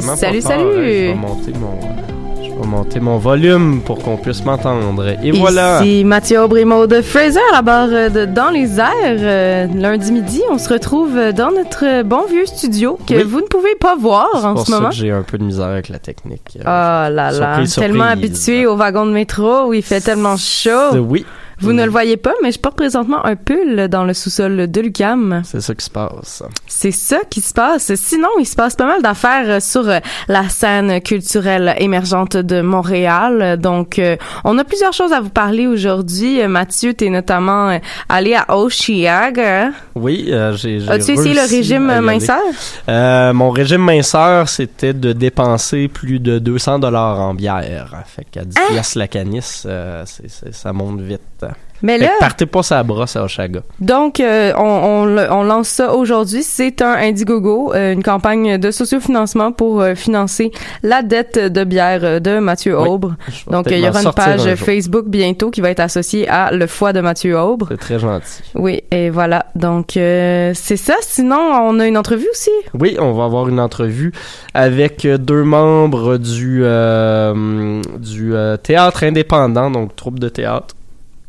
Vraiment 0.00 0.16
salut, 0.16 0.42
pas 0.42 0.48
fort. 0.48 0.58
salut. 0.58 0.74
Je 0.74 0.80
vais 0.82 1.14
monter 1.14 1.52
mon, 1.52 1.80
je 2.42 2.48
vais 2.50 2.66
monter 2.66 3.00
mon 3.00 3.16
volume 3.18 3.80
pour 3.84 3.98
qu'on 3.98 4.16
puisse 4.16 4.44
m'entendre. 4.44 5.06
Et 5.22 5.30
voilà. 5.32 5.82
Ici 5.82 6.04
Mathieu 6.04 6.40
Aubry 6.42 6.64
de 6.64 7.00
Fraser 7.02 7.40
à 7.50 7.56
la 7.56 7.62
barre 7.62 7.88
de 7.88 8.24
Dans 8.26 8.50
les 8.50 8.78
airs. 8.78 8.86
Euh, 9.06 9.66
lundi 9.74 10.12
midi, 10.12 10.42
on 10.50 10.58
se 10.58 10.68
retrouve 10.72 11.14
dans 11.34 11.50
notre 11.50 12.02
bon 12.02 12.22
vieux 12.28 12.46
studio 12.46 12.98
que 13.06 13.14
Oui. 13.14 13.22
vous 13.22 13.40
ne 13.40 13.46
pouvez 13.46 13.74
pas 13.80 13.96
voir 13.96 14.28
en 14.44 14.54
pour 14.54 14.66
ce 14.66 14.72
ça 14.72 14.78
moment. 14.78 14.90
j'ai 14.90 15.10
un 15.10 15.22
peu 15.22 15.38
de 15.38 15.44
misère 15.44 15.66
avec 15.66 15.88
la 15.88 15.98
technique. 15.98 16.58
Ah 16.64 17.08
là 17.10 17.30
là, 17.30 17.32
Surprise, 17.32 17.74
tellement 17.74 18.04
surprise. 18.10 18.24
habitué 18.24 18.66
au 18.66 18.76
wagon 18.76 19.06
de 19.06 19.12
métro 19.12 19.66
où 19.68 19.72
il 19.74 19.82
fait 19.82 20.00
tellement 20.00 20.36
chaud. 20.36 20.96
Oui, 20.98 21.24
Vous 21.60 21.72
ne 21.72 21.84
le 21.84 21.90
voyez 21.90 22.16
pas, 22.16 22.32
mais 22.42 22.52
je 22.52 22.58
porte 22.58 22.76
présentement 22.76 23.24
un 23.24 23.36
pull 23.36 23.88
dans 23.88 24.04
le 24.04 24.14
sous-sol 24.14 24.70
de 24.70 24.80
l'UCAM. 24.80 25.42
c'est 25.44 25.60
ça 25.60 25.74
qui 25.74 25.84
se 25.84 25.90
passe. 25.90 26.42
C'est 26.66 26.90
ça 26.90 27.18
qui 27.28 27.40
se 27.40 27.52
passe. 27.52 27.94
Sinon, 27.94 28.28
il 28.38 28.46
se 28.46 28.56
passe 28.56 28.74
pas 28.76 28.86
mal 28.86 29.02
d'affaires 29.02 29.48
euh, 29.48 29.60
sur 29.60 29.88
euh, 29.88 29.98
la 30.28 30.48
scène 30.48 31.00
culturelle 31.00 31.74
émergente 31.78 32.36
de 32.36 32.60
Montréal. 32.62 33.58
Donc, 33.60 33.98
euh, 33.98 34.16
on 34.44 34.56
a 34.58 34.64
plusieurs 34.64 34.92
choses 34.92 35.12
à 35.12 35.20
vous 35.20 35.28
parler 35.30 35.66
aujourd'hui. 35.66 36.46
Mathieu, 36.48 36.94
t'es 36.94 37.10
notamment 37.10 37.78
allé 38.08 38.34
à 38.34 38.56
Oshiaga. 38.56 39.70
Oui, 39.94 40.28
euh, 40.30 40.54
j'ai. 40.56 40.88
As-tu 40.88 41.12
essayé 41.12 41.34
le 41.34 41.48
régime 41.48 42.00
minceur? 42.00 42.40
Euh, 42.88 43.32
mon 43.32 43.50
régime 43.50 43.82
minceur, 43.82 44.48
c'était 44.48 44.92
de 44.94 45.12
dépenser 45.12 45.88
plus 45.88 46.20
de 46.20 46.38
200 46.38 46.78
dollars 46.78 47.20
en 47.20 47.34
bière. 47.34 48.02
Fait 48.06 48.26
qu'à 48.30 48.44
10 48.44 48.56
Hein? 48.58 48.80
la 48.96 49.08
canisse, 49.08 49.64
euh, 49.68 50.04
ça 50.52 50.72
monte 50.72 51.00
vite. 51.00 51.20
Mais 51.82 51.98
là, 51.98 52.10
partez 52.20 52.46
pas 52.46 52.62
sa 52.62 52.82
brosse 52.82 53.16
à 53.16 53.24
Oshaga. 53.24 53.60
donc, 53.80 54.20
euh, 54.20 54.52
on, 54.56 54.62
on, 54.62 55.04
le- 55.06 55.30
on 55.32 55.42
lance 55.44 55.68
ça 55.68 55.94
aujourd'hui. 55.94 56.42
C'est 56.42 56.82
un 56.82 56.92
Indiegogo, 56.92 57.72
euh, 57.74 57.92
une 57.92 58.02
campagne 58.02 58.58
de 58.58 58.70
sociofinancement 58.70 59.52
pour 59.52 59.80
euh, 59.80 59.94
financer 59.94 60.52
la 60.82 61.02
dette 61.02 61.38
de 61.38 61.64
bière 61.64 62.20
de 62.20 62.38
Mathieu. 62.38 62.78
Aubre. 62.78 63.16
Donc, 63.50 63.66
il 63.70 63.78
y 63.78 63.88
aura 63.88 64.02
une 64.02 64.12
page 64.12 64.46
un. 64.46 64.56
Facebook 64.56 65.06
bientôt 65.08 65.50
qui 65.50 65.60
va 65.60 65.70
être 65.70 65.80
associée 65.80 66.28
à 66.28 66.50
Le 66.52 66.66
Foie 66.66 66.92
de 66.92 67.00
Mathieu 67.00 67.38
Aubre. 67.38 67.66
C'est 67.70 67.76
très 67.78 67.98
gentil. 67.98 68.42
Oui, 68.54 68.82
et 68.90 69.10
voilà. 69.10 69.46
Donc, 69.54 69.96
euh, 69.96 70.52
c'est 70.54 70.76
ça. 70.76 70.94
Sinon, 71.00 71.38
on 71.38 71.80
a 71.80 71.86
une 71.86 71.96
entrevue 71.96 72.28
aussi. 72.30 72.50
Oui, 72.78 72.96
on 73.00 73.12
va 73.12 73.24
avoir 73.24 73.48
une 73.48 73.60
entrevue 73.60 74.12
avec 74.54 75.06
deux 75.06 75.42
membres 75.44 76.16
du, 76.18 76.62
du 77.98 78.32
théâtre 78.62 79.04
indépendant, 79.04 79.70
donc 79.70 79.96
troupe 79.96 80.18
de 80.18 80.28
théâtre 80.28 80.74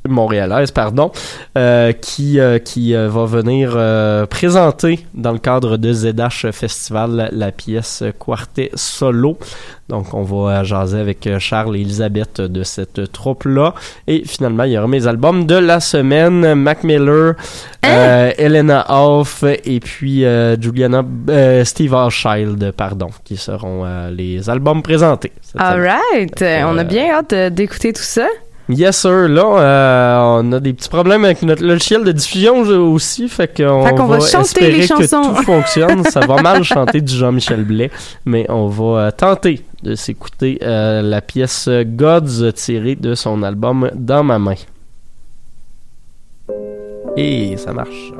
montréalaise, 0.07 0.71
pardon, 0.71 1.11
euh, 1.57 1.91
qui, 1.91 2.39
euh, 2.39 2.59
qui 2.59 2.95
euh, 2.95 3.07
va 3.09 3.25
venir 3.25 3.77
présenter 4.29 5.05
dans 5.13 5.31
le 5.31 5.39
cadre 5.39 5.77
de 5.77 5.93
ZH 5.93 6.51
Festival 6.51 7.29
la, 7.31 7.51
pièce 7.51 8.03
Quartet 8.17 8.71
Solo. 8.75 9.37
Donc 9.89 10.13
on 10.13 10.23
va 10.23 10.63
jaser 10.63 10.99
avec 10.99 11.27
Charles 11.39 11.75
et 11.75 11.81
Elisabeth 11.81 12.41
de 12.41 12.63
cette 12.63 13.11
troupe-là. 13.11 13.73
Et 14.07 14.23
finalement, 14.25 14.63
il 14.63 14.71
y 14.71 14.77
aura 14.77 14.87
mes 14.87 15.05
albums 15.05 15.45
de 15.45 15.55
la 15.55 15.79
semaine, 15.79 16.55
Mac 16.55 16.83
Miller, 16.83 17.35
euh, 17.85 18.31
Elena 18.37 18.85
Hoff 18.89 19.43
et 19.43 19.79
puis 19.81 20.23
Juliana 20.59 21.03
Steve 21.65 21.93
Archild, 21.93 22.71
pardon, 22.71 23.09
qui 23.25 23.37
seront 23.37 23.85
les 24.09 24.49
albums 24.49 24.81
présentés. 24.81 25.33
All 25.57 25.81
right. 25.81 26.41
On 26.65 26.77
a 26.77 26.83
bien 26.83 27.11
hâte 27.11 27.53
d'écouter 27.53 27.91
tout 27.91 28.01
ça. 28.01 28.27
Yes 28.69 29.01
sir, 29.01 29.27
là 29.27 29.43
euh, 29.43 30.41
on 30.41 30.51
a 30.53 30.59
des 30.59 30.73
petits 30.73 30.89
problèmes 30.89 31.25
avec 31.25 31.41
notre 31.41 31.63
logiciel 31.63 32.03
de 32.03 32.11
diffusion 32.11 32.59
aussi, 32.59 33.27
fait 33.27 33.55
qu'on 33.55 33.83
va 33.83 33.91
va, 33.91 34.19
chanter 34.19 34.37
espérer 34.39 34.71
les 34.71 34.87
que 34.87 35.07
chansons. 35.07 35.33
tout 35.35 35.43
fonctionne. 35.43 36.03
Ça 36.05 36.21
va 36.21 36.41
mal 36.41 36.63
chanter 36.63 37.01
du 37.01 37.13
Jean-Michel 37.13 37.63
Blais, 37.65 37.91
mais 38.25 38.45
on 38.49 38.67
va 38.67 38.99
euh, 38.99 39.11
tenter 39.11 39.65
de 39.83 39.95
s'écouter 39.95 40.59
euh, 40.61 41.01
la 41.01 41.21
pièce 41.21 41.67
Gods 41.69 42.51
tirée 42.53 42.95
de 42.95 43.15
son 43.15 43.43
album 43.43 43.89
Dans 43.95 44.23
ma 44.23 44.39
main. 44.39 44.55
Et 47.17 47.57
ça 47.57 47.73
marche. 47.73 48.13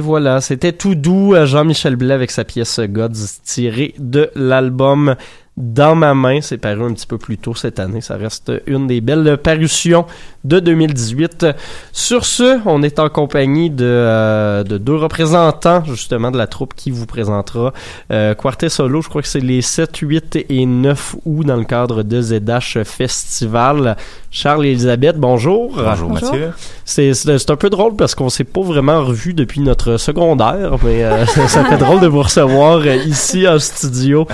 Et 0.00 0.02
voilà, 0.02 0.40
c'était 0.40 0.72
tout 0.72 0.94
doux 0.94 1.34
à 1.34 1.44
Jean-Michel 1.44 1.94
Blais 1.94 2.14
avec 2.14 2.30
sa 2.30 2.42
pièce 2.42 2.80
Gods 2.80 3.42
tirée 3.44 3.94
de 3.98 4.30
l'album 4.34 5.14
dans 5.60 5.94
ma 5.94 6.14
main. 6.14 6.40
C'est 6.40 6.58
paru 6.58 6.84
un 6.84 6.92
petit 6.92 7.06
peu 7.06 7.18
plus 7.18 7.38
tôt 7.38 7.54
cette 7.54 7.78
année. 7.78 8.00
Ça 8.00 8.16
reste 8.16 8.52
une 8.66 8.86
des 8.86 9.00
belles 9.00 9.38
parutions 9.42 10.06
de 10.44 10.58
2018. 10.58 11.46
Sur 11.92 12.24
ce, 12.24 12.60
on 12.66 12.82
est 12.82 12.98
en 12.98 13.08
compagnie 13.08 13.70
de, 13.70 13.84
euh, 13.84 14.64
de 14.64 14.78
deux 14.78 14.96
représentants 14.96 15.84
justement 15.84 16.30
de 16.30 16.38
la 16.38 16.46
troupe 16.46 16.74
qui 16.74 16.90
vous 16.90 17.06
présentera 17.06 17.72
euh, 18.10 18.34
Quartet 18.34 18.68
Solo. 18.68 19.02
Je 19.02 19.08
crois 19.08 19.22
que 19.22 19.28
c'est 19.28 19.40
les 19.40 19.62
7, 19.62 19.98
8 19.98 20.46
et 20.48 20.66
9 20.66 21.16
août 21.26 21.46
dans 21.46 21.56
le 21.56 21.64
cadre 21.64 22.02
de 22.02 22.20
ZH 22.20 22.84
Festival. 22.84 23.96
Charles 24.30 24.66
et 24.66 24.70
Elisabeth, 24.70 25.16
bonjour. 25.16 25.72
Bonjour, 25.76 26.10
Mathieu. 26.10 26.52
C'est, 26.84 27.12
c'est 27.14 27.50
un 27.50 27.56
peu 27.56 27.68
drôle 27.68 27.96
parce 27.96 28.14
qu'on 28.14 28.28
s'est 28.30 28.44
pas 28.44 28.62
vraiment 28.62 29.04
revu 29.04 29.34
depuis 29.34 29.60
notre 29.60 29.96
secondaire, 29.96 30.76
mais 30.82 31.04
euh, 31.04 31.26
ça 31.48 31.64
fait 31.64 31.76
drôle 31.78 32.00
de 32.00 32.06
vous 32.06 32.22
recevoir 32.22 32.86
ici 32.86 33.46
en 33.46 33.58
studio 33.58 34.26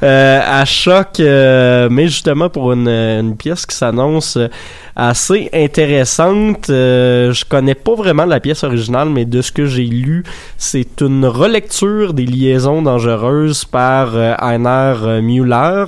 à 0.00 0.64
choc, 0.72 1.18
mais 1.18 2.08
justement 2.08 2.48
pour 2.48 2.72
une, 2.72 3.36
pièce 3.36 3.66
qui 3.66 3.76
s'annonce 3.76 4.38
assez 4.96 5.48
intéressante. 5.52 6.68
Euh, 6.70 7.32
je 7.32 7.44
connais 7.44 7.74
pas 7.74 7.94
vraiment 7.94 8.24
la 8.24 8.40
pièce 8.40 8.64
originale, 8.64 9.08
mais 9.08 9.24
de 9.24 9.40
ce 9.40 9.52
que 9.52 9.66
j'ai 9.66 9.84
lu, 9.84 10.24
c'est 10.58 11.00
une 11.00 11.24
relecture 11.24 12.12
des 12.12 12.26
liaisons 12.26 12.82
dangereuses 12.82 13.64
par 13.64 14.14
euh, 14.14 14.34
Heiner 14.40 15.20
Müller. 15.22 15.84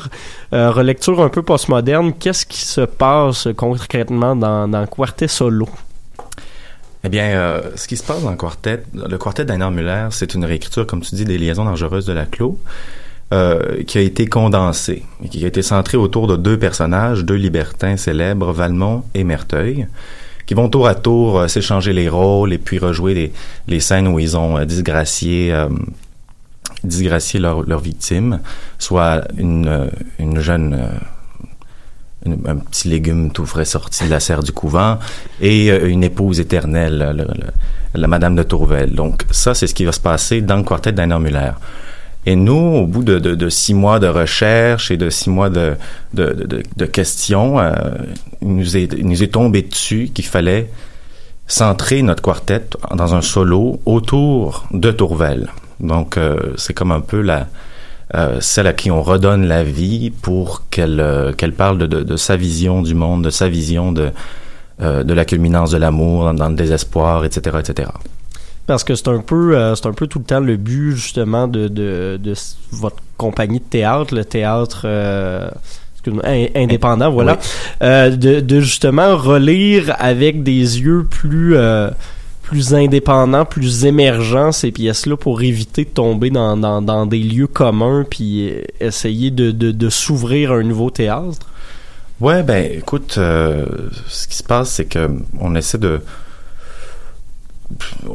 Euh, 0.52 0.70
relecture 0.70 1.20
un 1.20 1.28
peu 1.28 1.42
postmoderne. 1.42 2.12
Qu'est-ce 2.12 2.46
qui 2.46 2.64
se 2.64 2.82
passe 2.82 3.48
concrètement 3.56 4.36
dans, 4.36 4.68
dans 4.68 4.86
Quartet 4.86 5.28
Solo? 5.28 5.68
Eh 7.02 7.08
bien, 7.08 7.24
euh, 7.24 7.60
ce 7.76 7.86
qui 7.86 7.96
se 7.96 8.02
passe 8.02 8.22
dans 8.22 8.30
le 8.30 8.36
quartet, 8.36 8.82
le 8.94 9.18
quartet 9.18 9.44
d'Heiner 9.44 9.70
Müller, 9.70 10.08
c'est 10.10 10.32
une 10.34 10.44
réécriture, 10.44 10.86
comme 10.86 11.02
tu 11.02 11.14
dis, 11.14 11.24
des 11.24 11.36
liaisons 11.36 11.64
dangereuses 11.64 12.06
de 12.06 12.14
la 12.14 12.24
Clos. 12.24 12.58
Euh, 13.34 13.82
qui 13.82 13.98
a 13.98 14.00
été 14.00 14.26
condensé 14.26 15.02
qui 15.28 15.44
a 15.44 15.48
été 15.48 15.60
centré 15.60 15.96
autour 15.96 16.28
de 16.28 16.36
deux 16.36 16.56
personnages, 16.56 17.24
deux 17.24 17.34
libertins 17.34 17.96
célèbres, 17.96 18.52
Valmont 18.52 19.02
et 19.12 19.24
Merteuil, 19.24 19.88
qui 20.46 20.54
vont 20.54 20.68
tour 20.68 20.86
à 20.86 20.94
tour 20.94 21.40
euh, 21.40 21.48
s'échanger 21.48 21.92
les 21.92 22.08
rôles 22.08 22.52
et 22.52 22.58
puis 22.58 22.78
rejouer 22.78 23.32
les, 23.66 23.80
scènes 23.80 24.06
où 24.06 24.20
ils 24.20 24.36
ont 24.36 24.58
euh, 24.58 24.64
disgracié, 24.64 25.52
disgracié 26.84 27.40
leur, 27.40 27.62
leur, 27.62 27.80
victime, 27.80 28.38
soit 28.78 29.22
une, 29.36 29.90
une 30.20 30.38
jeune 30.38 30.90
un 32.26 32.56
petit 32.56 32.88
légume 32.88 33.32
tout 33.32 33.46
frais 33.46 33.64
sorti 33.64 34.04
de 34.04 34.10
la 34.10 34.20
serre 34.20 34.44
du 34.44 34.52
couvent 34.52 34.98
et 35.40 35.70
une 35.70 36.04
épouse 36.04 36.38
éternelle, 36.38 37.26
la 37.94 38.06
Madame 38.06 38.36
de 38.36 38.44
Tourvel. 38.44 38.94
Donc 38.94 39.24
ça, 39.30 39.54
c'est 39.54 39.66
ce 39.66 39.74
qui 39.74 39.84
va 39.84 39.92
se 39.92 40.00
passer 40.00 40.40
dans 40.40 40.56
le 40.56 40.62
quartet 40.62 40.92
d'Anna 40.92 41.18
Muller. 41.18 41.50
Et 42.26 42.36
nous, 42.36 42.54
au 42.54 42.86
bout 42.86 43.04
de, 43.04 43.18
de, 43.18 43.34
de, 43.34 43.48
six 43.48 43.74
mois 43.74 43.98
de 43.98 44.06
recherche 44.06 44.90
et 44.90 44.96
de 44.96 45.10
six 45.10 45.28
mois 45.28 45.50
de, 45.50 45.76
de 46.14 46.86
questions, 46.86 47.58
euh, 47.58 47.72
il, 48.40 48.54
nous 48.54 48.76
est, 48.76 48.92
il 48.94 49.06
nous 49.06 49.22
est 49.22 49.32
tombé 49.32 49.62
dessus 49.62 50.10
qu'il 50.14 50.24
fallait 50.24 50.70
centrer 51.46 52.02
notre 52.02 52.22
quartet 52.22 52.62
dans 52.94 53.14
un 53.14 53.22
solo 53.22 53.80
autour 53.84 54.66
de 54.72 54.90
Tourvel. 54.90 55.50
Donc, 55.80 56.16
euh, 56.16 56.54
c'est 56.56 56.72
comme 56.72 56.92
un 56.92 57.00
peu 57.00 57.20
la 57.20 57.46
euh, 58.14 58.40
celle 58.40 58.66
à 58.66 58.74
qui 58.74 58.90
on 58.90 59.02
redonne 59.02 59.46
la 59.46 59.64
vie 59.64 60.10
pour 60.10 60.68
qu'elle 60.68 61.00
euh, 61.00 61.32
qu'elle 61.32 61.54
parle 61.54 61.78
de, 61.78 62.16
sa 62.16 62.36
vision 62.36 62.82
du 62.82 62.94
monde, 62.94 63.24
de 63.24 63.30
sa 63.30 63.48
vision 63.48 63.92
de 63.92 64.10
de 64.80 65.14
la 65.14 65.24
culminance 65.24 65.70
de 65.70 65.76
l'amour 65.76 66.34
dans 66.34 66.48
le 66.48 66.56
désespoir, 66.56 67.24
etc., 67.24 67.58
etc. 67.60 67.90
Parce 68.66 68.82
que 68.82 68.94
c'est 68.94 69.08
un 69.08 69.20
peu 69.20 69.56
euh, 69.56 69.74
c'est 69.74 69.86
un 69.86 69.92
peu 69.92 70.06
tout 70.06 70.18
le 70.18 70.24
temps 70.24 70.40
le 70.40 70.56
but 70.56 70.92
justement 70.92 71.46
de, 71.46 71.68
de, 71.68 72.18
de 72.22 72.34
votre 72.72 72.96
compagnie 73.18 73.58
de 73.58 73.64
théâtre, 73.64 74.14
le 74.14 74.24
théâtre 74.24 74.82
euh, 74.86 75.50
indépendant, 76.54 77.10
voilà, 77.10 77.38
euh, 77.82 78.10
de, 78.10 78.40
de 78.40 78.60
justement 78.60 79.16
relire 79.16 79.94
avec 79.98 80.42
des 80.42 80.80
yeux 80.80 81.04
plus 81.04 81.56
plus 82.42 82.74
indépendants, 82.74 83.44
plus 83.44 83.84
émergents 83.84 84.52
ces 84.52 84.70
pièces-là 84.70 85.16
pour 85.16 85.42
éviter 85.42 85.84
de 85.84 85.90
tomber 85.90 86.30
dans, 86.30 86.56
dans, 86.56 86.80
dans 86.80 87.04
des 87.04 87.20
lieux 87.20 87.46
communs 87.46 88.04
puis 88.08 88.50
essayer 88.80 89.30
de, 89.30 89.50
de, 89.50 89.72
de 89.72 89.88
s'ouvrir 89.90 90.52
à 90.52 90.56
un 90.56 90.62
nouveau 90.62 90.88
théâtre? 90.88 91.46
Ouais, 92.20 92.42
ben 92.42 92.70
écoute, 92.78 93.12
ce 93.14 94.26
qui 94.26 94.36
se 94.36 94.42
passe, 94.42 94.70
c'est 94.70 94.86
que 94.86 95.10
on 95.38 95.54
essaie 95.54 95.78
de 95.78 96.00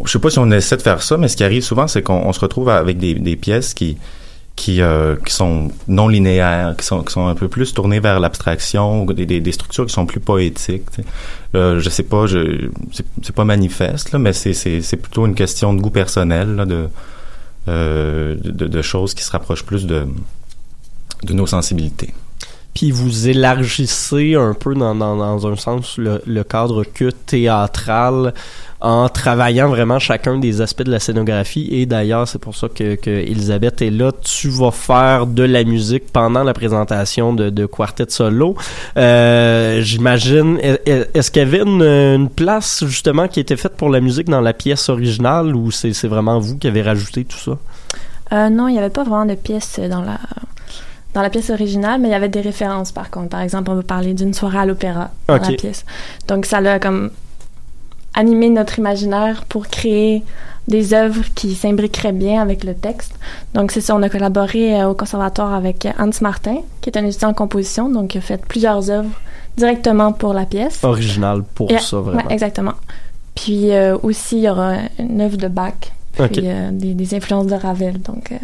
je 0.06 0.12
sais 0.12 0.20
pas 0.20 0.30
si 0.30 0.40
on 0.40 0.50
essaie 0.52 0.78
de 0.78 0.82
faire 0.82 1.02
ça, 1.02 1.18
mais 1.18 1.28
ce 1.28 1.38
qui 1.38 1.44
arrive 1.44 1.64
souvent, 1.64 1.88
c'est 1.88 2.02
qu'on 2.02 2.32
se 2.34 2.40
retrouve 2.40 2.70
avec 2.70 2.98
des, 2.98 3.36
pièces 3.36 3.74
qui 3.74 3.98
euh, 4.68 5.16
qui 5.26 5.34
sont 5.34 5.72
non 5.88 6.08
linéaires, 6.08 6.76
qui 6.78 6.86
sont, 6.86 7.28
un 7.28 7.36
peu 7.36 7.48
plus 7.48 7.74
tournées 7.74 8.00
vers 8.00 8.20
l'abstraction, 8.20 9.06
des, 9.06 9.52
structures 9.52 9.86
qui 9.86 9.94
sont 9.94 10.06
plus 10.06 10.20
poétiques. 10.20 10.84
Euh, 11.56 11.80
je 11.80 11.90
sais 11.90 12.04
pas, 12.04 12.28
je 12.28 12.70
c'est 13.22 13.36
pas 13.36 13.46
manifeste, 13.46 14.14
mais 14.16 14.34
c'est, 14.34 14.98
plutôt 14.98 15.26
une 15.26 15.36
question 15.36 15.74
de 15.74 15.82
goût 15.82 15.90
personnel, 15.90 16.66
euh, 17.68 18.36
de, 18.44 18.68
de 18.68 18.82
choses 18.82 19.14
qui 19.14 19.24
se 19.24 19.32
rapprochent 19.32 19.66
plus 19.66 19.86
de, 19.86 20.08
de 21.24 21.34
nos 21.34 21.48
sensibilités 21.48 22.14
puis 22.74 22.92
vous 22.92 23.28
élargissez 23.28 24.36
un 24.36 24.54
peu 24.54 24.74
dans, 24.74 24.96
dans, 24.96 25.48
un 25.48 25.56
sens 25.56 25.98
le, 25.98 26.44
cadre 26.44 26.84
que 26.84 27.10
théâtral 27.10 28.34
en 28.82 29.10
travaillant 29.10 29.68
vraiment 29.68 30.00
chacun 30.00 30.38
des 30.38 30.62
aspects 30.62 30.84
de 30.84 30.92
la 30.92 31.00
scénographie. 31.00 31.68
Et 31.72 31.86
d'ailleurs 31.86 32.28
c'est 32.28 32.40
pour 32.40 32.56
ça 32.56 32.68
que, 32.70 32.96
que 32.96 33.10
Elisabeth 33.10 33.82
est 33.82 33.90
là. 33.90 34.12
Tu 34.22 34.50
vas 34.50 34.72
faire 34.72 35.28
de 35.28 35.44
la 35.44 35.64
musique 35.64 36.12
pendant 36.12 36.44
la 36.44 36.54
présentation 36.54 37.34
de, 37.34 37.50
de 37.50 37.66
Quartet 37.66 38.06
Solo. 38.10 38.56
Euh, 38.98 39.82
j'imagine 39.82 40.58
est-ce 40.62 41.32
qu'il 41.32 41.42
y 41.42 41.46
avait 41.46 41.62
une, 41.62 41.82
une, 41.82 42.30
place 42.30 42.86
justement 42.86 43.28
qui 43.28 43.40
était 43.40 43.58
faite 43.58 43.76
pour 43.76 43.90
la 43.90 44.00
musique 44.00 44.30
dans 44.30 44.42
la 44.42 44.54
pièce 44.54 44.88
originale 44.90 45.56
ou 45.56 45.72
c'est 45.72 46.08
vraiment 46.08 46.40
vous 46.40 46.58
qui 46.58 46.68
avez 46.68 46.82
rajouté 46.82 47.26
tout 47.26 47.38
ça? 47.38 47.58
Euh, 48.32 48.50
non 48.50 48.68
il 48.68 48.74
n'y 48.74 48.80
avait 48.80 48.90
pas 48.90 49.04
vraiment 49.04 49.26
de 49.26 49.36
pièce 49.36 49.80
dans 49.90 50.02
la 50.02 50.20
dans 51.14 51.24
la 51.24 51.32
pièce 51.32 51.50
originale, 51.50 52.00
mais 52.00 52.10
il 52.10 52.12
y 52.12 52.16
avait 52.16 52.30
des 52.30 52.42
références 52.42 52.92
par 52.92 53.10
contre. 53.10 53.30
Par 53.30 53.42
exemple, 53.42 53.72
on 53.72 53.76
veut 53.76 53.82
parler 53.82 54.14
d'une 54.14 54.34
soirée 54.34 54.60
à 54.60 54.66
l'opéra 54.66 55.10
dans 55.28 55.38
la 55.38 55.52
pièce. 55.54 55.84
Donc 56.28 56.46
ça 56.46 56.62
l'a 56.62 56.80
comme 56.80 57.10
animé 58.14 58.50
notre 58.50 58.80
imaginaire 58.80 59.46
pour 59.46 59.68
créer 59.68 60.24
des 60.68 60.94
œuvres 60.94 61.24
qui 61.34 61.56
s'imbriqueraient 61.56 62.12
bien 62.12 62.42
avec 62.42 62.64
le 62.64 62.76
texte. 62.76 63.16
Donc 63.54 63.72
c'est 63.72 63.82
ça, 63.82 63.96
on 63.96 64.04
a 64.04 64.10
collaboré 64.10 64.80
euh, 64.80 64.90
au 64.90 64.94
conservatoire 64.94 65.54
avec 65.54 65.88
Hans 65.98 66.10
Martin, 66.22 66.58
qui 66.82 66.90
est 66.90 66.98
un 66.98 67.06
étudiant 67.06 67.30
en 67.30 67.34
composition, 67.34 67.90
donc 67.90 68.16
il 68.16 68.20
a 68.20 68.22
fait 68.22 68.44
plusieurs 68.46 68.90
œuvres 68.90 69.10
directement 69.58 70.14
pour 70.14 70.34
la 70.34 70.46
pièce. 70.46 70.84
Original 70.84 71.44
pour 71.44 71.70
ça, 71.80 71.98
vraiment. 71.98 72.20
Ouais, 72.20 72.34
exactement. 72.34 72.74
Puis 73.36 73.72
euh, 73.72 73.98
aussi, 74.04 74.38
il 74.38 74.44
y 74.44 74.50
aura 74.50 74.76
une 74.98 75.22
œuvre 75.22 75.38
de 75.38 75.48
Bach, 75.48 75.74
puis 76.14 76.24
okay. 76.24 76.42
euh, 76.46 76.72
des, 76.72 76.94
des, 76.94 77.16
influences 77.16 77.48
de 77.48 77.56
Ravel. 77.56 78.02
Donc, 78.02 78.32
euh, 78.32 78.36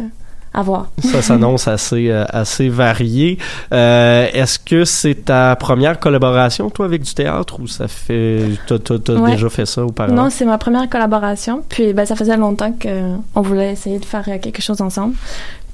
à 0.56 0.62
voir. 0.62 0.86
Ça 1.00 1.20
s'annonce 1.20 1.68
assez, 1.68 2.10
euh, 2.10 2.24
assez 2.30 2.70
varié. 2.70 3.38
Euh, 3.72 4.26
Est-ce 4.32 4.58
que 4.58 4.86
c'est 4.86 5.26
ta 5.26 5.54
première 5.54 6.00
collaboration, 6.00 6.70
toi, 6.70 6.86
avec 6.86 7.02
du 7.02 7.12
théâtre, 7.12 7.60
ou 7.60 7.66
ça 7.66 7.88
fait... 7.88 8.40
T'as 8.66 8.76
as, 8.76 9.12
ouais. 9.12 9.32
déjà 9.32 9.50
fait 9.50 9.66
ça 9.66 9.84
auparavant? 9.84 10.14
Non, 10.14 10.30
c'est 10.30 10.46
ma 10.46 10.56
première 10.56 10.88
collaboration. 10.88 11.62
Puis, 11.68 11.92
ben, 11.92 12.06
ça 12.06 12.16
faisait 12.16 12.38
longtemps 12.38 12.72
qu'on 12.72 13.42
voulait 13.42 13.72
essayer 13.72 13.98
de 13.98 14.04
faire 14.06 14.24
quelque 14.40 14.62
chose 14.62 14.80
ensemble. 14.80 15.14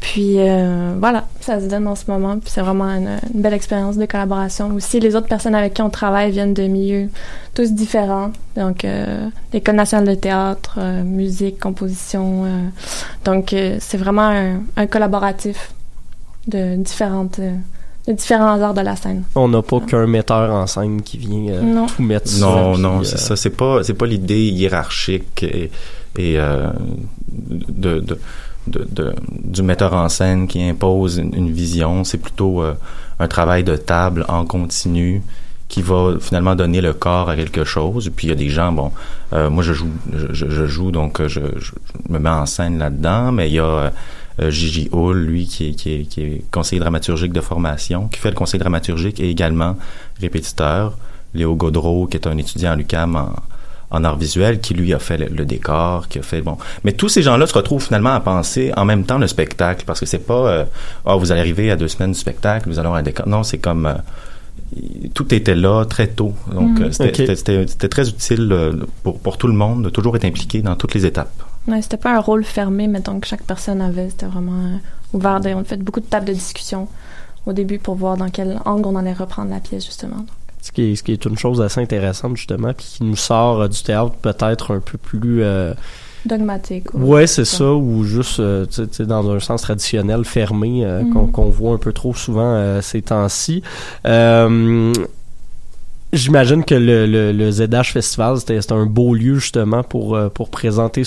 Puis 0.03 0.35
euh, 0.41 0.95
voilà, 0.99 1.29
ça 1.41 1.61
se 1.61 1.67
donne 1.67 1.87
en 1.87 1.95
ce 1.95 2.11
moment. 2.11 2.37
Puis 2.39 2.51
c'est 2.51 2.61
vraiment 2.61 2.87
une, 2.87 3.21
une, 3.33 3.41
belle 3.41 3.55
expérience 3.55 3.97
de 3.97 4.05
collaboration. 4.05 4.75
Aussi, 4.75 4.99
les 4.99 5.15
autres 5.15 5.29
personnes 5.29 5.55
avec 5.55 5.75
qui 5.75 5.83
on 5.83 5.91
travaille 5.91 6.33
viennent 6.33 6.55
de 6.55 6.65
milieux 6.65 7.09
tous 7.55 7.71
différents. 7.71 8.33
Donc, 8.57 8.85
euh, 8.85 9.29
l'école 9.53 9.77
nationale 9.77 10.09
de 10.09 10.15
théâtre, 10.21 10.75
euh, 10.79 11.05
musique, 11.05 11.61
composition. 11.61 12.45
Euh, 13.23 13.31
donc, 13.31 13.53
euh, 13.53 13.77
c'est 13.81 13.99
vraiment 13.99 14.29
un, 14.29 14.61
un, 14.77 14.87
collaboratif 14.87 15.73
de 16.47 16.77
différentes 16.77 17.41
de 18.07 18.13
différents 18.13 18.61
arts 18.61 18.75
de 18.75 18.81
la 18.81 18.97
scène. 18.97 19.23
On 19.35 19.49
n'a 19.49 19.63
pas 19.63 19.81
qu'un 19.81 20.07
metteur 20.07 20.51
en 20.53 20.67
scène 20.67 21.03
qui 21.03 21.19
vient 21.19 21.53
euh, 21.53 21.87
tout 21.87 22.03
mettre 22.03 22.31
Non, 22.41 22.77
non, 22.77 23.01
euh, 23.01 23.05
c'est 23.05 23.19
ça. 23.19 23.37
C'est 23.37 23.51
pas, 23.51 23.83
c'est 23.85 23.95
pas 23.95 24.07
l'idée 24.07 24.49
hiérarchique 24.49 25.43
et, 25.45 25.71
et 26.19 26.39
euh, 26.39 26.71
de, 27.31 28.01
de, 28.01 28.19
de, 28.67 28.89
de, 28.91 29.15
du 29.29 29.63
metteur 29.63 29.93
en 29.95 30.09
scène 30.09 30.49
qui 30.49 30.63
impose 30.63 31.19
une, 31.19 31.35
une 31.35 31.51
vision. 31.53 32.03
C'est 32.03 32.19
plutôt 32.19 32.63
euh, 32.63 32.75
un 33.21 33.29
travail 33.29 33.63
de 33.63 33.77
table 33.77 34.25
en 34.29 34.45
continu 34.47 35.23
qui 35.73 35.81
va 35.81 36.17
finalement 36.21 36.55
donner 36.55 36.83
le 36.83 36.93
corps 36.93 37.31
à 37.31 37.35
quelque 37.35 37.65
chose. 37.65 38.11
Puis 38.15 38.27
il 38.27 38.31
y 38.31 38.33
a 38.33 38.37
des 38.37 38.51
gens, 38.51 38.73
bon, 38.73 38.93
euh, 39.33 39.49
moi 39.49 39.63
je 39.63 39.73
joue, 39.73 39.89
je, 40.13 40.49
je 40.49 40.67
joue 40.67 40.91
donc 40.91 41.27
je, 41.27 41.41
je, 41.57 41.73
me 42.11 42.19
mets 42.19 42.29
en 42.29 42.45
scène 42.45 42.79
là-dedans, 42.79 43.33
mais 43.33 43.49
il 43.49 43.55
y 43.55 43.59
a 43.59 43.91
euh, 44.41 44.51
Gigi 44.51 44.91
Hull, 44.93 45.25
lui, 45.25 45.47
qui 45.47 45.71
est, 45.71 45.73
qui, 45.73 45.95
est, 45.95 46.03
qui 46.05 46.21
est 46.21 46.45
conseiller 46.51 46.79
dramaturgique 46.79 47.33
de 47.33 47.41
formation, 47.41 48.09
qui 48.09 48.21
fait 48.21 48.29
le 48.29 48.37
conseil 48.37 48.61
dramaturgique 48.61 49.19
et 49.19 49.31
également 49.31 49.79
répétiteur. 50.21 50.93
Léo 51.33 51.55
Godreau, 51.55 52.07
qui 52.07 52.19
est 52.19 52.27
un 52.27 52.37
étudiant 52.37 52.73
à 52.73 52.77
l'UQAM 52.77 53.17
en, 53.17 53.33
en 53.91 54.05
art 54.05 54.19
visuel 54.19 54.61
qui 54.61 54.75
lui 54.75 54.93
a 54.93 54.99
fait 54.99 55.17
le, 55.17 55.29
le 55.29 55.47
décor, 55.47 56.09
qui 56.09 56.19
a 56.19 56.23
fait 56.23 56.43
bon. 56.43 56.59
Mais 56.85 56.93
tous 56.93 57.09
ces 57.09 57.23
gens-là 57.23 57.47
se 57.47 57.55
retrouvent 57.55 57.83
finalement 57.83 58.13
à 58.13 58.21
penser 58.21 58.73
en 58.77 58.85
même 58.85 59.05
temps 59.05 59.17
le 59.17 59.27
spectacle 59.27 59.85
parce 59.87 60.01
que 60.01 60.07
c'est 60.07 60.27
pas 60.27 60.49
euh, 60.49 60.65
oh, 61.07 61.19
vous 61.19 61.33
allez 61.33 61.41
arriver 61.41 61.71
à 61.71 61.77
deux 61.77 61.89
semaines 61.89 62.13
du 62.13 62.19
spectacle, 62.19 62.69
vous 62.69 62.79
allez 62.79 62.87
avoir 62.87 63.01
un 63.01 63.03
décor. 63.03 63.27
Non, 63.27 63.43
c'est 63.43 63.57
comme 63.57 63.87
euh, 63.87 63.95
tout 65.15 65.33
était 65.35 65.55
là 65.55 65.85
très 65.85 66.07
tôt. 66.09 66.33
Donc 66.53 66.79
Mhm. 66.79 66.85
euh, 66.85 66.91
c'était 67.37 67.89
très 67.89 68.09
utile 68.09 68.49
euh, 68.53 68.73
pour, 69.03 69.19
pour 69.19 69.37
tout 69.39 69.47
le 69.47 69.53
monde 69.55 69.85
de 69.85 69.91
toujours 69.91 70.17
être 70.17 70.25
impliqué 70.25 70.63
dans 70.63 70.77
toutes 70.77 70.95
les 70.95 71.05
étapes. 71.07 71.33
Ouais, 71.69 71.81
c'était 71.83 71.97
pas 71.97 72.15
un 72.17 72.21
rôle 72.21 72.45
fermé, 72.45 72.89
mettons, 72.89 73.21
que 73.21 73.27
chaque 73.27 73.45
personne 73.45 73.81
avait. 73.81 74.11
C'était 74.11 74.27
vraiment 74.27 74.53
euh, 74.65 74.77
ouvert. 75.13 75.41
On 75.45 75.61
a 75.61 75.65
fait 75.65 75.77
beaucoup 75.83 76.01
de 76.01 76.07
tables 76.07 76.27
de 76.27 76.33
discussion 76.33 76.89
au 77.47 77.53
début 77.53 77.79
pour 77.79 77.95
voir 77.97 78.17
dans 78.17 78.31
quel 78.31 78.59
angle 78.65 78.87
on 78.89 78.97
allait 78.97 79.13
reprendre 79.13 79.51
la 79.51 79.61
pièce, 79.61 79.85
justement. 79.85 80.25
Ce 80.61 80.71
qui, 80.73 80.93
est, 80.93 80.97
ce 80.97 81.03
qui 81.03 81.13
est 81.13 81.25
une 81.25 81.37
chose 81.37 81.61
assez 81.61 81.81
intéressante, 81.81 82.37
justement, 82.37 82.73
puis 82.73 82.87
qui 82.87 83.05
nous 83.05 83.17
sort 83.17 83.63
euh, 83.63 83.69
du 83.69 83.83
théâtre 83.83 84.15
peut-être 84.23 84.75
un 84.75 84.81
peu 84.81 84.97
plus... 84.99 85.43
euh, 85.43 85.75
Dogmatique. 86.25 86.95
ou- 86.95 86.99
Ouais, 87.13 87.27
c'est 87.27 87.45
ça, 87.45 87.73
ou 87.73 88.05
juste 88.05 88.39
euh, 88.41 88.65
dans 89.01 89.31
un 89.31 89.41
sens 89.41 89.63
traditionnel, 89.63 90.25
fermé, 90.25 90.85
euh, 90.85 91.03
Mhm. 91.03 91.31
qu'on 91.33 91.51
voit 91.51 91.75
un 91.75 91.79
peu 91.79 91.93
trop 91.93 92.15
souvent 92.15 92.55
euh, 92.55 92.81
ces 92.81 93.03
temps-ci. 93.03 93.63
Euh, 94.07 94.93
J'imagine 96.13 96.63
que 96.63 96.75
le, 96.75 97.07
le, 97.07 97.33
le 97.33 97.51
ZH 97.51 97.93
Festival, 97.93 98.37
c'était 98.39 98.71
un 98.73 98.85
beau 98.85 99.15
lieu 99.15 99.37
justement 99.37 99.83
pour, 99.83 100.19
pour 100.35 100.51
présenter 100.51 101.05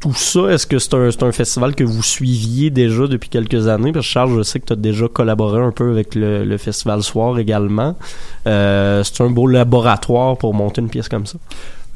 tout 0.00 0.14
ça. 0.14 0.48
Est-ce 0.50 0.66
que 0.66 0.80
c'est 0.80 0.94
un, 0.94 1.08
un 1.20 1.30
festival 1.32 1.76
que 1.76 1.84
vous 1.84 2.02
suiviez 2.02 2.70
déjà 2.70 3.06
depuis 3.06 3.28
quelques 3.28 3.68
années? 3.68 3.92
Parce 3.92 4.04
que 4.06 4.10
Charles, 4.10 4.36
je 4.38 4.42
sais 4.42 4.58
que 4.58 4.64
tu 4.66 4.72
as 4.72 4.76
déjà 4.76 5.06
collaboré 5.06 5.60
un 5.60 5.70
peu 5.70 5.92
avec 5.92 6.16
le, 6.16 6.44
le 6.44 6.56
Festival 6.58 7.04
Soir 7.04 7.38
également. 7.38 7.94
Euh, 8.48 9.04
c'est 9.04 9.22
un 9.22 9.30
beau 9.30 9.46
laboratoire 9.46 10.36
pour 10.38 10.54
monter 10.54 10.80
une 10.80 10.88
pièce 10.88 11.08
comme 11.08 11.26
ça? 11.26 11.38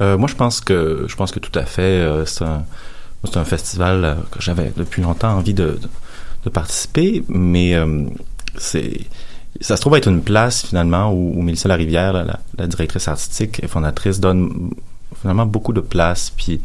Euh, 0.01 0.17
moi, 0.17 0.27
je 0.27 0.35
pense 0.35 0.61
que 0.61 1.05
je 1.07 1.15
pense 1.15 1.31
que 1.31 1.39
tout 1.39 1.57
à 1.57 1.63
fait. 1.63 1.81
euh, 1.81 2.25
c'est 2.25 3.37
un 3.37 3.45
festival 3.45 4.05
euh, 4.05 4.15
que 4.31 4.41
j'avais 4.41 4.71
depuis 4.75 5.01
longtemps 5.01 5.31
envie 5.31 5.53
de, 5.53 5.79
de, 6.43 6.49
participer, 6.49 7.23
mais 7.27 7.75
ça 9.61 9.77
se 9.77 9.81
trouve 9.81 9.95
être 9.95 10.07
une 10.07 10.21
place 10.21 10.65
finalement 10.65 11.11
où, 11.11 11.41
Mélissa 11.41 11.67
Larivière, 11.67 12.13
la, 12.13 12.67
directrice 12.67 13.07
artistique 13.07 13.63
et 13.63 13.67
fondatrice, 13.67 14.19
donne 14.19 14.71
finalement 15.21 15.47
beaucoup 15.47 15.73
de 15.73 15.81
place 15.81 16.31
puis 16.35 16.61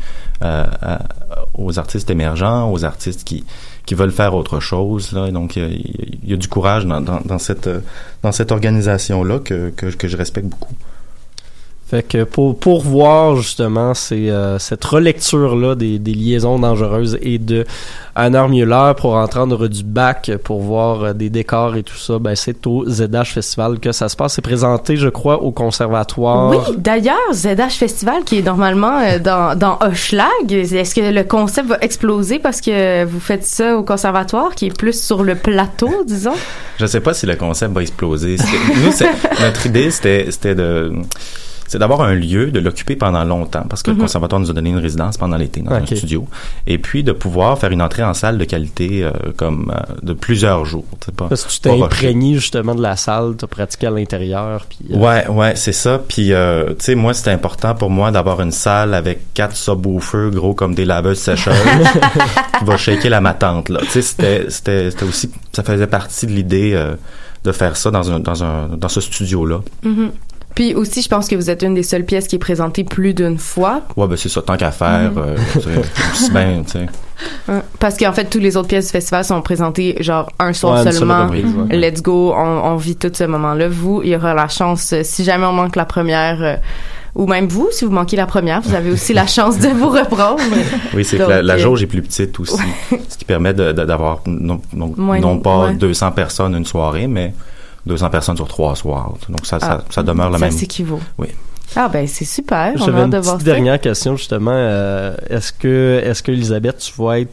aux 1.55 1.79
artistes 1.79 2.11
émergents, 2.11 2.71
aux 2.71 2.85
artistes 2.85 3.25
qui 3.25 3.45
qui 3.87 3.95
veulent 3.95 4.13
faire 4.13 4.35
autre 4.35 4.61
chose 4.61 5.13
donc 5.33 5.57
il 5.57 6.21
y 6.25 6.35
a, 6.35 6.37
du 6.37 6.49
courage 6.49 6.85
dans, 6.85 7.39
cette 7.39 7.71
dans 8.23 8.33
cette 8.33 8.53
organisation 8.53 9.25
là 9.25 9.39
que 9.39 9.71
que 9.71 10.09
je 10.09 10.17
respecte 10.19 10.47
beaucoup. 10.47 10.75
Fait 11.91 12.05
que 12.05 12.23
pour, 12.23 12.57
pour 12.57 12.83
voir 12.83 13.35
justement 13.35 13.95
ces, 13.95 14.31
euh, 14.31 14.61
cette 14.61 14.85
relecture-là 14.85 15.75
des, 15.75 15.99
des 15.99 16.15
liaisons 16.15 16.61
dangereuses 16.61 17.19
et 17.21 17.39
de 17.39 17.67
Anna 18.15 18.47
Müller 18.47 18.93
pour 18.97 19.17
entendre 19.17 19.67
du 19.67 19.83
bac, 19.83 20.31
pour 20.45 20.61
voir 20.61 21.03
euh, 21.03 21.13
des 21.15 21.31
décors 21.31 21.75
et 21.75 21.83
tout 21.83 21.97
ça, 21.97 22.21
ben 22.21 22.37
c'est 22.37 22.65
au 22.69 22.85
ZH 22.89 23.33
Festival 23.35 23.81
que 23.81 23.91
ça 23.91 24.09
se 24.09 24.15
passe. 24.15 24.35
C'est 24.35 24.43
présenté, 24.43 24.95
je 24.95 25.09
crois, 25.09 25.43
au 25.43 25.51
conservatoire. 25.51 26.51
Oui, 26.51 26.77
d'ailleurs, 26.79 27.17
ZH 27.33 27.73
Festival 27.73 28.23
qui 28.23 28.39
est 28.39 28.43
normalement 28.43 29.01
euh, 29.01 29.19
dans, 29.19 29.59
dans 29.59 29.77
Hochelag, 29.81 30.53
est-ce 30.53 30.95
que 30.95 31.01
le 31.01 31.25
concept 31.25 31.71
va 31.71 31.79
exploser 31.81 32.39
parce 32.39 32.61
que 32.61 33.05
vous 33.05 33.19
faites 33.19 33.45
ça 33.45 33.77
au 33.77 33.83
conservatoire 33.83 34.55
qui 34.55 34.67
est 34.67 34.79
plus 34.79 35.03
sur 35.03 35.25
le 35.25 35.35
plateau, 35.35 36.05
disons? 36.07 36.37
Je 36.79 36.87
sais 36.87 37.01
pas 37.01 37.15
si 37.15 37.27
le 37.27 37.35
concept 37.35 37.75
va 37.75 37.83
exploser. 37.83 38.37
Nous, 38.77 38.93
notre 39.41 39.67
idée, 39.67 39.91
c'était, 39.91 40.31
c'était 40.31 40.55
de, 40.55 40.93
c'est 41.71 41.79
d'avoir 41.79 42.01
un 42.03 42.15
lieu, 42.15 42.51
de 42.51 42.59
l'occuper 42.59 42.97
pendant 42.97 43.23
longtemps, 43.23 43.65
parce 43.69 43.83
que 43.85 43.93
Mhm. 43.93 43.97
le 43.99 44.03
conservatoire 44.03 44.41
nous 44.41 44.51
a 44.51 44.53
donné 44.53 44.71
une 44.71 44.79
résidence 44.79 45.17
pendant 45.17 45.37
l'été 45.37 45.61
dans 45.63 45.71
un 45.71 45.87
studio, 45.87 46.27
et 46.67 46.79
puis 46.79 47.05
de 47.05 47.13
pouvoir 47.13 47.57
faire 47.59 47.71
une 47.71 47.81
entrée 47.81 48.03
en 48.03 48.13
salle 48.13 48.39
de 48.39 48.45
qualité 48.45 49.05
euh, 49.05 49.13
comme 49.37 49.73
euh, 49.73 49.95
de 50.03 50.13
plusieurs 50.13 50.65
jours. 50.65 50.85
Pas, 51.17 51.29
Parce 51.29 51.45
que 51.45 51.51
tu 51.51 51.61
t'es 51.61 51.71
imprégné 51.83 52.35
justement 52.35 52.75
de 52.75 52.83
la 52.83 52.97
salle, 52.97 53.37
t'as 53.39 53.47
pratiqué 53.47 53.87
à 53.87 53.91
l'intérieur. 53.91 54.67
Puis, 54.69 54.79
euh, 54.93 54.97
Ouais, 54.99 55.29
ouais, 55.29 55.55
c'est 55.55 55.73
ça. 55.73 56.01
Puis, 56.07 56.33
euh, 56.33 56.71
tu 56.71 56.75
sais, 56.81 56.95
moi, 56.97 57.15
c'était 57.15 57.31
important 57.31 57.75
pour 57.77 57.89
moi 57.91 58.11
d'avoir 58.11 58.41
une 58.41 58.51
salle 58.53 58.93
avec 58.93 59.33
quatre 59.33 59.55
subwoofers 59.57 60.31
gros 60.33 60.55
comme 60.55 60.75
des 60.75 60.85
laveuses 60.85 61.19
sécheuses 61.21 61.55
qui 62.59 62.65
va 62.65 62.77
shaker 62.77 63.11
la 63.11 63.21
matante, 63.21 63.69
là. 63.69 63.79
Tu 63.83 63.91
sais, 63.91 64.03
c'était, 64.03 64.51
c'était, 64.51 64.91
c'était 64.91 65.05
aussi, 65.05 65.31
ça 65.53 65.63
faisait 65.63 65.87
partie 65.87 66.27
de 66.27 66.33
l'idée 66.33 66.73
euh, 66.75 66.95
de 67.45 67.53
faire 67.53 67.77
ça 67.77 67.91
dans 67.93 68.11
un, 68.11 68.19
dans 68.21 68.43
un, 68.45 68.69
dans 68.77 68.89
ce 68.89 69.01
studio-là. 69.01 69.61
Mhm. 69.85 70.11
Puis 70.55 70.75
aussi, 70.75 71.01
je 71.03 71.09
pense 71.09 71.29
que 71.29 71.37
vous 71.37 71.49
êtes 71.49 71.63
une 71.63 71.75
des 71.75 71.83
seules 71.83 72.05
pièces 72.05 72.27
qui 72.27 72.37
est 72.37 72.41
présentée 72.41 72.85
plus 72.85 73.15
d'une 73.15 73.39
fois. 73.39 73.83
Ouais, 73.97 74.07
ben 74.09 74.17
c'est 74.17 74.29
ça, 74.29 74.43
tant 74.43 74.57
qu'à 74.57 74.71
faire, 74.73 75.13
Mhm. 75.13 75.19
euh, 75.19 75.37
tu 75.53 75.61
sais, 75.61 75.69
aussi 76.13 76.31
bien, 76.31 76.63
tu 76.67 76.73
sais. 76.73 76.87
Parce 77.79 77.97
qu'en 77.97 78.13
fait, 78.13 78.25
toutes 78.25 78.43
les 78.43 78.57
autres 78.57 78.69
pièces 78.69 78.87
du 78.87 78.93
festival 78.93 79.25
sont 79.25 79.41
présentées 79.43 79.97
genre 80.01 80.31
un 80.39 80.53
soir 80.53 80.85
Ouais, 80.85 80.91
seulement. 80.93 81.25
reprise, 81.25 81.45
ouais. 81.55 81.77
Let's 81.77 82.03
go, 82.03 82.33
on, 82.37 82.43
on 82.65 82.77
vit 82.77 82.97
tout 82.97 83.11
ce 83.13 83.25
moment-là. 83.25 83.69
Vous, 83.69 84.01
il 84.03 84.11
y 84.11 84.17
aura 84.17 84.35
la 84.35 84.49
chance, 84.49 84.93
euh, 84.93 85.01
si 85.05 85.23
jamais 85.25 85.47
on 85.47 85.53
manque 85.53 85.77
la 85.77 85.85
première, 85.85 86.43
euh, 86.43 86.57
ou 87.15 87.27
même 87.27 87.47
vous, 87.47 87.69
si 87.73 87.85
vous 87.85 87.91
manquez 87.91 88.17
la 88.17 88.27
première, 88.27 88.61
vous 88.63 88.75
avez 88.75 88.91
aussi 88.91 89.13
la 89.13 89.27
chance 89.29 89.59
de 89.59 89.69
vous 89.69 89.89
reprendre. 89.91 90.41
Oui, 90.95 91.05
c'est 91.05 91.19
que 91.19 91.23
la, 91.25 91.43
la 91.43 91.55
euh, 91.55 91.59
jauge 91.59 91.83
est 91.83 91.87
plus 91.87 92.03
petite 92.03 92.39
aussi, 92.41 92.57
ce 93.09 93.17
qui 93.19 93.25
permet 93.25 93.53
d'avoir 93.55 94.21
non, 94.27 94.61
non, 94.73 94.93
Moins- 94.97 95.21
non 95.21 95.39
pas 95.39 95.67
ouais. 95.67 95.75
200 95.75 96.13
personnes 96.13 96.55
une 96.57 96.65
soirée, 96.67 97.07
mais 97.07 97.35
200 97.87 98.11
personnes 98.11 98.37
sur 98.37 98.49
trois 98.49 98.75
soirs. 98.77 99.15
Donc 99.29 99.45
ça, 99.47 99.59
ça, 99.61 99.79
Ah, 99.81 99.85
ça 99.91 100.03
demeure 100.03 100.31
la 100.31 100.39
ça 100.39 100.45
même. 100.47 100.53
s'équivaut. 100.57 101.01
Oui. 101.19 101.29
Ah 101.77 101.89
ben 101.89 102.07
c'est 102.09 102.25
super, 102.25 102.73
on 102.81 102.83
a 102.95 103.03
une 103.05 103.11
de 103.11 103.17
petite 103.19 103.25
voir 103.25 103.39
ça. 103.39 103.45
dernière 103.45 103.81
question 103.81 104.17
justement. 104.17 104.51
euh, 104.53 105.15
est-ce 105.29 105.53
que, 105.53 106.01
est-ce 106.05 106.21
que 106.23 106.33
Elisabeth, 106.33 106.79
tu 106.79 107.01
vas 107.01 107.21
être 107.21 107.31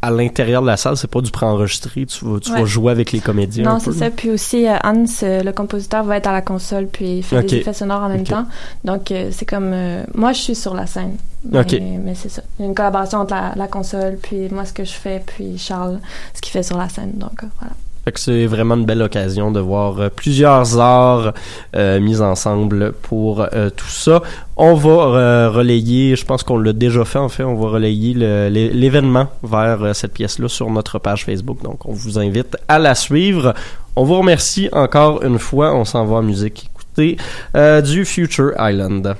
à 0.00 0.10
l'intérieur 0.10 0.60
de 0.62 0.66
la 0.66 0.76
salle, 0.76 0.96
c'est 0.98 1.10
pas 1.10 1.20
du 1.22 1.30
préenregistré, 1.30 2.04
tu 2.04 2.24
vas, 2.26 2.38
tu 2.38 2.50
vas 2.50 2.64
jouer 2.66 2.92
avec 2.92 3.10
les 3.12 3.20
comédiens. 3.20 3.64
Non, 3.64 3.78
c'est 3.80 3.92
ça. 3.92 4.10
Puis 4.10 4.30
aussi, 4.30 4.66
euh, 4.68 4.74
Hans, 4.84 5.04
euh, 5.22 5.42
le 5.42 5.52
compositeur, 5.52 6.04
va 6.04 6.16
être 6.18 6.26
à 6.26 6.32
la 6.32 6.42
console 6.42 6.88
puis 6.92 7.18
il 7.18 7.22
fait 7.22 7.42
des 7.42 7.56
effets 7.56 7.72
sonores 7.72 8.02
en 8.02 8.08
même 8.10 8.24
temps. 8.24 8.46
Donc, 8.84 9.10
euh, 9.10 9.28
c'est 9.32 9.46
comme... 9.46 9.70
euh, 9.72 10.02
moi, 10.14 10.32
je 10.34 10.40
suis 10.40 10.54
sur 10.54 10.74
la 10.74 10.86
scène. 10.86 11.16
Mais, 11.50 11.60
Ok. 11.60 11.72
mais 12.04 12.14
c'est 12.14 12.28
ça. 12.30 12.42
Il 12.58 12.62
y 12.62 12.64
a 12.66 12.68
une 12.68 12.74
collaboration 12.74 13.20
entre 13.20 13.34
la, 13.34 13.52
la 13.56 13.66
console, 13.66 14.18
puis 14.22 14.48
moi, 14.50 14.64
ce 14.66 14.72
que 14.74 14.84
je 14.84 14.92
fais, 14.92 15.22
puis 15.26 15.56
Charles, 15.58 16.00
ce 16.34 16.40
qu'il 16.42 16.52
fait 16.52 16.62
sur 16.62 16.76
la 16.76 16.88
scène. 16.90 17.12
Donc, 17.16 17.42
euh, 17.42 17.46
voilà. 17.60 17.74
Fait 18.04 18.12
que 18.12 18.20
c'est 18.20 18.46
vraiment 18.46 18.74
une 18.74 18.84
belle 18.84 19.00
occasion 19.02 19.50
de 19.50 19.60
voir 19.60 19.98
euh, 19.98 20.08
plusieurs 20.14 20.78
arts 20.78 21.32
euh, 21.74 22.00
mis 22.00 22.20
ensemble 22.20 22.92
pour 22.92 23.40
euh, 23.40 23.70
tout 23.70 23.88
ça. 23.88 24.22
On 24.56 24.74
va 24.74 24.90
euh, 24.90 25.50
relayer, 25.50 26.14
je 26.14 26.24
pense 26.24 26.42
qu'on 26.42 26.58
l'a 26.58 26.72
déjà 26.72 27.04
fait 27.04 27.18
en 27.18 27.28
fait, 27.30 27.44
on 27.44 27.54
va 27.54 27.70
relayer 27.70 28.14
l'événement 28.14 29.28
vers 29.42 29.82
euh, 29.82 29.92
cette 29.94 30.12
pièce-là 30.12 30.48
sur 30.48 30.70
notre 30.70 30.98
page 30.98 31.24
Facebook. 31.24 31.62
Donc 31.62 31.86
on 31.86 31.92
vous 31.92 32.18
invite 32.18 32.56
à 32.68 32.78
la 32.78 32.94
suivre. 32.94 33.54
On 33.96 34.04
vous 34.04 34.18
remercie 34.18 34.68
encore 34.72 35.22
une 35.22 35.38
fois. 35.38 35.74
On 35.74 35.84
s'en 35.84 36.04
va 36.04 36.16
en 36.16 36.22
musique 36.22 36.70
écouter 36.70 37.16
euh, 37.56 37.80
du 37.80 38.04
Future 38.04 38.52
Island. 38.58 39.16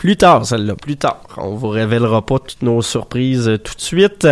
Plus 0.00 0.16
tard, 0.16 0.46
celle-là, 0.46 0.76
plus 0.76 0.96
tard. 0.96 1.20
On 1.36 1.56
vous 1.56 1.68
révélera 1.68 2.24
pas 2.24 2.38
toutes 2.38 2.62
nos 2.62 2.80
surprises 2.80 3.50
euh, 3.50 3.58
tout 3.58 3.74
de 3.74 3.80
suite. 3.82 4.26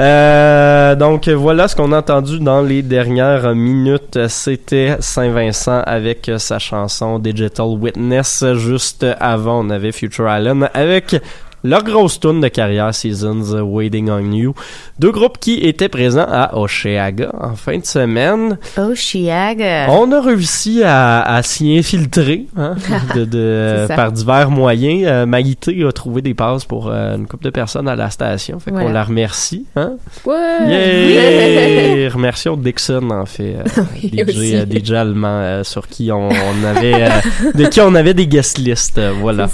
Euh, 0.00 0.94
donc 0.94 1.28
voilà 1.28 1.68
ce 1.68 1.76
qu'on 1.76 1.92
a 1.92 1.98
entendu 1.98 2.38
dans 2.38 2.62
les 2.62 2.80
dernières 2.80 3.54
minutes. 3.54 4.28
C'était 4.28 4.96
Saint-Vincent 5.00 5.82
avec 5.84 6.30
sa 6.38 6.58
chanson 6.58 7.18
Digital 7.18 7.66
Witness. 7.66 8.46
Juste 8.54 9.04
avant, 9.20 9.66
on 9.66 9.68
avait 9.68 9.92
Future 9.92 10.26
Island 10.26 10.70
avec 10.72 11.16
leur 11.64 11.82
grosse 11.82 12.20
tune 12.20 12.40
de 12.40 12.48
carrière 12.48 12.94
Seasons 12.94 13.60
Waiting 13.62 14.08
on 14.10 14.32
You. 14.32 14.54
Deux 14.98 15.10
groupes 15.10 15.38
qui 15.38 15.54
étaient 15.54 15.88
présents 15.88 16.26
à 16.28 16.56
Osheaga 16.56 17.30
en 17.40 17.56
fin 17.56 17.78
de 17.78 17.84
semaine. 17.86 18.58
Chiaga. 18.94 19.86
On 19.90 20.12
a 20.12 20.20
réussi 20.20 20.82
à, 20.84 21.22
à 21.22 21.42
s'y 21.42 21.76
infiltrer 21.76 22.46
hein, 22.56 22.74
de, 23.16 23.24
de- 23.24 23.86
par 23.88 24.12
divers 24.12 24.50
moyens. 24.50 25.02
Euh, 25.06 25.26
Maïté 25.26 25.84
a 25.84 25.90
trouvé 25.92 26.22
des 26.22 26.34
passes 26.34 26.64
pour 26.64 26.88
euh, 26.88 27.16
une 27.16 27.26
couple 27.26 27.44
de 27.44 27.50
personnes 27.50 27.88
à 27.88 27.96
la 27.96 28.10
station. 28.10 28.60
Fait 28.60 28.70
qu'on 28.70 28.90
la 28.92 29.02
remercie. 29.04 29.66
Hein? 29.76 29.94
Ouais! 30.24 30.34
Yay! 30.68 32.08
Remercions 32.08 32.56
Dixon, 32.56 33.10
en 33.10 33.26
fait. 33.26 33.56
euh, 33.56 33.82
Oui, 34.02 34.10
DJ, 34.12 34.54
euh, 34.54 34.66
DJ 34.66 34.92
allemand 34.92 35.28
euh, 35.40 35.64
sur 35.64 35.88
qui 35.88 36.10
on, 36.12 36.28
on 36.28 36.64
avait... 36.64 37.08
de 37.54 37.66
qui 37.68 37.80
on 37.80 37.94
avait 37.94 38.14
des 38.14 38.26
guest 38.26 38.58
lists. 38.58 39.00
voilà. 39.20 39.48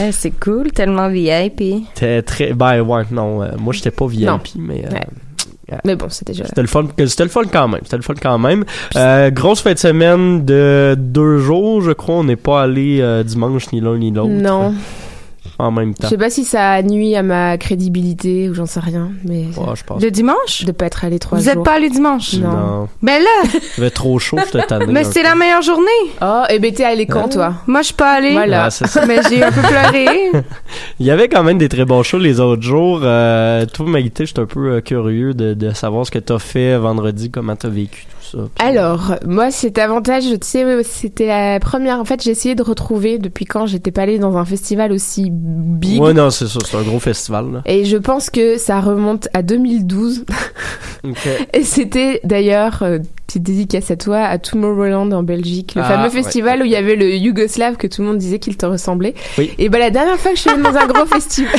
Eh, 0.00 0.12
c'est 0.12 0.32
cool, 0.38 0.70
tellement 0.72 1.08
VIP. 1.08 1.53
C'était 1.94 2.22
très... 2.22 2.52
Ben 2.52 2.80
ouais, 2.80 3.02
non. 3.10 3.42
euh, 3.42 3.48
moi, 3.58 3.72
j'étais 3.72 3.90
pas 3.90 4.06
VIP, 4.06 4.26
Non. 4.28 4.40
mais... 4.56 4.84
euh, 4.86 4.90
Ouais. 5.70 5.78
Mais 5.84 5.96
bon, 5.96 6.06
c'était 6.10 6.32
déjà. 6.34 6.44
C'était 6.46 6.60
le 6.60 6.68
fun, 6.68 6.84
c'était 7.06 7.22
le 7.24 7.30
fun 7.30 7.40
quand 7.50 7.68
même. 7.68 7.80
C'était 7.84 7.96
le 7.96 8.02
fun 8.02 8.12
quand 8.20 8.38
même. 8.38 8.64
Euh, 8.96 9.30
grosse 9.30 9.62
fin 9.62 9.72
de 9.72 9.78
semaine 9.78 10.44
de 10.44 10.94
deux 10.98 11.38
jours, 11.38 11.80
je 11.80 11.92
crois. 11.92 12.16
On 12.16 12.24
n'est 12.24 12.36
pas 12.36 12.62
allé 12.64 12.98
euh, 13.00 13.22
dimanche 13.22 13.72
ni 13.72 13.80
l'un 13.80 13.96
ni 13.96 14.10
l'autre. 14.10 14.28
Non. 14.30 14.74
En 15.58 15.70
même 15.70 15.92
Je 15.96 16.02
temps. 16.02 16.08
sais 16.08 16.16
pas 16.18 16.30
si 16.30 16.44
ça 16.44 16.82
nuit 16.82 17.14
à 17.14 17.22
ma 17.22 17.56
crédibilité 17.58 18.48
ou 18.48 18.54
j'en 18.54 18.66
sais 18.66 18.80
rien, 18.80 19.10
mais 19.24 19.44
Ouais, 19.56 19.74
je 19.76 19.84
pense. 19.84 20.02
Le 20.02 20.10
dimanche? 20.10 20.64
de 20.64 20.72
pas 20.72 20.86
être 20.86 21.04
allé 21.04 21.18
trois 21.18 21.38
Vous 21.38 21.44
jours. 21.44 21.52
êtes 21.52 21.62
pas 21.62 21.74
allé 21.74 21.90
dimanche? 21.90 22.34
Non. 22.34 22.50
Non. 22.50 22.88
Ben 23.02 23.22
là, 23.22 23.50
Il 23.52 23.60
fait 23.60 23.90
trop 23.90 24.18
chaud, 24.18 24.38
je 24.46 24.50
te 24.58 24.66
tanné. 24.66 24.86
mais 24.88 25.04
c'est 25.04 25.22
la 25.22 25.34
meilleure 25.34 25.62
journée. 25.62 25.84
Oh, 26.22 26.42
et 26.50 26.58
ben 26.58 26.72
t'es 26.72 26.84
allé 26.84 27.06
quand, 27.06 27.28
toi? 27.28 27.54
Moi, 27.66 27.82
je 27.82 27.86
suis 27.86 27.94
pas 27.94 28.12
allée. 28.14 28.32
Voilà. 28.32 28.64
Ah, 28.64 28.70
c'est 28.70 28.86
ça. 28.88 29.04
Mais 29.06 29.20
j'ai 29.28 29.42
un 29.44 29.52
peu 29.52 29.60
pleuré. 29.60 30.06
Il 30.98 31.06
y 31.06 31.10
avait 31.10 31.28
quand 31.28 31.42
même 31.44 31.58
des 31.58 31.68
très 31.68 31.84
bons 31.84 32.02
shows 32.02 32.18
les 32.18 32.40
autres 32.40 32.62
jours. 32.62 33.00
Euh, 33.02 33.64
toi, 33.66 33.86
Maïté, 33.86 34.26
j'étais 34.26 34.40
un 34.40 34.46
peu 34.46 34.72
euh, 34.72 34.80
curieux 34.80 35.34
de, 35.34 35.54
de 35.54 35.72
savoir 35.72 36.04
ce 36.06 36.10
que 36.10 36.18
t'as 36.18 36.38
fait 36.38 36.76
vendredi, 36.78 37.30
comment 37.30 37.54
t'as 37.54 37.68
vécu. 37.68 38.06
Alors, 38.58 39.16
moi, 39.26 39.50
cet 39.50 39.78
avantage, 39.78 40.24
tu 40.24 40.36
sais, 40.42 40.64
ouais, 40.64 40.82
c'était 40.84 41.26
la 41.26 41.60
première. 41.60 41.98
En 42.00 42.04
fait, 42.04 42.22
j'ai 42.22 42.30
essayé 42.30 42.54
de 42.54 42.62
retrouver 42.62 43.18
depuis 43.18 43.44
quand 43.44 43.66
j'étais 43.66 43.90
pas 43.90 44.02
allée 44.02 44.18
dans 44.18 44.36
un 44.36 44.44
festival 44.44 44.92
aussi 44.92 45.28
big. 45.30 46.00
Ouais, 46.00 46.12
non, 46.14 46.30
c'est 46.30 46.46
ça, 46.46 46.58
c'est 46.64 46.76
un 46.76 46.82
gros 46.82 47.00
festival, 47.00 47.52
là. 47.52 47.62
Et 47.66 47.84
je 47.84 47.96
pense 47.96 48.30
que 48.30 48.58
ça 48.58 48.80
remonte 48.80 49.28
à 49.34 49.42
2012. 49.42 50.24
Ok. 51.06 51.28
Et 51.52 51.64
c'était 51.64 52.18
d'ailleurs, 52.24 52.78
euh, 52.82 52.98
petite 53.26 53.42
dédicace 53.42 53.90
à 53.90 53.96
toi, 53.96 54.20
à 54.20 54.38
Tomorrowland 54.38 55.12
en 55.12 55.22
Belgique, 55.22 55.74
le 55.76 55.82
Ah, 55.82 55.88
fameux 55.88 56.04
ouais, 56.04 56.22
festival 56.22 56.62
où 56.62 56.64
il 56.64 56.70
y 56.70 56.76
avait 56.76 56.96
le 56.96 57.14
Yougoslave 57.14 57.76
que 57.76 57.86
tout 57.86 58.00
le 58.00 58.08
monde 58.08 58.16
disait 58.16 58.38
qu'il 58.38 58.56
te 58.56 58.64
ressemblait. 58.64 59.12
Oui. 59.36 59.50
Et 59.58 59.68
ben 59.68 59.80
la 59.80 59.90
dernière 59.90 60.16
fois 60.18 60.30
que 60.30 60.38
je 60.38 60.40
suis 60.40 60.50
allée 60.50 60.62
dans 60.62 60.74
un 60.74 60.86
gros 60.86 61.04
festival, 61.12 61.52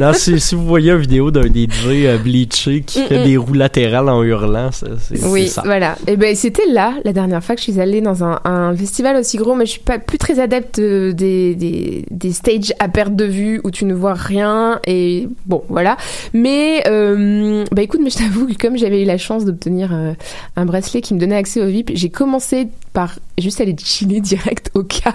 Non, 0.00 0.14
si, 0.14 0.40
si 0.40 0.54
vous 0.54 0.64
voyez 0.64 0.90
une 0.90 0.96
vidéo 1.00 1.30
d'un 1.30 1.42
DJ 1.48 2.06
euh, 2.06 2.16
bleaché 2.16 2.80
qui 2.80 3.02
fait 3.04 3.18
Mm-mm. 3.18 3.24
des 3.24 3.36
roues 3.36 3.52
latérales 3.52 4.08
en 4.08 4.22
hurlant, 4.22 4.70
c'est 4.72 4.86
c'est- 4.98 5.22
oui, 5.26 5.48
ça. 5.48 5.60
voilà. 5.66 5.91
Et 6.06 6.16
ben 6.16 6.34
c'était 6.34 6.66
là 6.66 6.94
la 7.04 7.12
dernière 7.12 7.42
fois 7.42 7.54
que 7.54 7.60
je 7.60 7.70
suis 7.70 7.80
allée 7.80 8.00
dans 8.00 8.24
un, 8.24 8.40
un 8.44 8.76
festival 8.76 9.16
aussi 9.16 9.36
gros, 9.36 9.54
mais 9.54 9.66
je 9.66 9.72
suis 9.72 9.80
pas 9.80 9.98
plus 9.98 10.18
très 10.18 10.38
adepte 10.40 10.78
euh, 10.78 11.12
des, 11.12 11.54
des, 11.54 12.04
des 12.10 12.32
stages 12.32 12.72
à 12.78 12.88
perte 12.88 13.14
de 13.16 13.24
vue 13.24 13.60
où 13.64 13.70
tu 13.70 13.84
ne 13.84 13.94
vois 13.94 14.14
rien 14.14 14.80
et 14.86 15.28
bon 15.46 15.62
voilà. 15.68 15.96
Mais 16.32 16.82
euh, 16.88 17.64
bah 17.72 17.82
écoute, 17.82 18.00
mais 18.02 18.10
je 18.10 18.18
t'avoue 18.18 18.46
que 18.46 18.54
comme 18.54 18.76
j'avais 18.76 19.02
eu 19.02 19.06
la 19.06 19.18
chance 19.18 19.44
d'obtenir 19.44 19.90
euh, 19.92 20.12
un 20.56 20.64
bracelet 20.64 21.00
qui 21.00 21.14
me 21.14 21.18
donnait 21.20 21.36
accès 21.36 21.60
au 21.62 21.66
VIP, 21.66 21.92
j'ai 21.94 22.10
commencé 22.10 22.68
par 22.92 23.18
juste 23.38 23.60
aller 23.60 23.74
chiller 23.82 24.20
direct 24.20 24.70
au 24.74 24.82
calme. 24.82 25.14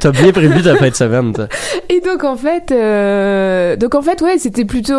T'as- 0.00 0.10
bien 0.10 0.32
prévu 0.32 0.62
ta 0.62 0.76
semaine, 0.92 1.32
toi. 1.32 1.48
Et 1.88 2.00
donc 2.00 2.24
en 2.24 2.36
fait, 2.36 2.70
euh, 2.70 3.76
donc 3.76 3.94
en 3.94 4.02
fait 4.02 4.20
ouais, 4.20 4.36
c'était 4.38 4.64
plutôt. 4.64 4.94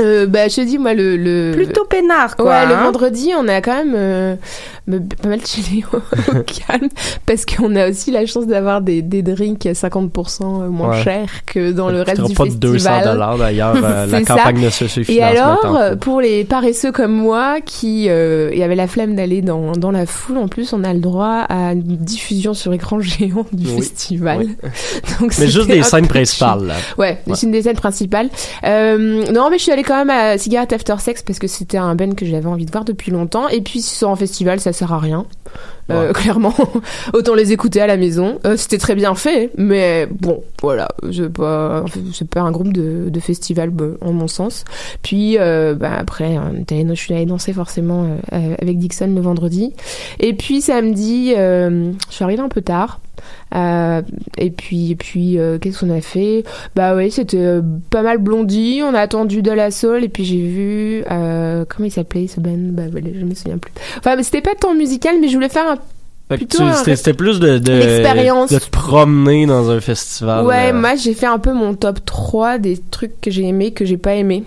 Euh, 0.00 0.26
bah, 0.26 0.48
je 0.48 0.56
te 0.56 0.60
dis, 0.62 0.78
moi, 0.78 0.94
le. 0.94 1.16
le 1.16 1.52
Plutôt 1.54 1.84
peinard, 1.84 2.36
quoi. 2.36 2.46
Ouais, 2.46 2.66
le 2.66 2.74
hein. 2.74 2.84
vendredi, 2.84 3.32
on 3.36 3.46
a 3.48 3.60
quand 3.60 3.76
même 3.76 3.94
euh, 3.96 4.36
me- 4.86 4.98
pas 5.00 5.28
mal 5.28 5.44
chillé 5.44 5.84
au, 5.92 5.96
au 6.38 6.42
calme 6.42 6.88
parce 7.26 7.44
qu'on 7.46 7.74
a 7.76 7.88
aussi 7.88 8.10
la 8.10 8.26
chance 8.26 8.46
d'avoir 8.46 8.80
des, 8.80 9.02
des 9.02 9.22
drinks 9.22 9.64
à 9.66 9.72
50% 9.72 10.68
moins 10.68 10.90
Ouais. 10.90 11.02
chers 11.02 11.44
que 11.46 11.72
dans 11.72 11.88
le 11.90 12.02
reste 12.02 12.22
du 12.22 12.34
pas 12.34 12.44
de 12.44 12.50
200 12.54 12.72
festival. 12.90 13.04
dollars 13.14 13.38
d'ailleurs. 13.38 13.74
euh, 13.76 14.06
la 14.06 14.18
C'est 14.18 14.24
ça. 14.26 14.34
campagne 14.36 14.60
ne 14.60 14.70
se 14.70 14.86
suffit 14.86 15.14
Et 15.14 15.22
alors, 15.22 15.76
euh, 15.76 15.96
pour 15.96 16.20
les 16.20 16.44
paresseux 16.44 16.92
comme 16.92 17.12
moi 17.12 17.60
qui 17.64 18.08
euh, 18.08 18.50
y 18.54 18.62
avaient 18.62 18.74
la 18.74 18.86
flemme 18.86 19.14
d'aller 19.16 19.40
dans, 19.42 19.72
dans 19.72 19.90
la 19.90 20.04
foule, 20.06 20.38
en 20.38 20.48
plus, 20.48 20.72
on 20.72 20.84
a 20.84 20.92
le 20.92 21.00
droit 21.00 21.46
à 21.48 21.72
une 21.72 21.82
diffusion 21.96 22.52
sur 22.54 22.72
écran 22.72 23.00
géant 23.00 23.46
du 23.52 23.66
Oui. 23.68 23.76
festival. 23.82 24.38
Oui. 24.40 24.56
Donc, 25.20 25.32
Mais 25.38 25.48
juste 25.48 25.68
des 25.68 25.80
un 25.80 25.82
scènes 25.82 26.06
principales, 26.08 26.66
là. 26.66 26.74
Ouais, 26.98 27.18
Ouais. 27.26 27.34
c'est 27.34 27.46
une 27.46 27.52
des 27.52 27.62
scènes 27.62 27.76
principales. 27.76 28.28
Euh, 28.64 29.24
non, 29.32 29.48
mais 29.50 29.58
je 29.58 29.62
suis 29.62 29.72
allée 29.72 29.82
quand 29.82 29.96
même 29.96 30.10
à 30.10 30.36
Cigarette 30.38 30.72
After 30.72 30.96
Sex 30.98 31.22
parce 31.22 31.38
que 31.38 31.46
c'était 31.46 31.78
un 31.78 31.94
band 31.94 32.12
que 32.12 32.26
j'avais 32.26 32.46
envie 32.46 32.66
de 32.66 32.70
voir 32.70 32.84
depuis 32.84 33.10
longtemps. 33.10 33.48
Et 33.48 33.60
puis, 33.62 33.80
si 33.80 33.94
c'est 33.96 34.04
en 34.04 34.16
festival, 34.16 34.60
ça 34.60 34.72
sert 34.74 34.92
à 34.92 34.98
rien. 34.98 35.26
Euh, 35.90 36.06
Ouais. 36.08 36.12
clairement, 36.14 36.54
autant 37.12 37.34
les 37.34 37.52
écouter 37.52 37.80
à 37.80 37.86
la 37.86 37.96
maison. 37.98 38.38
Euh, 38.46 38.56
c'était 38.56 38.78
très 38.78 38.94
bien 38.94 39.14
fait, 39.14 39.50
mais 39.58 40.08
bon, 40.10 40.42
voilà, 40.62 40.88
c'est 41.12 41.30
pas, 41.30 41.84
c'est 42.14 42.28
pas 42.28 42.40
un 42.40 42.50
groupe 42.52 42.72
de, 42.72 43.10
de 43.10 43.20
festival 43.20 43.68
bah, 43.70 43.84
en 44.00 44.12
mon 44.12 44.26
sens. 44.28 44.64
Puis 45.02 45.36
euh, 45.38 45.74
bah, 45.74 45.90
après, 45.98 46.36
allé- 46.70 46.86
je 46.88 46.94
suis 46.94 47.12
allée 47.12 47.26
danser 47.26 47.52
forcément 47.52 48.06
euh, 48.32 48.54
avec 48.62 48.78
Dixon 48.78 49.12
le 49.14 49.20
vendredi. 49.20 49.74
Et 50.20 50.32
puis 50.32 50.62
samedi, 50.62 51.34
euh, 51.36 51.92
je 52.08 52.14
suis 52.14 52.24
arrivée 52.24 52.42
un 52.42 52.48
peu 52.48 52.62
tard. 52.62 53.00
Euh, 53.54 54.02
et 54.36 54.50
puis, 54.50 54.90
et 54.90 54.96
puis 54.96 55.38
euh, 55.38 55.58
qu'est-ce 55.58 55.80
qu'on 55.80 55.90
a 55.90 56.00
fait? 56.00 56.44
Bah 56.74 56.96
oui, 56.96 57.10
c'était 57.10 57.38
euh, 57.38 57.62
pas 57.88 58.02
mal 58.02 58.18
blondi. 58.18 58.80
On 58.84 58.92
a 58.94 58.98
attendu 59.00 59.40
de 59.42 59.50
la 59.52 59.70
soul 59.70 60.02
et 60.02 60.08
puis 60.08 60.24
j'ai 60.24 60.40
vu 60.42 61.04
euh, 61.10 61.64
comment 61.68 61.86
il 61.86 61.90
s'appelait 61.92 62.26
ce 62.26 62.40
band 62.40 62.56
Bah 62.58 62.82
voilà, 62.90 63.08
je 63.18 63.24
me 63.24 63.34
souviens 63.34 63.58
plus. 63.58 63.72
Enfin, 63.98 64.20
c'était 64.22 64.40
pas 64.42 64.54
tant 64.58 64.74
musical, 64.74 65.16
mais 65.20 65.28
je 65.28 65.34
voulais 65.34 65.48
faire 65.48 65.70
un 65.70 65.78
C'était 66.96 67.12
plus 67.12 67.38
de, 67.38 67.58
de, 67.58 68.48
de 68.52 68.58
te 68.58 68.70
promener 68.70 69.46
dans 69.46 69.70
un 69.70 69.80
festival. 69.80 70.44
Ouais, 70.46 70.70
euh, 70.70 70.72
moi 70.72 70.94
j'ai 70.96 71.14
fait 71.14 71.26
un 71.26 71.38
peu 71.38 71.52
mon 71.52 71.74
top 71.74 72.04
3 72.04 72.58
des 72.58 72.78
trucs 72.90 73.20
que 73.20 73.30
j'ai 73.30 73.44
aimé, 73.44 73.72
que 73.72 73.84
j'ai 73.84 73.98
pas 73.98 74.14
aimé. 74.14 74.44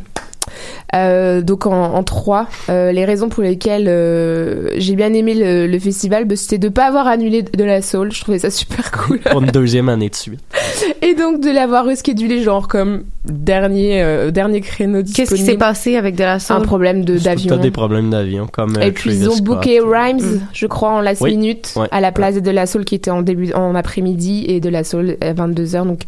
Euh, 0.95 1.41
donc 1.41 1.65
en, 1.65 1.93
en 1.93 2.03
3, 2.03 2.47
euh, 2.69 2.91
les 2.91 3.05
raisons 3.05 3.29
pour 3.29 3.43
lesquelles 3.43 3.87
euh, 3.87 4.69
j'ai 4.77 4.95
bien 4.95 5.13
aimé 5.13 5.33
le, 5.33 5.67
le 5.67 5.79
festival, 5.79 6.25
bah, 6.25 6.35
c'était 6.35 6.57
de 6.57 6.69
pas 6.69 6.85
avoir 6.85 7.07
annulé 7.07 7.43
de 7.43 7.63
la 7.63 7.81
soul, 7.81 8.11
je 8.11 8.21
trouvais 8.21 8.39
ça 8.39 8.49
super 8.49 8.91
cool. 8.91 9.19
pour 9.19 9.41
une 9.41 9.51
deuxième 9.51 9.89
année 9.89 10.09
de 10.09 10.15
suite. 10.15 10.39
Et 11.01 11.13
donc 11.15 11.41
de 11.41 11.49
l'avoir 11.49 11.85
reschedulé 11.85 12.43
genre 12.43 12.67
comme 12.67 13.03
dernier 13.25 14.01
euh, 14.01 14.31
dernier 14.31 14.61
créneau 14.61 15.01
disponible. 15.01 15.29
Qu'est-ce 15.29 15.41
qui 15.41 15.45
s'est 15.51 15.57
passé 15.57 15.95
avec 15.97 16.15
de 16.15 16.23
la 16.23 16.37
Un 16.49 16.61
problème 16.61 17.03
de 17.05 17.17
T'as 17.17 17.23
d'avion. 17.35 17.57
des 17.57 17.71
problèmes 17.71 18.09
d'avion, 18.09 18.47
comme. 18.51 18.77
euh, 18.77 18.81
Et 18.81 18.91
puis 18.91 19.11
ils 19.11 19.29
ont 19.29 19.37
booké 19.37 19.79
Rhymes, 19.81 20.41
je 20.53 20.65
crois, 20.67 20.89
en 20.91 21.01
last 21.01 21.21
Oui. 21.21 21.31
minute, 21.31 21.73
Ouais. 21.75 21.87
à 21.91 22.01
la 22.01 22.11
place 22.11 22.35
de 22.41 22.51
la 22.51 22.65
Soul 22.65 22.85
qui 22.85 22.95
était 22.95 23.11
en 23.11 23.21
début, 23.21 23.51
en 23.53 23.75
après-midi 23.75 24.45
et 24.47 24.59
de 24.59 24.69
la 24.69 24.83
Soul 24.83 25.17
à 25.21 25.33
22h. 25.33 25.85
Donc, 25.85 26.01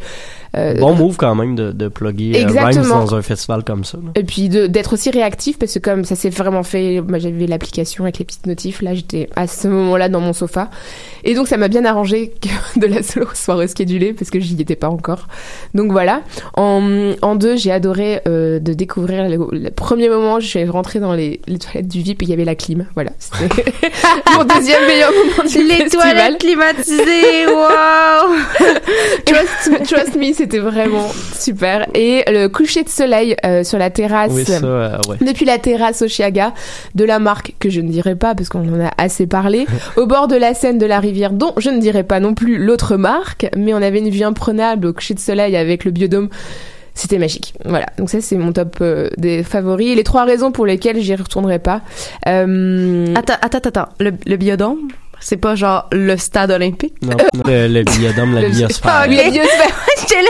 euh, 0.56 0.74
Bon 0.80 0.94
move 0.94 1.16
quand 1.16 1.34
même 1.34 1.54
de, 1.54 1.70
de 1.72 1.88
plugger 1.88 2.44
euh. 2.44 2.48
Rhymes 2.48 2.82
dans 2.88 3.14
un 3.14 3.22
festival 3.22 3.62
comme 3.64 3.84
ça. 3.84 3.98
là. 3.98 4.10
Et 4.16 4.24
puis 4.24 4.48
d'être 4.48 4.94
aussi 4.94 5.10
réactif 5.10 5.58
parce 5.58 5.74
que 5.74 5.78
comme 5.78 6.04
ça 6.04 6.16
s'est 6.16 6.30
vraiment 6.30 6.62
fait, 6.62 7.00
moi 7.06 7.18
j'avais 7.18 7.46
l'application 7.46 8.04
avec 8.04 8.18
les 8.18 8.24
petites 8.24 8.46
notifs, 8.46 8.82
là 8.82 8.94
j'étais 8.94 9.28
à 9.36 9.46
ce 9.46 9.68
moment-là 9.68 10.08
dans 10.08 10.20
mon 10.20 10.32
sofa. 10.32 10.68
Et 11.24 11.34
donc 11.34 11.48
ça 11.48 11.56
m'a 11.56 11.68
bien 11.68 11.84
arrangé 11.84 12.32
que 12.40 12.48
de 12.80 12.86
la 12.86 13.02
solo 13.02 13.26
soit 13.34 13.54
reschedulée 13.54 14.12
parce 14.12 14.30
que 14.30 14.40
j'y 14.40 14.60
étais 14.60 14.76
pas 14.76 14.88
encore. 14.88 15.28
Donc 15.74 15.92
voilà. 15.92 16.22
En, 16.56 17.12
en 17.22 17.34
deux, 17.34 17.56
j'ai 17.56 17.72
adoré 17.72 18.20
euh, 18.26 18.58
de 18.58 18.72
découvrir 18.72 19.28
le, 19.28 19.36
le 19.52 19.70
premier 19.70 20.08
moment, 20.08 20.40
je 20.40 20.46
suis 20.46 20.64
rentrée 20.64 21.00
dans 21.00 21.14
les, 21.14 21.40
les 21.46 21.58
toilettes 21.58 21.88
du 21.88 22.00
VIP 22.00 22.22
et 22.22 22.24
il 22.26 22.30
y 22.30 22.32
avait 22.32 22.44
la 22.44 22.54
clim. 22.54 22.86
Voilà. 22.94 23.10
C'était 23.18 23.72
mon 24.36 24.44
deuxième 24.44 24.86
meilleur 24.86 25.10
moment 25.12 25.48
du 25.48 25.62
Les 25.62 25.74
festival. 25.76 26.12
toilettes 26.14 26.38
climatisées, 26.38 27.46
wow! 27.46 28.34
Trust, 29.26 29.84
trust 29.84 30.16
me, 30.16 30.32
c'était 30.32 30.58
vraiment 30.58 31.08
super. 31.38 31.86
Et 31.94 32.24
le 32.28 32.48
coucher 32.48 32.82
de 32.84 32.88
soleil 32.88 33.36
euh, 33.44 33.64
sur 33.64 33.78
la 33.78 33.90
terrasse. 33.90 34.32
Oui, 34.32 34.44
ça, 34.44 34.58
euh, 34.64 34.98
ouais. 35.08 35.16
Depuis 35.20 35.44
la 35.44 35.58
terrasse 35.58 36.02
Oshiaga 36.02 36.52
de 36.94 37.04
la 37.04 37.18
marque 37.18 37.54
que 37.58 37.70
je 37.70 37.80
ne 37.80 37.88
dirai 37.90 38.14
pas 38.16 38.34
parce 38.34 38.48
qu'on 38.48 38.60
en 38.60 38.84
a 38.86 38.90
assez 38.98 39.26
parlé, 39.26 39.66
au 39.96 40.06
bord 40.06 40.28
de 40.28 40.36
la 40.36 40.54
Seine 40.54 40.78
de 40.78 40.86
la 40.86 41.00
rivière 41.10 41.32
dont 41.32 41.52
je 41.58 41.70
ne 41.70 41.78
dirai 41.80 42.02
pas 42.02 42.20
non 42.20 42.34
plus 42.34 42.58
l'autre 42.58 42.96
marque, 42.96 43.46
mais 43.56 43.74
on 43.74 43.82
avait 43.82 43.98
une 43.98 44.10
vue 44.10 44.22
imprenable 44.24 44.86
au 44.88 44.92
coucher 44.92 45.14
de 45.14 45.20
soleil 45.20 45.56
avec 45.56 45.84
le 45.84 45.90
biodôme. 45.90 46.28
C'était 46.94 47.18
magique. 47.18 47.54
Voilà. 47.64 47.86
Donc 47.98 48.10
ça 48.10 48.20
c'est 48.20 48.36
mon 48.36 48.52
top 48.52 48.76
euh, 48.80 49.08
des 49.16 49.42
favoris. 49.42 49.88
Et 49.92 49.94
les 49.94 50.04
trois 50.04 50.24
raisons 50.24 50.50
pour 50.52 50.66
lesquelles 50.66 51.00
j'y 51.00 51.14
retournerai 51.14 51.58
pas. 51.58 51.82
Euh, 52.28 53.06
Attends, 53.14 53.36
attends, 53.40 53.58
attends. 53.68 53.88
Le, 54.00 54.12
le 54.26 54.36
biodôme, 54.36 54.88
c'est 55.20 55.36
pas 55.36 55.54
genre 55.54 55.86
le 55.92 56.16
stade 56.16 56.50
olympique? 56.50 56.94
Non, 57.02 57.16
le, 57.46 57.68
le 57.68 57.82
biodôme, 57.84 58.34
la 58.34 58.40
Le- 58.48 58.48
biosphère. 58.50 58.92
Ah, 58.92 59.06
la 59.06 59.30
biosphère. 59.30 59.74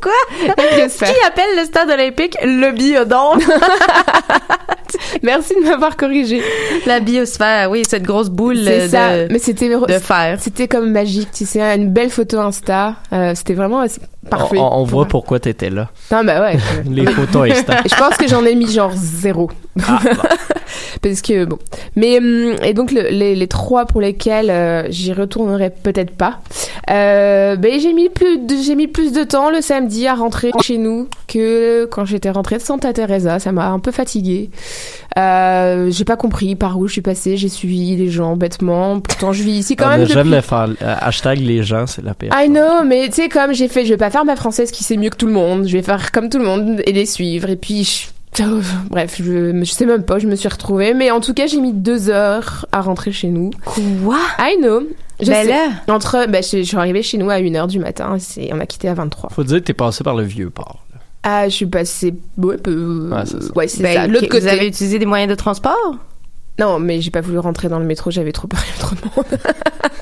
Quoi? 0.00 0.12
Qui 0.46 1.26
appelle 1.26 1.56
le 1.56 1.64
stade 1.64 1.90
olympique 1.90 2.36
le 2.42 2.72
biodôme? 2.72 3.40
Merci 5.22 5.54
de 5.54 5.68
m'avoir 5.68 5.96
corrigé. 5.96 6.42
La 6.86 7.00
biosphère, 7.00 7.70
oui, 7.70 7.82
cette 7.86 8.02
grosse 8.02 8.30
boule 8.30 8.64
de, 8.64 8.88
ça. 8.88 9.26
Mais 9.30 9.38
c'était 9.38 9.68
de 9.68 9.98
fer. 9.98 10.38
C'était 10.40 10.68
comme 10.68 10.90
magique, 10.90 11.30
tu 11.32 11.46
sais, 11.46 11.60
une 11.76 11.90
belle 11.90 12.10
photo 12.10 12.38
Insta. 12.38 12.96
Euh, 13.12 13.32
c'était 13.34 13.54
vraiment 13.54 13.84
parfait. 14.30 14.58
On, 14.58 14.84
voit 14.84 15.00
moi. 15.00 15.08
pourquoi 15.08 15.40
t'étais 15.40 15.70
là. 15.70 15.88
Non, 16.10 16.24
bah 16.24 16.40
ouais. 16.40 16.58
Les 16.90 17.06
photos 17.06 17.50
Insta. 17.50 17.82
Je 17.84 17.94
pense 17.94 18.16
que 18.16 18.28
j'en 18.28 18.44
ai 18.44 18.54
mis 18.54 18.70
genre 18.70 18.92
zéro. 18.94 19.50
Ah, 19.86 19.98
Parce 21.02 21.22
que 21.22 21.44
bon. 21.44 21.58
Mais 21.96 22.18
hum, 22.18 22.54
et 22.62 22.74
donc 22.74 22.92
le- 22.92 23.08
les, 23.10 23.34
les 23.34 23.46
trois 23.48 23.86
pour 23.86 24.00
lesquels 24.00 24.50
euh, 24.50 24.86
j'y 24.90 25.12
retournerai 25.12 25.70
peut-être 25.70 26.12
pas. 26.12 26.40
Euh, 26.90 27.56
ben 27.56 27.78
j'ai 27.80 27.92
mis 27.92 28.08
plus 28.08 28.38
de, 28.38 28.54
j'ai 28.62 28.74
mis 28.74 28.86
plus 28.86 29.12
de 29.12 29.22
temps 29.24 29.50
le 29.50 29.60
samedi 29.60 30.06
à 30.06 30.14
rentrer 30.14 30.50
chez 30.62 30.78
nous 30.78 31.08
que 31.26 31.84
quand 31.86 32.04
j'étais 32.04 32.30
rentrée 32.30 32.56
de 32.56 32.62
Santa 32.62 32.92
Teresa. 32.92 33.38
Ça 33.38 33.52
m'a 33.52 33.68
un 33.68 33.78
peu 33.78 33.90
fatiguée. 33.92 34.50
Euh, 35.18 35.90
j'ai 35.90 36.04
pas 36.04 36.16
compris 36.16 36.54
par 36.54 36.78
où 36.78 36.86
je 36.86 36.92
suis 36.92 37.00
passée. 37.02 37.36
J'ai 37.36 37.48
suivi 37.48 37.96
les 37.96 38.08
gens 38.10 38.36
bêtement. 38.36 39.00
Pourtant 39.00 39.32
je 39.32 39.42
vis 39.42 39.58
ici 39.58 39.76
quand 39.76 39.86
On 39.86 39.90
même 39.90 40.00
depuis. 40.02 40.14
jamais 40.14 40.42
faire. 40.42 40.68
euh, 40.82 40.94
hashtag 41.00 41.40
les 41.40 41.62
gens, 41.62 41.86
c'est 41.86 42.04
la 42.04 42.14
pire. 42.14 42.30
I 42.34 42.48
know, 42.48 42.84
mais 42.86 43.06
tu 43.08 43.14
sais, 43.22 43.28
comme 43.28 43.52
j'ai 43.52 43.68
fait, 43.68 43.84
je 43.84 43.90
vais 43.90 43.96
pas 43.96 44.10
faire 44.10 44.24
ma 44.24 44.36
française 44.36 44.70
qui 44.70 44.84
sait 44.84 44.96
mieux 44.96 45.10
que 45.10 45.16
tout 45.16 45.26
le 45.26 45.32
monde. 45.32 45.66
Je 45.66 45.76
vais 45.76 45.82
faire 45.82 46.12
comme 46.12 46.28
tout 46.28 46.38
le 46.38 46.44
monde 46.44 46.82
et 46.86 46.92
les 46.92 47.06
suivre. 47.06 47.48
Et 47.50 47.56
puis, 47.56 47.84
je- 47.84 48.06
bref, 48.90 49.16
je, 49.22 49.58
je 49.64 49.70
sais 49.70 49.86
même 49.86 50.02
pas, 50.04 50.18
je 50.18 50.26
me 50.26 50.36
suis 50.36 50.48
retrouvée. 50.48 50.94
Mais 50.94 51.10
en 51.10 51.20
tout 51.20 51.34
cas, 51.34 51.46
j'ai 51.46 51.60
mis 51.60 51.72
deux 51.72 52.10
heures 52.10 52.66
à 52.72 52.80
rentrer 52.80 53.12
chez 53.12 53.28
nous. 53.28 53.50
Quoi? 53.64 54.18
I 54.38 54.56
know. 54.60 54.82
Je 55.20 55.26
Ben 55.30 55.44
sais. 55.46 55.50
là. 55.50 55.68
Entre, 55.94 56.26
ben, 56.28 56.42
je, 56.42 56.58
je 56.58 56.62
suis 56.62 56.76
arrivée 56.76 57.02
chez 57.02 57.18
nous 57.18 57.28
à 57.30 57.38
1h 57.40 57.66
du 57.66 57.78
matin. 57.80 58.16
C'est, 58.20 58.50
on 58.52 58.60
a 58.60 58.66
quitté 58.66 58.88
à 58.88 58.94
23. 58.94 59.30
Faut 59.30 59.42
dire 59.44 59.58
que 59.58 59.64
t'es 59.64 59.72
passé 59.74 60.04
par 60.04 60.14
le 60.14 60.22
vieux 60.22 60.50
port. 60.50 60.84
là. 60.92 61.00
Ah, 61.24 61.48
je 61.48 61.54
suis 61.54 61.66
passée, 61.66 62.14
ouais, 62.36 62.56
peu- 62.58 63.10
Ouais, 63.12 63.22
c'est 63.26 63.42
ça. 63.42 63.52
ouais, 63.56 63.66
c'est 63.68 63.82
Ben, 63.82 63.94
ça. 63.94 64.06
L'autre 64.06 64.26
que- 64.26 64.32
côté. 64.32 64.40
Vous 64.42 64.48
avez 64.48 64.66
utilisé 64.68 64.98
des 65.00 65.06
moyens 65.06 65.28
de 65.28 65.34
transport? 65.34 65.96
Non, 66.60 66.78
mais 66.78 67.00
j'ai 67.00 67.10
pas 67.10 67.20
voulu 67.20 67.38
rentrer 67.38 67.68
dans 67.68 67.78
le 67.80 67.84
métro, 67.84 68.10
j'avais 68.10 68.32
trop 68.32 68.46
peur, 68.48 68.60
il 68.64 68.68
y 68.68 68.70
avait 68.70 68.80
trop 68.80 68.94
de 68.94 69.00
monde. 69.16 69.40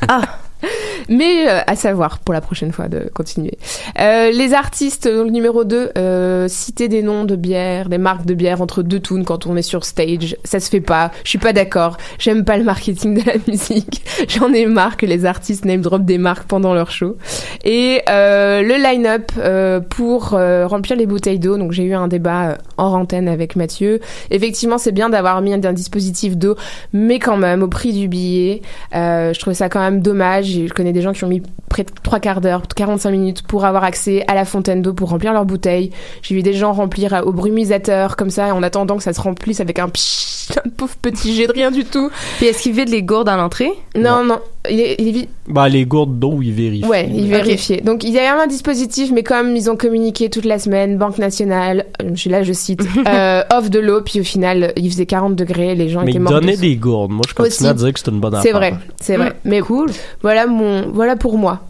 Ah. 0.09 0.23
Mais 1.09 1.49
euh, 1.49 1.61
à 1.67 1.77
savoir 1.77 2.19
pour 2.19 2.35
la 2.35 2.41
prochaine 2.41 2.73
fois 2.73 2.89
de 2.89 3.11
continuer. 3.15 3.59
Euh, 3.99 4.31
les 4.31 4.55
artistes, 4.55 5.09
donc 5.09 5.31
numéro 5.31 5.65
2, 5.65 5.93
euh, 5.97 6.49
citer 6.49 6.89
des 6.89 7.03
noms 7.03 7.25
de 7.25 7.37
bières, 7.37 7.89
des 7.89 7.99
marques 7.99 8.27
de 8.27 8.35
bières 8.35 8.61
entre 8.61 8.83
deux 8.83 9.01
tunes 9.01 9.25
quand 9.25 9.47
on 9.47 9.57
est 9.57 9.63
sur 9.63 9.85
stage, 9.85 10.37
ça 10.45 10.61
se 10.61 10.69
fait 10.69 10.81
pas. 10.81 11.11
Je 11.25 11.31
suis 11.31 11.39
pas 11.39 11.53
d'accord. 11.53 11.97
J'aime 12.19 12.45
pas 12.45 12.57
le 12.57 12.65
marketing 12.65 13.23
de 13.23 13.27
la 13.27 13.35
musique. 13.49 14.03
J'en 14.29 14.53
ai 14.53 14.67
marre 14.67 14.97
que 14.97 15.07
les 15.07 15.25
artistes 15.25 15.65
name 15.65 15.81
drop 15.81 16.05
des 16.05 16.19
marques 16.19 16.47
pendant 16.49 16.75
leur 16.75 16.91
show. 16.91 17.17
Et 17.65 18.03
euh, 18.09 18.63
le 18.63 18.77
line-up 18.83 19.33
euh, 19.39 19.81
pour 19.81 20.35
euh, 20.35 20.67
remplir 20.67 20.97
les 20.97 21.07
bouteilles 21.07 21.39
d'eau. 21.39 21.59
Donc 21.59 21.73
j'ai 21.73 21.85
eu 21.85 21.95
un 21.95 22.09
débat 22.09 22.59
hors 22.77 22.95
antenne 22.95 23.29
avec 23.29 23.57
Mathieu. 23.57 24.01
Effectivement, 24.31 24.79
c'est 24.79 24.93
bien 24.93 25.09
d'avoir 25.09 25.41
mis 25.43 25.53
un, 25.53 25.63
un 25.65 25.73
dispositif 25.73 26.37
d'eau, 26.37 26.57
mais 26.93 27.19
quand 27.19 27.37
même 27.37 27.63
au 27.63 27.69
prix 27.69 27.93
du 27.93 28.09
billet, 28.09 28.63
je 28.93 29.39
trouvais 29.39 29.55
ça 29.55 29.69
quand 29.69 29.81
même 29.81 30.01
dommage. 30.01 30.56
Je 30.67 30.73
connais 30.73 30.93
des 30.93 31.03
gens 31.03 31.13
qui 31.13 31.25
ont 31.25 31.29
mis 31.29 31.43
près 31.69 31.83
de 31.85 31.91
trois 32.03 32.21
quarts 32.21 32.41
d'heure, 32.41 32.63
45 32.75 33.11
minutes 33.11 33.43
pour 33.43 33.65
avoir 33.65 33.85
accès 33.85 34.25
à 34.29 34.35
la 34.35 34.45
fontaine 34.45 34.83
d'eau 34.83 34.93
pour 34.95 35.11
remplir 35.11 35.33
leurs 35.33 35.45
bouteilles. 35.45 35.91
J'ai 36.23 36.35
vu 36.35 36.43
des 36.43 36.53
gens 36.55 36.73
remplir 36.73 37.13
euh, 37.15 37.23
au 37.23 37.33
brumisateur 37.33 38.17
comme 38.17 38.31
ça 38.31 38.55
en 38.55 38.63
attendant 38.63 38.97
que 38.97 39.03
ça 39.03 39.13
se 39.13 39.21
remplisse 39.21 39.61
avec 39.61 39.79
un 39.79 39.89
pshhh, 39.89 40.53
un 40.65 40.69
pauvre 40.71 40.95
petit 41.03 41.35
jet 41.35 41.47
de 41.49 41.53
rien 41.53 41.71
du 41.71 41.85
tout. 41.85 42.11
Puis 42.39 42.47
est-ce 42.47 42.63
qu'ils 42.63 42.73
vident 42.73 42.91
les 42.93 43.03
gourdes 43.03 43.29
à 43.29 43.37
l'entrée? 43.37 43.71
Non, 43.97 44.25
non. 44.25 44.39
Il 44.69 44.81
est- 44.81 44.97
il 44.99 45.17
est. 45.19 45.29
Ben, 45.49 45.69
les 45.69 45.85
gourdes 45.87 46.19
d'eau, 46.19 46.41
ils 46.43 46.53
vérifient. 46.53 46.87
Ouais, 46.87 47.09
ils 47.09 47.29
vérifiaient. 47.29 47.81
Donc 47.83 48.03
il 48.03 48.11
y 48.13 48.19
avait 48.19 48.41
un 48.43 48.49
dispositif, 48.49 49.13
mais 49.13 49.23
comme 49.23 49.55
ils 49.55 49.71
ont 49.71 49.77
communiqué 49.77 50.29
toute 50.29 50.45
la 50.45 50.59
semaine, 50.59 50.99
Banque 50.99 51.19
nationale, 51.19 51.87
euh, 52.03 52.11
je 52.15 52.21
suis 52.21 52.31
là, 52.31 52.43
je 52.43 52.53
cite, 52.53 52.81
euh, 53.09 53.43
offre 53.53 53.71
de 53.71 53.79
l'eau, 53.79 54.01
puis 54.03 54.21
au 54.21 54.25
final, 54.25 54.73
il 54.77 54.91
faisait 54.91 55.07
40 55.07 55.37
degrés, 55.37 55.77
les 55.77 55.89
gens 55.89 56.01
Mais 56.03 56.11
étaient 56.11 56.19
ils 56.19 56.21
morts. 56.23 56.33
de 56.33 56.41
donnaient 56.41 56.57
des 56.57 56.75
gourdes. 56.75 57.13
Moi, 57.13 57.23
je 57.29 57.35
continue 57.35 57.47
Aussi. 57.49 57.67
à 57.67 57.75
dire 57.75 57.93
que 57.93 58.01
c'est 58.01 58.11
une 58.11 58.19
bonne 58.19 58.35
affaire. 58.35 58.43
C'est 58.53 58.59
vrai, 58.59 58.75
c'est 59.01 59.17
vrai. 59.17 59.33
Mais 59.45 59.61
cool. 59.61 59.89
Voilà 60.23 60.46
mon, 60.47 60.91
voilà 60.93 61.17
pour 61.17 61.39
moi. 61.39 61.61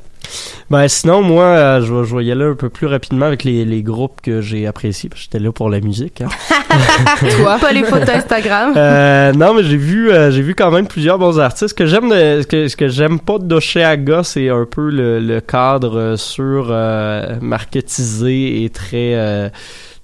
Ben, 0.70 0.88
sinon, 0.88 1.22
moi, 1.22 1.44
euh, 1.44 1.80
je, 1.82 1.94
vais, 1.94 2.04
je 2.04 2.16
y 2.26 2.32
aller 2.32 2.44
un 2.44 2.54
peu 2.56 2.68
plus 2.68 2.88
rapidement 2.88 3.26
avec 3.26 3.44
les, 3.44 3.64
les 3.64 3.82
groupes 3.84 4.20
que 4.20 4.40
j'ai 4.40 4.66
appréciés. 4.66 5.08
parce 5.08 5.20
que 5.20 5.24
J'étais 5.26 5.38
là 5.38 5.52
pour 5.52 5.70
la 5.70 5.78
musique. 5.80 6.20
hein. 6.22 6.28
Toi? 7.38 7.58
Pas 7.60 7.72
les 7.72 7.84
photos 7.84 8.08
Instagram. 8.08 8.72
Euh, 8.76 9.32
non, 9.32 9.54
mais 9.54 9.62
j'ai 9.62 9.76
vu, 9.76 10.10
euh, 10.10 10.32
j'ai 10.32 10.42
vu 10.42 10.56
quand 10.56 10.72
même 10.72 10.88
plusieurs 10.88 11.18
bons 11.20 11.38
artistes. 11.38 11.68
Ce 11.68 11.74
que 11.74 11.86
j'aime, 11.86 12.08
de, 12.10 12.42
ce 12.42 12.46
que, 12.48 12.66
ce 12.66 12.76
que 12.76 12.88
j'aime 12.88 13.20
pas 13.20 13.38
d'Oshéaga, 13.38 14.24
c'est 14.24 14.48
un 14.48 14.66
peu 14.68 14.90
le, 14.90 15.20
le 15.20 15.40
cadre 15.40 16.16
sur 16.16 16.68
euh, 16.70 17.36
marketisé 17.40 18.64
et 18.64 18.70
très, 18.70 19.14
euh, 19.14 19.48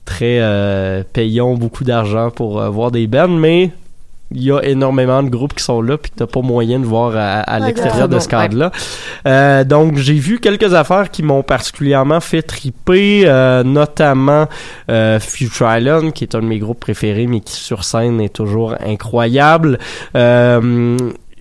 très 0.05 0.39
euh, 0.41 1.03
payant 1.13 1.55
beaucoup 1.55 1.83
d'argent 1.83 2.31
pour 2.31 2.61
euh, 2.61 2.69
voir 2.69 2.93
des 2.93 3.09
bands, 3.09 3.27
mais 3.27 3.73
il 4.35 4.43
y 4.43 4.51
a 4.51 4.61
énormément 4.61 5.23
de 5.23 5.29
groupes 5.29 5.55
qui 5.55 5.65
sont 5.65 5.81
là 5.83 5.97
puis 5.99 6.11
que 6.11 6.17
t'as 6.17 6.27
pas 6.27 6.41
moyen 6.41 6.79
de 6.79 6.85
voir 6.85 7.13
à, 7.17 7.59
l'extérieur 7.61 8.09
de 8.09 8.19
ce 8.19 8.29
cadre-là. 8.29 8.71
Euh, 9.27 9.65
donc 9.65 9.97
j'ai 9.97 10.15
vu 10.15 10.41
quelques 10.41 10.75
affaires 10.75 11.11
qui 11.11 11.23
m'ont 11.23 11.43
particulièrement 11.43 12.21
fait 12.21 12.43
triper, 12.43 13.25
euh, 13.27 13.63
notamment 13.63 14.49
euh, 14.91 15.21
Future 15.21 15.77
Island, 15.77 16.13
qui 16.13 16.25
est 16.25 16.35
un 16.35 16.41
de 16.41 16.47
mes 16.47 16.59
groupes 16.59 16.81
préférés, 16.81 17.27
mais 17.27 17.41
qui 17.41 17.55
sur 17.55 17.85
scène 17.85 18.21
est 18.21 18.35
toujours 18.35 18.75
incroyable. 18.85 19.79
Euh, 20.17 20.97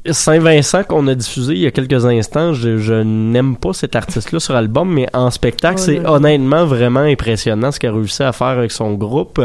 Saint-Vincent 0.09 0.83
qu'on 0.83 1.07
a 1.07 1.15
diffusé 1.15 1.53
il 1.53 1.59
y 1.59 1.67
a 1.67 1.71
quelques 1.71 2.05
instants, 2.05 2.53
je, 2.53 2.77
je 2.77 2.95
n'aime 2.95 3.55
pas 3.55 3.73
cet 3.73 3.95
artiste-là 3.95 4.39
sur 4.39 4.55
album, 4.55 4.91
mais 4.91 5.07
en 5.13 5.29
spectacle, 5.29 5.79
c'est 5.79 6.03
honnêtement 6.05 6.65
vraiment 6.65 7.01
impressionnant 7.01 7.71
ce 7.71 7.79
qu'il 7.79 7.89
a 7.89 7.93
réussi 7.93 8.23
à 8.23 8.31
faire 8.31 8.47
avec 8.47 8.71
son 8.71 8.93
groupe. 8.93 9.39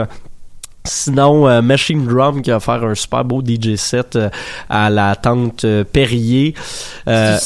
Sinon, 0.87 1.49
euh, 1.49 1.63
Machine 1.63 2.05
Drum 2.07 2.43
qui 2.43 2.51
a 2.51 2.61
fait 2.61 2.73
un 2.73 2.95
super 2.95 3.25
beau 3.25 3.43
DJ 3.43 3.77
set 3.77 4.17
euh, 4.17 4.29
à 4.69 4.91
la 4.91 5.17
tente 5.17 5.65
euh, 5.65 5.85
Perrier. 5.85 6.55
Euh, 7.09 7.37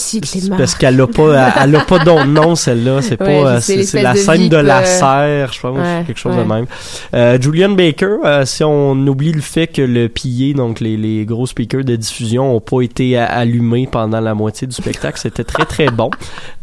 parce 0.56 0.74
qu'elle 0.74 1.00
a 1.00 1.06
pas, 1.06 1.52
elle, 1.62 1.76
a 1.76 1.80
pas 1.80 2.04
nom 2.24 2.54
celle-là. 2.56 3.02
C'est 3.02 3.20
Ouais, 3.20 3.42
pas, 3.42 3.50
euh, 3.56 3.60
c'est, 3.60 4.02
la 4.02 4.14
de 4.14 4.18
scène 4.18 4.48
de 4.48 4.56
la 4.56 4.80
euh, 4.80 4.84
serre, 4.84 5.52
je 5.52 5.60
pense, 5.60 5.78
ouais, 5.78 6.04
quelque 6.06 6.18
chose 6.18 6.34
ouais. 6.34 6.42
de 6.42 6.48
même. 6.48 6.66
Euh, 7.14 7.38
Julian 7.40 7.70
Baker, 7.70 8.16
euh, 8.24 8.44
si 8.46 8.64
on 8.64 8.92
oublie 9.06 9.32
le 9.32 9.40
fait 9.40 9.66
que 9.66 9.82
le 9.82 10.08
pillé, 10.08 10.54
donc 10.54 10.80
les, 10.80 10.96
les 10.96 11.24
gros 11.26 11.46
speakers 11.46 11.84
de 11.84 11.96
diffusion, 11.96 12.56
ont 12.56 12.60
pas 12.60 12.82
été 12.82 13.18
allumés 13.18 13.88
pendant 13.90 14.20
la 14.20 14.34
moitié 14.34 14.66
du 14.66 14.74
spectacle, 14.74 15.18
c'était 15.20 15.44
très 15.44 15.64
très 15.64 15.86
bon. 15.88 16.10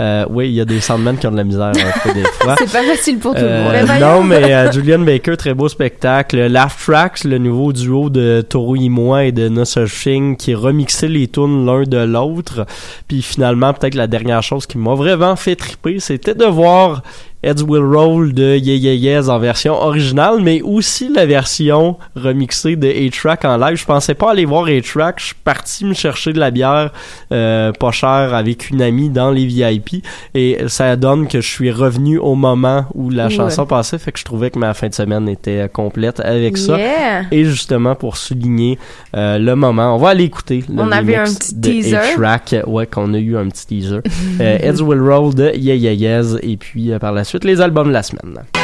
Euh, 0.01 0.25
oui, 0.29 0.49
il 0.49 0.53
y 0.53 0.61
a 0.61 0.65
des 0.65 0.81
soundmen 0.81 1.17
qui 1.17 1.27
ont 1.27 1.31
de 1.31 1.37
la 1.37 1.43
misère 1.43 1.67
un 1.67 1.99
peu 2.03 2.13
des 2.13 2.23
fois. 2.39 2.55
C'est 2.57 2.71
pas 2.71 2.83
facile 2.83 3.19
pour 3.19 3.35
tout 3.35 3.41
le 3.41 3.63
monde. 3.63 3.99
Non, 3.99 4.23
mais 4.23 4.53
euh, 4.53 4.71
Julian 4.71 4.99
Baker, 4.99 5.37
très 5.37 5.53
beau 5.53 5.69
spectacle. 5.69 6.47
Tracks, 6.75 7.23
le 7.23 7.37
nouveau 7.37 7.73
duo 7.73 8.09
de 8.09 8.45
Toro 8.47 8.75
Imoa 8.75 9.25
et 9.25 9.31
de 9.31 9.49
No 9.49 9.65
Such 9.65 10.07
qui 10.37 10.55
remixait 10.55 11.07
les 11.07 11.27
tunes 11.27 11.65
l'un 11.65 11.83
de 11.83 11.97
l'autre. 11.97 12.65
Puis 13.07 13.21
finalement, 13.21 13.73
peut-être 13.73 13.95
la 13.95 14.07
dernière 14.07 14.43
chose 14.43 14.65
qui 14.65 14.77
m'a 14.77 14.95
vraiment 14.95 15.35
fait 15.35 15.55
triper, 15.55 15.99
c'était 15.99 16.35
de 16.35 16.45
voir 16.45 17.03
Heads 17.43 17.61
Will 17.67 17.83
Roll 17.83 18.33
de 18.33 18.57
Yeah 18.57 18.75
Yeah 18.75 18.93
Yes 18.95 19.29
en 19.29 19.37
version 19.37 19.73
originale, 19.75 20.39
mais 20.41 20.61
aussi 20.61 21.07
la 21.13 21.25
version 21.27 21.97
remixée 22.15 22.75
de 22.75 22.87
A-Track 22.87 23.45
en 23.45 23.57
live. 23.57 23.75
Je 23.77 23.85
pensais 23.85 24.15
pas 24.15 24.31
aller 24.31 24.45
voir 24.45 24.65
A-Track. 24.65 25.19
Je 25.19 25.25
suis 25.27 25.35
parti 25.43 25.85
me 25.85 25.93
chercher 25.93 26.33
de 26.33 26.39
la 26.39 26.49
bière 26.49 26.91
euh, 27.31 27.71
pas 27.73 27.91
chère 27.91 28.33
avec 28.33 28.69
une 28.71 28.81
amie 28.81 29.09
dans 29.09 29.29
les 29.29 29.45
VIP 29.45 30.03
et 30.33 30.57
ça 30.67 30.95
donne 30.95 31.27
que 31.27 31.39
je 31.41 31.47
suis 31.47 31.71
revenu 31.71 32.17
au 32.17 32.33
moment 32.35 32.85
où 32.95 33.09
la 33.11 33.27
Ouais. 33.27 33.33
chanson 33.33 33.65
passait, 33.65 33.97
fait 33.97 34.11
que 34.13 34.19
je 34.19 34.23
trouvais 34.25 34.49
que 34.49 34.57
ma 34.57 34.73
fin 34.73 34.87
de 34.87 34.93
semaine 34.93 35.27
était 35.29 35.59
euh, 35.59 35.67
complète 35.67 36.19
avec 36.21 36.57
ça. 36.57 36.77
Yeah. 36.77 37.23
Et 37.31 37.43
justement 37.43 37.93
pour 37.93 38.15
souligner 38.17 38.79
euh, 39.15 39.37
le 39.37 39.55
moment, 39.55 39.93
on 39.93 39.97
va 39.97 40.09
aller 40.09 40.23
écouter 40.23 40.63
le 40.69 40.81
On 40.81 40.91
un 40.91 41.03
petit 41.03 41.53
de 41.55 41.61
teaser. 41.69 41.95
A-Track, 41.97 42.55
ouais 42.67 42.87
qu'on 42.87 43.13
a 43.13 43.17
eu 43.17 43.37
un 43.37 43.47
petit 43.49 43.67
teaser. 43.67 43.99
euh, 44.41 44.57
Heads 44.59 44.81
Will 44.81 45.01
Roll 45.01 45.35
de 45.35 45.51
Yeah 45.55 45.75
Yeah 45.75 45.93
Yes 45.93 46.35
et 46.41 46.57
puis 46.57 46.91
euh, 46.91 46.99
par 46.99 47.11
la 47.11 47.23
suite 47.27 47.43
les 47.43 47.61
albums 47.61 47.87
de 47.87 47.93
la 47.93 48.03
semaine. 48.03 48.56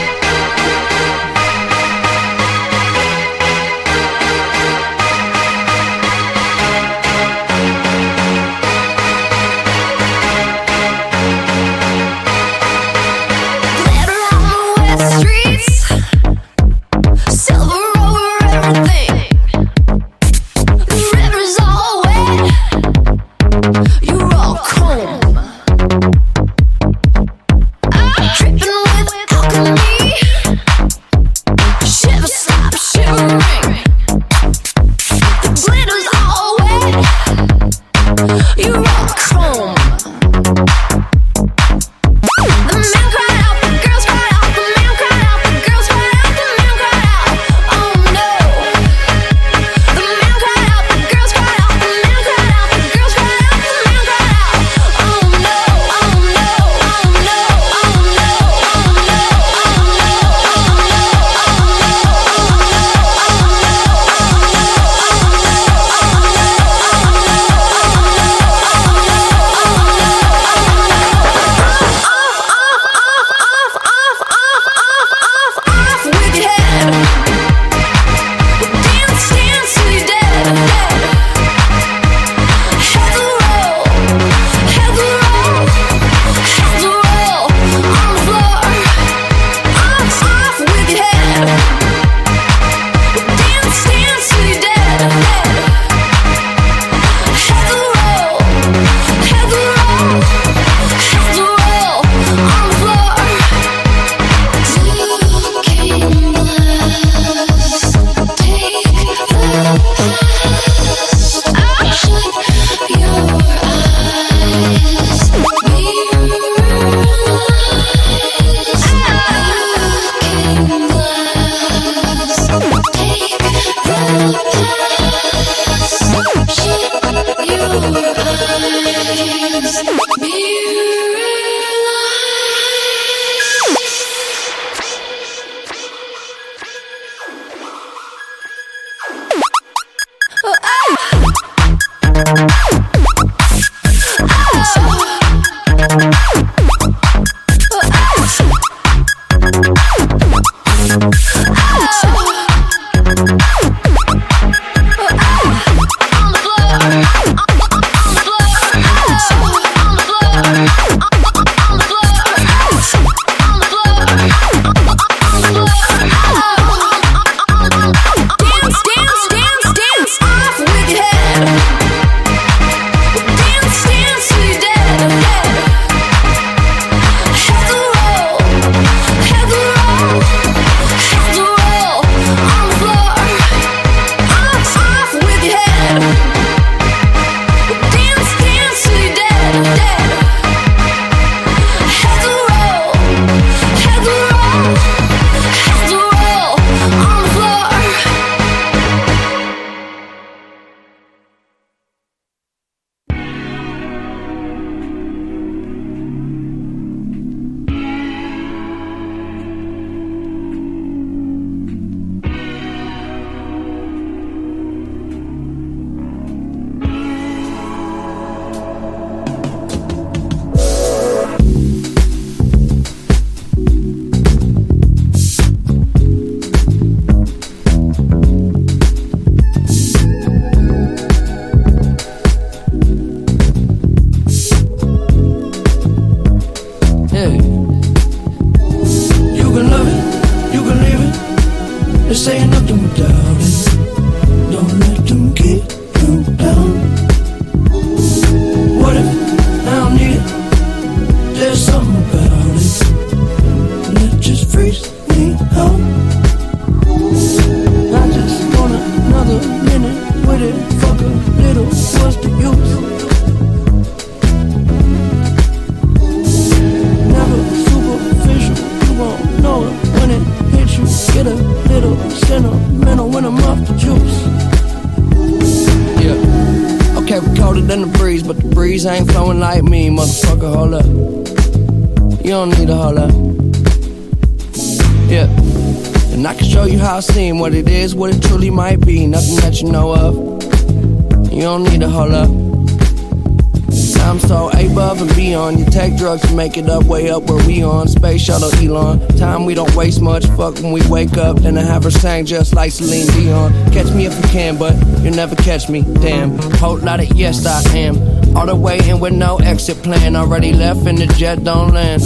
To 296.24 296.36
make 296.36 296.58
it 296.58 296.70
up, 296.70 296.86
way 296.86 297.10
up 297.10 297.24
where 297.24 297.46
we 297.46 297.64
on. 297.64 297.88
Space 297.88 298.22
shuttle 298.22 298.54
Elon. 298.56 299.08
Time 299.18 299.46
we 299.46 299.54
don't 299.54 299.74
waste 299.76 300.02
much. 300.02 300.26
Fuck 300.38 300.56
when 300.56 300.72
we 300.72 300.82
wake 300.90 301.18
up. 301.18 301.38
Then 301.38 301.58
I 301.58 301.62
have 301.62 301.84
her 301.84 301.92
sang 301.92 302.26
just 302.26 302.54
like 302.54 302.72
Celine 302.72 303.08
Dion. 303.08 303.52
Catch 303.72 303.94
me 303.94 304.06
if 304.06 304.16
you 304.16 304.30
can, 304.30 304.58
but 304.58 304.74
you'll 305.02 305.16
never 305.16 305.36
catch 305.36 305.70
me. 305.70 305.82
Damn. 306.02 306.38
Whole 306.60 306.78
lot 306.78 307.00
of 307.00 307.14
yes, 307.14 307.46
I 307.46 307.78
am. 307.78 307.98
All 308.36 308.46
the 308.46 308.56
way 308.56 308.80
in 308.90 309.00
with 309.00 309.14
no 309.14 309.38
exit 309.38 309.78
plan. 309.84 310.16
Already 310.16 310.54
left 310.54 310.86
and 310.88 310.98
the 310.98 311.08
jet 311.08 311.44
don't 311.44 311.74
land. 311.74 312.02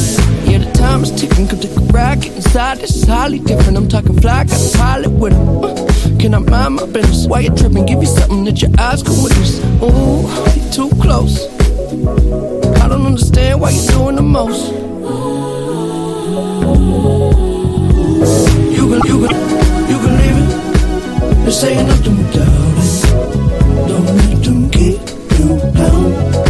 Yeah, 0.46 0.60
the 0.60 0.72
time 0.74 1.04
is 1.04 1.12
ticking. 1.12 1.48
Come 1.48 1.60
take 1.60 1.76
a. 1.76 1.88
Get 1.98 2.36
inside. 2.36 2.78
This 2.78 2.96
is 2.96 3.04
highly 3.04 3.40
different. 3.40 3.78
I'm 3.78 3.88
talking 3.88 4.20
fly. 4.22 4.44
Got 4.44 4.76
a 4.76 4.78
pilot 4.78 5.10
with 5.10 5.34
him. 5.34 5.64
Uh, 5.64 6.20
can 6.20 6.34
I 6.34 6.40
mind 6.40 6.76
my 6.76 6.86
business? 6.86 7.28
Why 7.28 7.42
you 7.42 7.50
tripping? 7.56 7.86
Give 7.86 8.02
you 8.02 8.08
something 8.08 8.44
that 8.46 8.62
your 8.62 8.72
eyes 8.80 9.04
can 9.04 9.22
witness. 9.24 9.60
Ooh, 9.82 10.72
too 10.72 10.90
close. 11.02 12.57
Understand 13.18 13.60
why 13.62 13.72
you're 13.72 13.92
doing 13.94 14.16
the 14.16 14.22
most. 14.22 14.72
You 18.78 18.84
can, 18.90 19.02
you 19.10 19.18
can, 19.26 19.36
you 19.90 19.98
can 20.04 20.14
leave 20.22 20.38
it. 20.38 20.50
They're 21.42 21.52
saying 21.52 21.88
nothing 21.88 22.16
without 22.16 22.78
it. 22.78 23.88
Don't 23.88 24.06
let 24.06 24.44
them 24.44 24.70
keep 24.70 25.02
you 25.40 25.48
down. 25.74 26.47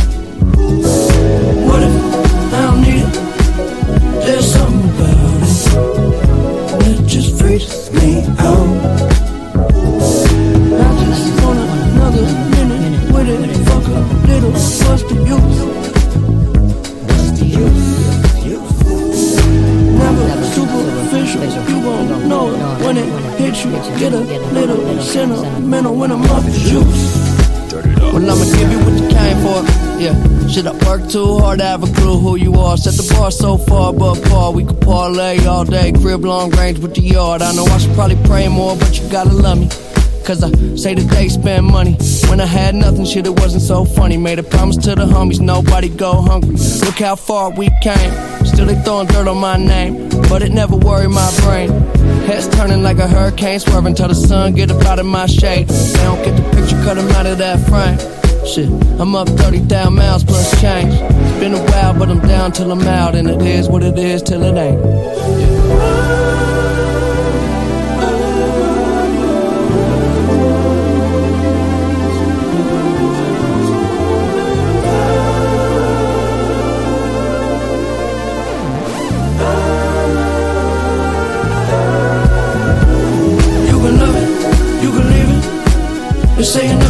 Should 30.58 30.66
I 30.66 30.74
work 30.88 31.08
too 31.08 31.38
hard 31.38 31.60
to 31.60 31.66
have 31.66 31.84
a 31.84 31.93
clue 31.93 32.18
who 32.18 32.36
you 32.36 32.55
are? 32.55 32.76
Set 32.78 32.95
the 32.95 33.14
bar 33.14 33.30
so 33.30 33.60
far 33.60 33.91
above 33.91 34.24
par, 34.24 34.51
we 34.51 34.64
could 34.66 34.82
parlay 34.82 35.45
all 35.45 35.64
day. 35.64 35.91
Crib 35.91 36.26
long 36.26 36.49
range 36.49 36.80
with 36.80 36.95
the 36.95 37.01
yard. 37.01 37.43
I 37.43 37.53
know 37.53 37.64
I 37.66 37.78
should 37.78 37.93
probably 37.93 38.16
pray 38.26 38.47
more, 38.47 38.76
but 38.76 38.99
you 38.99 39.08
gotta 39.12 39.34
love 39.34 39.60
me. 39.60 39.70
Cause 40.26 40.41
I 40.41 40.49
say 40.76 40.95
that 40.95 41.08
they 41.12 41.30
spend 41.30 41.68
money. 41.68 41.95
When 42.28 42.41
I 42.41 42.47
had 42.47 42.74
nothing, 42.74 43.05
shit, 43.05 43.28
it 43.28 43.39
wasn't 43.39 43.62
so 43.62 43.86
funny. 43.86 44.18
Made 44.18 44.39
a 44.39 44.43
promise 44.43 44.78
to 44.78 44.95
the 44.95 45.05
homies, 45.05 45.39
nobody 45.39 45.89
go 45.89 46.22
hungry. 46.22 46.55
Look 46.86 46.97
how 46.97 47.16
far 47.16 47.51
we 47.51 47.70
came. 47.84 48.12
Still 48.43 48.66
they 48.66 48.82
throwing 48.82 49.05
dirt 49.05 49.28
on 49.28 49.38
my 49.38 49.58
name, 49.58 50.10
but 50.28 50.41
it 50.41 50.51
never 50.51 50.76
worried 50.76 51.10
my 51.10 51.32
brain. 51.41 51.70
Heads 52.26 52.47
turning 52.47 52.82
like 52.82 52.97
a 52.97 53.08
hurricane, 53.08 53.60
swerving 53.60 53.93
till 53.93 54.08
the 54.08 54.16
sun 54.16 54.55
get 54.55 54.72
up 54.72 54.84
out 54.88 54.97
of 54.97 55.05
my 55.05 55.28
shade. 55.28 55.68
They 55.68 56.03
don't 56.03 56.26
get 56.26 56.36
the 56.36 56.43
picture, 56.55 56.82
cut 56.82 56.95
them 56.95 57.10
out 57.10 57.28
of 57.28 57.38
that 57.38 57.60
frame. 57.70 58.26
Shit, 58.47 58.69
I'm 58.97 59.13
up 59.13 59.27
30,000 59.27 59.93
miles 59.93 60.23
plus 60.23 60.61
change. 60.61 60.93
It's 60.93 61.39
been 61.39 61.53
a 61.53 61.61
while, 61.71 61.93
but 61.93 62.09
I'm 62.09 62.21
down 62.21 62.53
till 62.53 62.71
I'm 62.71 62.81
out, 62.81 63.13
and 63.13 63.29
it 63.29 63.41
is 63.41 63.67
what 63.67 63.83
it 63.83 63.99
is 63.99 64.23
till 64.23 64.41
it 64.41 64.55
ain't. 64.55 64.79
You 84.79 84.93
can 84.93 86.86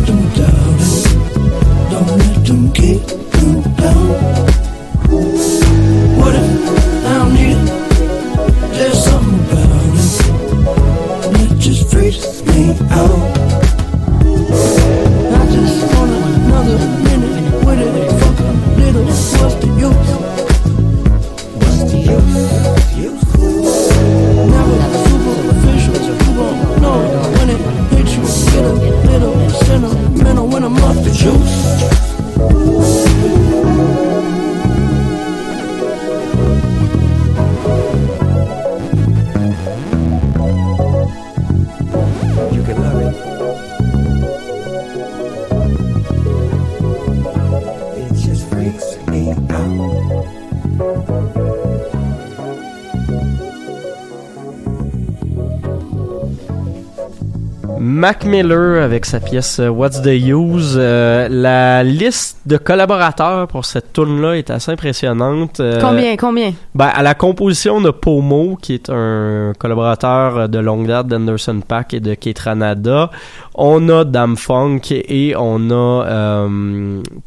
Mac 58.07 58.23
Miller 58.23 58.81
avec 58.81 59.05
sa 59.05 59.19
pièce 59.19 59.59
euh, 59.59 59.67
What's 59.67 60.01
the 60.01 60.15
Use? 60.15 60.77
Euh, 60.77 61.27
la 61.29 61.83
liste 61.83 62.37
de 62.45 62.55
collaborateurs 62.55 63.49
pour 63.49 63.65
cette 63.65 63.91
tune 63.91 64.21
là 64.21 64.37
est 64.37 64.49
assez 64.49 64.71
impressionnante. 64.71 65.59
Euh, 65.59 65.81
Combien, 65.81 66.15
combien? 66.15 66.53
Ben, 66.73 66.85
à 66.85 67.03
la 67.03 67.15
composition 67.15 67.81
de 67.81 67.89
Pomo, 67.89 68.57
qui 68.61 68.75
est 68.75 68.89
un 68.89 69.51
collaborateur 69.59 70.47
de 70.47 70.57
longue 70.57 70.87
date 70.87 71.07
d'Anderson 71.07 71.59
Pack 71.67 71.95
et 71.95 71.99
de 71.99 72.13
Ketranada, 72.13 73.11
on 73.55 73.89
a 73.89 74.05
Dam 74.05 74.37
Funk 74.37 74.83
et 74.91 75.33
on 75.37 75.69
a 75.69 76.47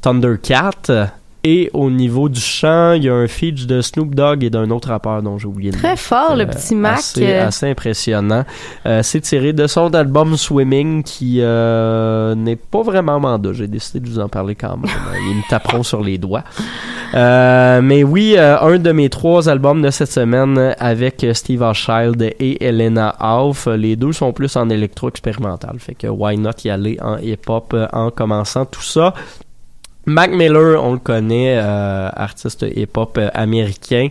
Thundercat. 0.00 1.19
Et 1.42 1.70
au 1.72 1.90
niveau 1.90 2.28
du 2.28 2.40
chant, 2.40 2.92
il 2.92 3.04
y 3.04 3.08
a 3.08 3.14
un 3.14 3.26
feat 3.26 3.66
de 3.66 3.80
Snoop 3.80 4.14
Dogg 4.14 4.44
et 4.44 4.50
d'un 4.50 4.70
autre 4.70 4.88
rappeur 4.88 5.22
dont 5.22 5.38
j'ai 5.38 5.46
oublié 5.46 5.70
le 5.70 5.76
nom. 5.76 5.82
Très 5.82 5.96
fort, 5.96 6.36
le 6.36 6.42
Euh, 6.42 6.46
petit 6.46 6.74
Mac. 6.74 6.98
Assez, 6.98 7.26
euh, 7.26 7.46
assez 7.46 7.70
impressionnant. 7.70 8.44
Euh, 8.84 9.02
c'est 9.02 9.20
tiré 9.22 9.54
de 9.54 9.66
son 9.66 9.94
album 9.94 10.36
Swimming 10.36 11.02
qui 11.02 11.36
n'est 11.38 12.56
pas 12.56 12.82
vraiment 12.82 13.18
mandat. 13.20 13.52
J'ai 13.54 13.68
décidé 13.68 14.00
de 14.00 14.08
vous 14.08 14.18
en 14.18 14.28
parler 14.28 14.54
quand 14.54 14.76
même. 14.76 14.90
Ils 15.30 15.36
me 15.36 15.48
taperont 15.48 15.82
sur 15.82 16.02
les 16.02 16.18
doigts. 16.18 16.44
Mais 17.14 18.04
oui, 18.04 18.36
un 18.38 18.78
de 18.78 18.92
mes 18.92 19.08
trois 19.08 19.48
albums 19.48 19.80
de 19.82 19.90
cette 19.90 20.12
semaine 20.12 20.74
avec 20.78 21.26
Steve 21.32 21.62
Hochschild 21.62 22.22
et 22.22 22.64
Elena 22.64 23.16
Hoff. 23.20 23.66
Les 23.66 23.96
deux 23.96 24.12
sont 24.12 24.32
plus 24.32 24.56
en 24.56 24.68
électro 24.68 25.08
expérimental. 25.08 25.76
Fait 25.78 25.94
que 25.94 26.06
why 26.06 26.36
not 26.36 26.50
y 26.64 26.70
aller 26.70 26.98
en 27.00 27.16
hip-hop 27.16 27.74
en 27.92 28.10
commençant 28.10 28.66
tout 28.66 28.82
ça? 28.82 29.14
Mac 30.06 30.30
Miller, 30.32 30.82
on 30.82 30.94
le 30.94 30.98
connaît, 30.98 31.56
euh, 31.58 32.08
artiste 32.14 32.64
hip-hop 32.74 33.16
euh, 33.18 33.28
américain, 33.34 34.08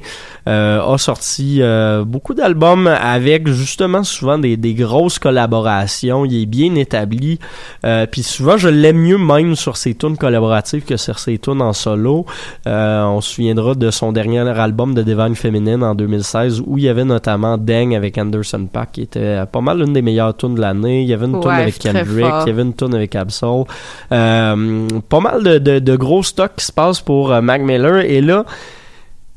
euh, 0.48 0.82
a 0.82 0.98
sorti 0.98 1.62
euh, 1.62 2.04
beaucoup 2.06 2.34
d'albums 2.34 2.88
avec 2.88 3.48
justement 3.48 4.04
souvent 4.04 4.38
des, 4.38 4.56
des 4.56 4.74
grosses 4.74 5.20
collaborations. 5.20 6.26
Il 6.26 6.44
est 6.44 6.46
bien 6.46 6.76
établi, 6.76 7.40
euh, 7.86 8.06
puis 8.06 8.24
souvent 8.24 8.58
je 8.58 8.70
l'aime 8.70 8.98
mieux 8.98 9.18
même 9.18 9.56
sur 9.56 9.78
ses 9.78 9.96
tunes 9.96 10.18
collaboratives 10.18 10.84
que 10.86 10.96
sur 10.98 11.20
ses 11.20 11.38
tunes 11.38 11.62
en 11.62 11.74
solo. 11.74 12.26
Euh, 12.68 13.04
on 13.04 13.22
se 13.22 13.34
souviendra 13.36 13.76
de 13.76 13.92
son 13.92 14.12
dernier 14.12 14.40
album 14.40 14.94
de 14.94 15.02
Divine 15.02 15.36
Feminine 15.36 15.84
en 15.84 15.96
2016 15.96 16.62
où 16.66 16.78
il 16.78 16.84
y 16.86 16.90
avait 16.90 17.06
notamment 17.06 17.58
Dang 17.58 17.96
avec 17.96 18.18
Anderson 18.18 18.68
Paak 18.72 18.92
qui 18.94 19.02
était 19.02 19.46
pas 19.52 19.62
mal 19.62 19.80
l'une 19.80 19.94
des 19.94 20.02
meilleures 20.02 20.36
tunes 20.38 20.56
de 20.56 20.62
l'année. 20.62 21.02
Il 21.02 21.08
y 21.10 21.14
avait 21.14 21.26
une 21.26 21.40
tune 21.40 21.50
Ouais, 21.50 21.56
avec 21.56 21.80
Kendrick, 21.80 22.26
il 22.46 22.48
y 22.48 22.52
avait 22.52 22.62
une 22.62 22.76
tune 22.76 22.94
avec 22.94 23.16
Absol. 23.16 23.66
Euh, 24.12 24.88
pas 25.08 25.20
mal 25.20 25.44
de, 25.44 25.58
de, 25.58 25.79
de 25.80 25.96
gros 25.96 26.24
stocks 26.24 26.56
qui 26.58 26.66
se 26.66 26.72
passent 26.72 27.02
pour 27.02 27.32
euh, 27.32 27.42
Mac 27.42 27.62
Miller. 27.62 27.98
Et 28.00 28.22
là, 28.22 28.46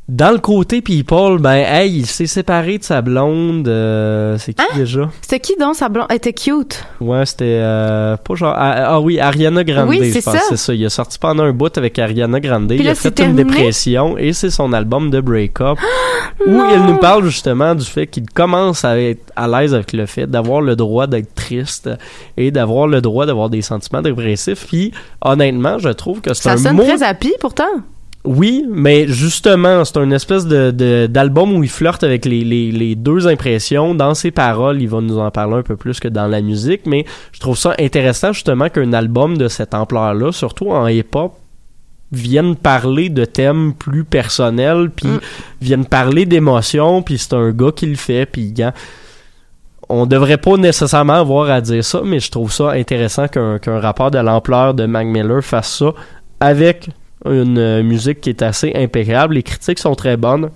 dans 0.09 0.33
le 0.33 0.39
côté 0.39 0.83
people, 0.83 1.39
ben, 1.39 1.55
hey, 1.65 1.99
il 2.01 2.07
s'est 2.07 2.27
séparé 2.27 2.77
de 2.79 2.83
sa 2.85 3.01
blonde. 3.03 3.69
euh, 3.69 4.37
c'est 4.37 4.53
qui 4.53 4.65
déjà? 4.77 5.09
C'était 5.23 5.39
qui 5.41 5.55
donc 5.57 5.77
sa 5.77 5.89
blonde? 5.89 6.07
Elle 6.11 6.17
était 6.17 6.33
cute. 6.33 6.85
Ouais, 7.01 7.25
c'était 7.25 7.59
euh, 7.63 8.17
pas 8.17 8.35
genre. 8.35 8.55
Ah, 8.57 8.95
ah 8.95 9.01
oui, 9.01 9.21
Ariana 9.21 9.63
Grande, 9.63 9.89
Oui, 9.89 10.01
je 10.03 10.13
c'est 10.15 10.23
pense. 10.25 10.35
ça. 10.35 10.41
C'est 10.49 10.57
ça. 10.57 10.75
Il 10.75 10.85
a 10.85 10.91
sorti 10.91 11.19
pendant 11.21 11.45
un 11.45 11.53
bout 11.53 11.77
avec 11.79 11.99
Ariana 11.99 12.41
Grande. 12.41 12.69
Puis 12.69 12.79
il 12.81 12.85
là, 12.85 12.91
a 12.91 12.95
fait 12.97 13.17
une 13.21 13.37
dépression 13.37 14.19
et 14.19 14.33
c'est 14.33 14.51
son 14.51 14.73
album 14.73 15.09
de 15.11 15.21
Break-up 15.21 15.79
où 16.47 16.61
il 16.75 16.83
nous 16.87 16.97
parle 16.99 17.25
justement 17.25 17.75
du 17.77 17.85
fait 17.85 18.09
qu'il 18.09 18.29
commence 18.29 18.85
à 18.85 18.99
être 19.01 19.33
à 19.37 19.47
l'aise 19.47 19.73
avec 19.73 19.93
le 19.93 20.07
fait 20.07 20.27
d'avoir 20.27 20.61
le 20.63 20.75
droit 20.75 21.07
d'être 21.07 21.33
triste 21.35 21.89
et 22.37 22.51
d'avoir 22.51 22.89
le 22.89 23.01
droit 23.01 23.25
d'avoir 23.25 23.51
des 23.51 23.63
sentiments 23.63 24.03
dépressifs. 24.03 24.67
Puis 24.67 24.93
honnêtement, 25.21 25.79
je 25.79 25.91
trouve 25.91 26.21
que 26.21 26.35
c'est 26.35 26.43
Ça 26.43 26.53
un 26.53 26.57
sonne 26.57 26.77
mot 26.77 26.83
très 26.83 27.03
happy 27.05 27.33
pourtant. 27.41 27.65
Oui, 28.25 28.65
mais 28.71 29.09
justement, 29.09 29.85
c'est 29.85 29.97
une 29.97 30.13
espèce 30.13 30.47
de, 30.47 31.07
d'album 31.07 31.53
où 31.55 31.65
il 31.65 31.71
flirte 31.71 32.05
avec 32.05 32.25
les, 32.25 32.45
les, 32.45 32.71
les 32.71 32.95
deux 32.95 33.27
impressions. 33.27 33.97
Dans 33.97 34.15
ses 34.15 34.31
paroles, 34.31 34.81
il 34.81 34.89
va 34.89 35.01
nous 35.01 35.19
en 35.19 35.31
parler 35.33 35.57
un 35.57 35.63
peu 35.63 35.75
plus 35.75 35.99
que 35.99 36.07
dans 36.07 36.29
la 36.29 36.41
musique, 36.41 36.83
mais 36.87 37.05
je 37.33 37.41
trouve 37.41 37.59
ça 37.59 37.75
intéressant 37.81 38.33
justement 38.33 38.69
qu'un 38.69 38.93
album 38.93 39.37
de 39.37 39.49
cette 39.49 39.75
ampleur-là, 39.75 40.31
surtout 40.31 40.71
en 40.71 40.87
hip-hop, 40.87 41.35
vienne 42.13 42.55
parler 42.55 43.09
de 43.09 43.25
thèmes 43.25 43.73
plus 43.75 44.05
personnels, 44.05 44.91
puis 44.95 45.09
Mm. 45.09 45.21
vienne 45.61 45.87
parler 45.87 46.25
d'émotions, 46.25 47.03
puis 47.03 47.19
c'est 47.19 47.33
un 47.35 47.51
gars 47.51 47.73
qui 47.75 47.87
le 47.87 47.97
fait, 47.97 48.27
puis 48.27 48.53
gars, 48.53 48.75
on 49.89 50.07
devrait 50.07 50.37
pas 50.37 50.57
nécessairement 50.59 51.15
avoir 51.15 51.51
à 51.51 51.61
dire 51.61 51.85
ça, 51.85 52.03
mais 52.05 52.21
je 52.21 52.31
trouve 52.31 52.53
ça 52.53 52.71
intéressant 52.71 53.27
qu'un 53.29 53.59
qu'un 53.59 53.81
rapport 53.81 54.11
de 54.11 54.19
l'ampleur 54.19 54.75
de 54.75 54.87
Mac 54.87 55.07
Miller 55.07 55.43
fasse 55.43 55.79
ça 55.79 55.93
avec 56.39 56.89
une 57.25 57.59
euh, 57.59 57.83
musique 57.83 58.21
qui 58.21 58.31
est 58.31 58.43
assez 58.43 58.73
impeccable. 58.75 59.35
Les 59.35 59.43
critiques 59.43 59.79
sont 59.79 59.95
très 59.95 60.17
bonnes. 60.17 60.51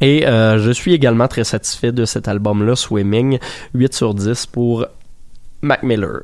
Et 0.00 0.26
euh, 0.26 0.58
je 0.58 0.70
suis 0.70 0.94
également 0.94 1.28
très 1.28 1.44
satisfait 1.44 1.92
de 1.92 2.06
cet 2.06 2.26
album-là, 2.26 2.74
Swimming, 2.74 3.38
8 3.74 3.94
sur 3.94 4.14
10 4.14 4.46
pour 4.46 4.86
Mac 5.60 5.82
Miller. 5.82 6.20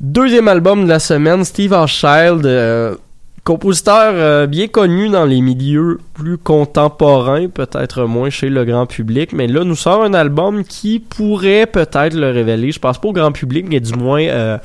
Deuxième 0.00 0.48
album 0.48 0.84
de 0.84 0.88
la 0.88 0.98
semaine, 0.98 1.44
Steve 1.44 1.72
Hochschild, 1.72 2.44
euh, 2.46 2.96
compositeur 3.44 4.46
bien 4.48 4.66
connu 4.66 5.08
dans 5.08 5.24
les 5.24 5.40
milieux 5.40 5.98
plus 6.14 6.36
contemporains, 6.36 7.48
peut-être 7.48 8.04
moins 8.04 8.28
chez 8.28 8.48
le 8.48 8.64
grand 8.64 8.86
public, 8.86 9.32
mais 9.32 9.46
là 9.46 9.64
nous 9.64 9.76
sort 9.76 10.02
un 10.02 10.12
album 10.12 10.64
qui 10.64 10.98
pourrait 10.98 11.66
peut-être 11.66 12.14
le 12.14 12.30
révéler. 12.30 12.72
Je 12.72 12.78
pense 12.78 13.00
pas 13.00 13.08
au 13.08 13.12
grand 13.12 13.32
public, 13.32 13.66
mais 13.68 13.80
du 13.80 13.94
moins 13.94 14.58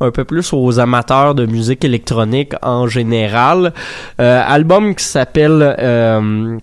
un 0.00 0.10
peu 0.10 0.24
plus 0.24 0.52
aux 0.52 0.78
amateurs 0.78 1.34
de 1.34 1.46
musique 1.46 1.84
électronique 1.84 2.52
en 2.62 2.86
général. 2.86 3.72
Euh, 4.20 4.42
album 4.46 4.94
qui 4.94 5.04
s'appelle 5.04 5.76
euh, 5.78 6.58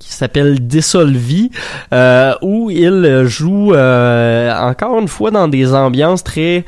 qui 0.00 0.12
s'appelle 0.12 0.66
Dissolvi, 0.66 1.50
euh, 1.92 2.34
où 2.42 2.70
il 2.70 3.24
joue 3.26 3.74
euh, 3.74 4.52
encore 4.58 4.98
une 4.98 5.08
fois 5.08 5.30
dans 5.30 5.46
des 5.46 5.72
ambiances 5.72 6.24
très 6.24 6.64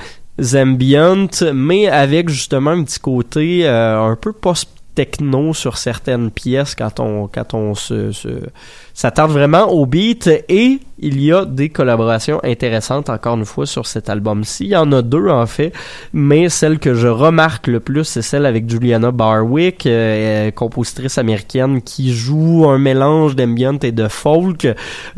ambiantes, 0.54 1.42
mais 1.54 1.88
avec 1.88 2.28
justement 2.28 2.70
un 2.70 2.84
petit 2.84 3.00
côté 3.00 3.66
euh, 3.66 4.00
un 4.00 4.16
peu 4.16 4.32
post-techno 4.32 5.54
sur 5.54 5.78
certaines 5.78 6.30
pièces 6.30 6.74
quand 6.74 7.00
on 7.00 7.26
quand 7.26 7.54
on 7.54 7.74
se, 7.74 8.12
se 8.12 8.28
s'attarde 8.94 9.30
vraiment 9.30 9.70
au 9.70 9.86
beat 9.86 10.28
et 10.48 10.80
il 11.02 11.20
y 11.20 11.32
a 11.32 11.44
des 11.44 11.68
collaborations 11.68 12.40
intéressantes 12.44 13.10
encore 13.10 13.36
une 13.36 13.44
fois 13.44 13.66
sur 13.66 13.86
cet 13.86 14.08
album-ci. 14.08 14.66
Il 14.66 14.70
y 14.70 14.76
en 14.76 14.92
a 14.92 15.02
deux 15.02 15.28
en 15.28 15.46
fait, 15.46 15.72
mais 16.12 16.48
celle 16.48 16.78
que 16.78 16.94
je 16.94 17.08
remarque 17.08 17.66
le 17.66 17.80
plus, 17.80 18.04
c'est 18.04 18.22
celle 18.22 18.46
avec 18.46 18.70
Juliana 18.70 19.10
Barwick, 19.10 19.84
euh, 19.86 20.48
euh, 20.48 20.50
compositrice 20.52 21.18
américaine 21.18 21.82
qui 21.82 22.12
joue 22.14 22.66
un 22.68 22.78
mélange 22.78 23.34
d'ambient 23.34 23.78
et 23.82 23.90
de 23.90 24.06
folk. 24.06 24.68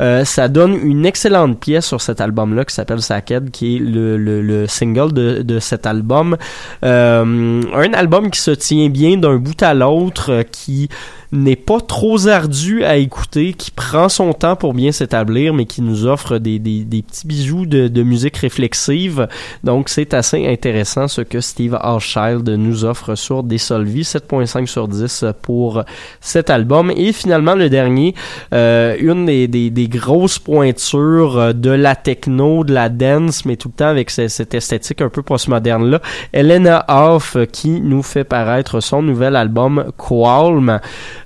Euh, 0.01 0.25
ça 0.25 0.47
donne 0.47 0.75
une 0.81 1.05
excellente 1.05 1.59
pièce 1.59 1.85
sur 1.85 2.01
cet 2.01 2.19
album-là 2.19 2.65
qui 2.65 2.73
s'appelle 2.73 3.01
Sackhead, 3.01 3.51
qui 3.51 3.75
est 3.75 3.79
le, 3.79 4.17
le, 4.17 4.41
le 4.41 4.67
single 4.67 5.13
de, 5.13 5.43
de 5.43 5.59
cet 5.59 5.85
album. 5.85 6.35
Euh, 6.83 7.61
un 7.73 7.93
album 7.93 8.31
qui 8.31 8.39
se 8.39 8.51
tient 8.51 8.89
bien 8.89 9.17
d'un 9.17 9.35
bout 9.35 9.61
à 9.61 9.75
l'autre, 9.75 10.31
euh, 10.31 10.43
qui 10.43 10.89
n'est 11.31 11.55
pas 11.55 11.79
trop 11.81 12.27
ardu 12.27 12.83
à 12.83 12.97
écouter, 12.97 13.53
qui 13.53 13.71
prend 13.71 14.09
son 14.09 14.33
temps 14.33 14.55
pour 14.55 14.73
bien 14.73 14.91
s'établir, 14.91 15.53
mais 15.53 15.65
qui 15.65 15.81
nous 15.81 16.05
offre 16.05 16.37
des, 16.37 16.59
des, 16.59 16.83
des 16.83 17.01
petits 17.01 17.27
bijoux 17.27 17.65
de, 17.65 17.87
de 17.87 18.03
musique 18.03 18.37
réflexive. 18.37 19.27
Donc 19.63 19.89
c'est 19.89 20.13
assez 20.13 20.47
intéressant 20.47 21.07
ce 21.07 21.21
que 21.21 21.41
Steve 21.41 21.77
Hochschild 21.81 22.47
nous 22.49 22.85
offre 22.85 23.15
sur 23.15 23.43
Dissolvi, 23.43 24.01
7.5 24.03 24.65
sur 24.67 24.87
10 24.87 25.25
pour 25.41 25.83
cet 26.21 26.49
album. 26.49 26.91
Et 26.95 27.11
finalement 27.13 27.55
le 27.55 27.69
dernier, 27.69 28.13
euh, 28.53 28.95
une 28.99 29.25
des, 29.25 29.47
des, 29.47 29.69
des 29.69 29.87
grosses 29.87 30.39
pointures 30.39 31.53
de 31.53 31.69
la 31.71 31.95
techno, 31.95 32.63
de 32.63 32.73
la 32.73 32.89
dance, 32.89 33.45
mais 33.45 33.55
tout 33.55 33.69
le 33.69 33.73
temps 33.73 33.87
avec 33.87 34.09
ce- 34.09 34.27
cette 34.27 34.53
esthétique 34.53 35.01
un 35.01 35.09
peu 35.09 35.21
postmoderne 35.21 35.89
là. 35.89 36.01
Elena 36.33 36.85
Hoff 36.87 37.37
qui 37.51 37.81
nous 37.81 38.03
fait 38.03 38.23
paraître 38.23 38.79
son 38.79 39.01
nouvel 39.01 39.35
album 39.35 39.85
Qualm. 39.97 40.79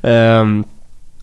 Euh, 0.05 0.63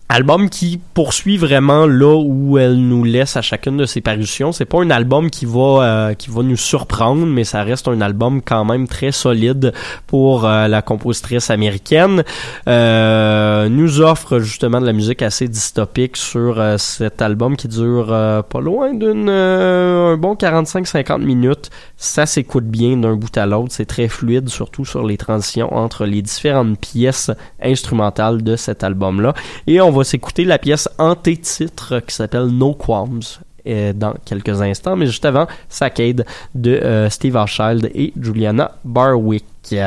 Album 0.09 0.49
qui 0.49 0.79
poursuit 0.93 1.35
vraiment 1.35 1.85
là 1.85 2.15
où 2.15 2.57
elle 2.57 2.77
nous 2.77 3.03
laisse 3.03 3.35
à 3.35 3.41
chacune 3.41 3.75
de 3.75 3.85
ses 3.85 3.99
parutions. 3.99 4.53
C'est 4.53 4.65
pas 4.65 4.81
un 4.81 4.89
album 4.89 5.29
qui 5.29 5.45
va 5.45 5.83
euh, 5.83 6.13
qui 6.13 6.29
va 6.29 6.43
nous 6.43 6.55
surprendre, 6.55 7.25
mais 7.25 7.43
ça 7.43 7.63
reste 7.63 7.89
un 7.89 7.99
album 7.99 8.41
quand 8.41 8.63
même 8.63 8.87
très 8.87 9.11
solide 9.11 9.73
pour 10.07 10.45
euh, 10.45 10.69
la 10.69 10.81
compositrice 10.81 11.49
américaine. 11.49 12.23
Euh, 12.67 13.69
nous 13.69 14.01
offre 14.01 14.39
justement 14.39 14.79
de 14.79 14.85
la 14.85 14.93
musique 14.93 15.21
assez 15.21 15.47
dystopique 15.47 16.15
sur 16.15 16.59
euh, 16.59 16.77
cet 16.77 17.21
album 17.21 17.57
qui 17.57 17.67
dure 17.67 18.07
euh, 18.11 18.41
pas 18.41 18.61
loin 18.61 18.93
d'une 18.93 19.29
un 19.29 20.15
bon 20.17 20.35
45-50 20.35 21.21
minutes. 21.21 21.69
Ça 21.97 22.25
s'écoute 22.25 22.65
bien 22.65 22.97
d'un 22.97 23.15
bout 23.15 23.35
à 23.37 23.45
l'autre. 23.45 23.69
C'est 23.71 23.85
très 23.85 24.07
fluide, 24.07 24.49
surtout 24.49 24.85
sur 24.85 25.05
les 25.05 25.17
transitions 25.17 25.73
entre 25.73 26.05
les 26.05 26.21
différentes 26.21 26.79
pièces 26.79 27.31
instrumentales 27.61 28.43
de 28.43 28.55
cet 28.55 28.83
album-là. 28.83 29.33
Et 29.67 29.81
on 29.81 29.91
va 29.91 29.96
s'écouter 30.03 30.45
la 30.45 30.57
pièce 30.57 30.89
anté-titre 30.97 31.99
qui 31.99 32.15
s'appelle 32.15 32.47
No 32.47 32.73
Qualms 32.73 33.21
euh, 33.67 33.93
dans 33.93 34.15
quelques 34.25 34.61
instants. 34.61 34.95
Mais 34.95 35.05
juste 35.05 35.25
avant, 35.25 35.45
Saccade 35.69 36.25
de 36.55 36.71
euh, 36.71 37.09
Steve 37.09 37.35
Hochschild 37.35 37.91
et 37.93 38.13
Juliana 38.19 38.71
Barwick. 38.83 39.45
Il 39.71 39.77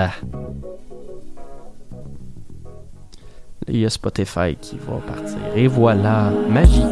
y 3.79 3.87
a 3.87 3.91
Spotify 3.91 4.57
qui 4.61 4.79
va 4.79 4.99
partir. 4.99 5.39
Et 5.55 5.67
voilà, 5.67 6.31
magie. 6.49 6.85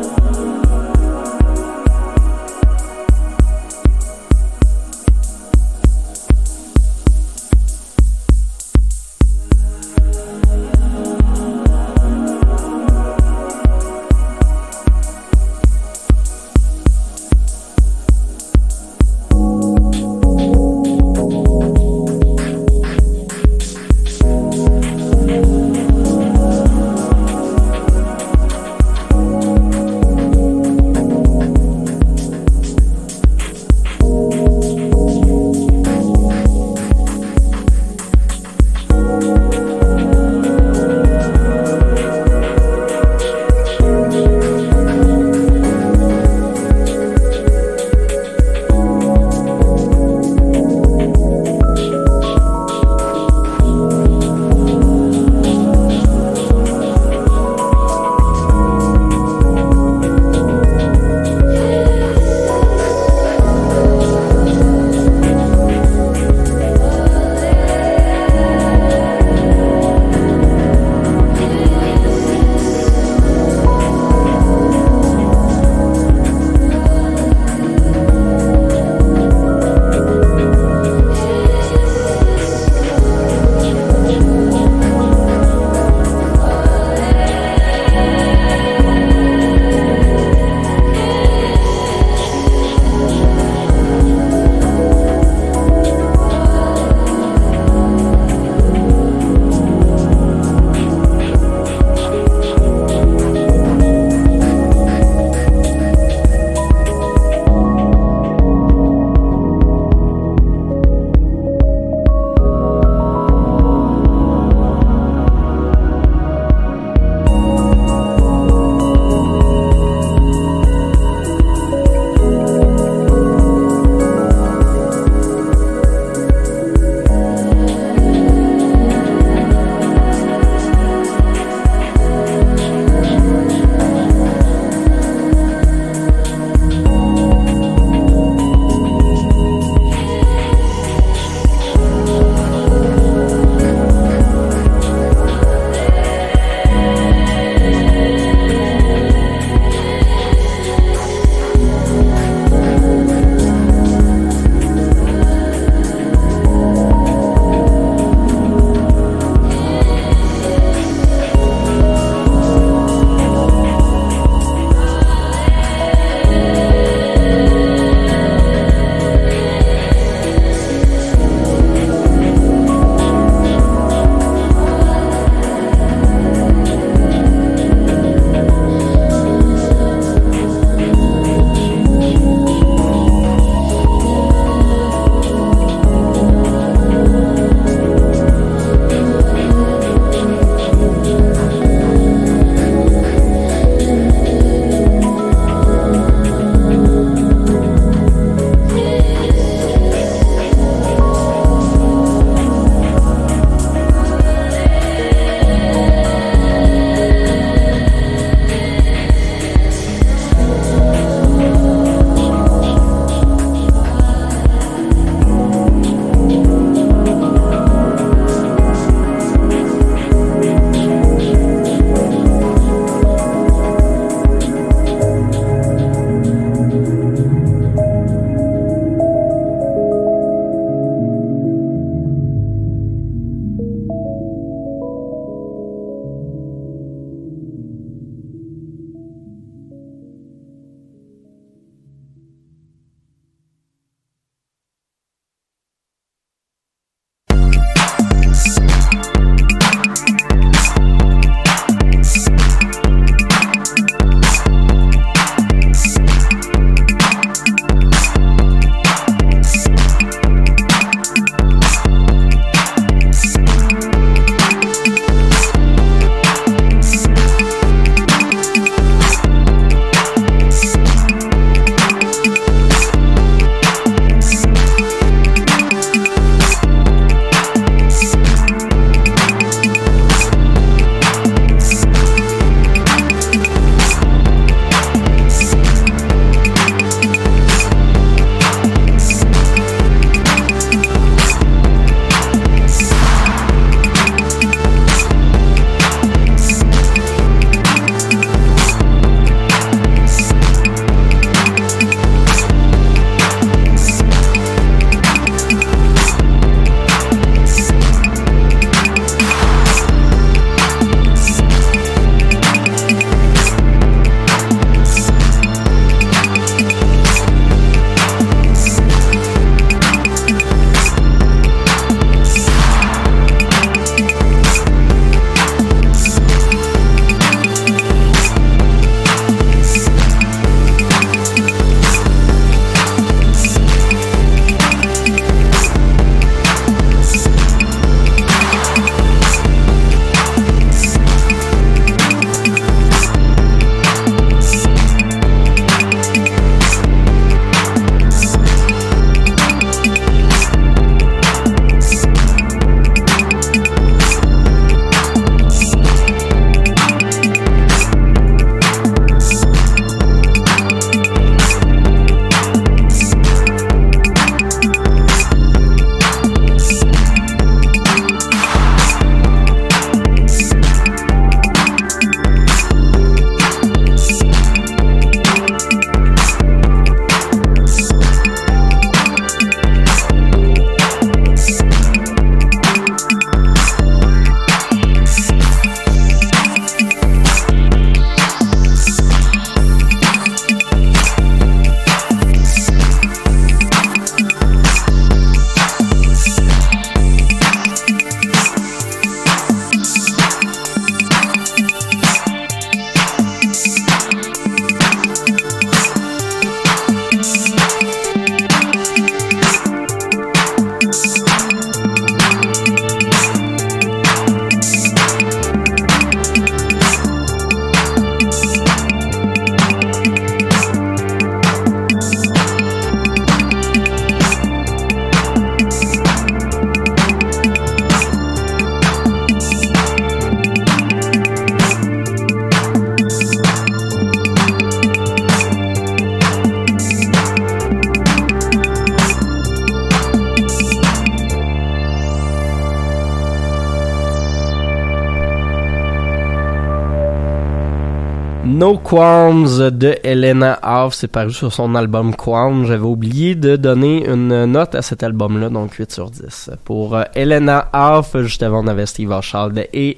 No 448.58 448.76
Qualms 448.76 449.70
de 449.70 449.96
Elena 450.02 450.58
Hoff, 450.64 450.94
c'est 450.94 451.06
paru 451.06 451.30
sur 451.30 451.52
son 451.52 451.76
album 451.76 452.16
Qualms. 452.16 452.66
J'avais 452.66 452.82
oublié 452.82 453.36
de 453.36 453.54
donner 453.54 454.04
une 454.04 454.46
note 454.46 454.74
à 454.74 454.82
cet 454.82 455.04
album-là, 455.04 455.48
donc 455.48 455.74
8 455.74 455.92
sur 455.92 456.10
10. 456.10 456.50
Pour 456.64 456.96
euh, 456.96 457.04
Elena 457.14 457.68
Hoff, 457.72 458.16
juste 458.16 458.42
avant 458.42 458.64
on 458.64 458.66
avait 458.66 458.86
Steve 458.86 459.12
Archald 459.12 459.64
et 459.72 459.96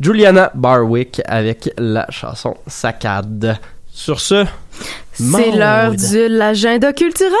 Juliana 0.00 0.50
Barwick 0.54 1.20
avec 1.26 1.70
la 1.76 2.06
chanson 2.08 2.56
Saccade. 2.66 3.58
Sur 3.90 4.20
ce, 4.20 4.46
C'est 5.12 5.50
l'heure 5.50 5.90
de 5.92 6.28
l'agenda 6.28 6.92
culturel. 6.92 7.32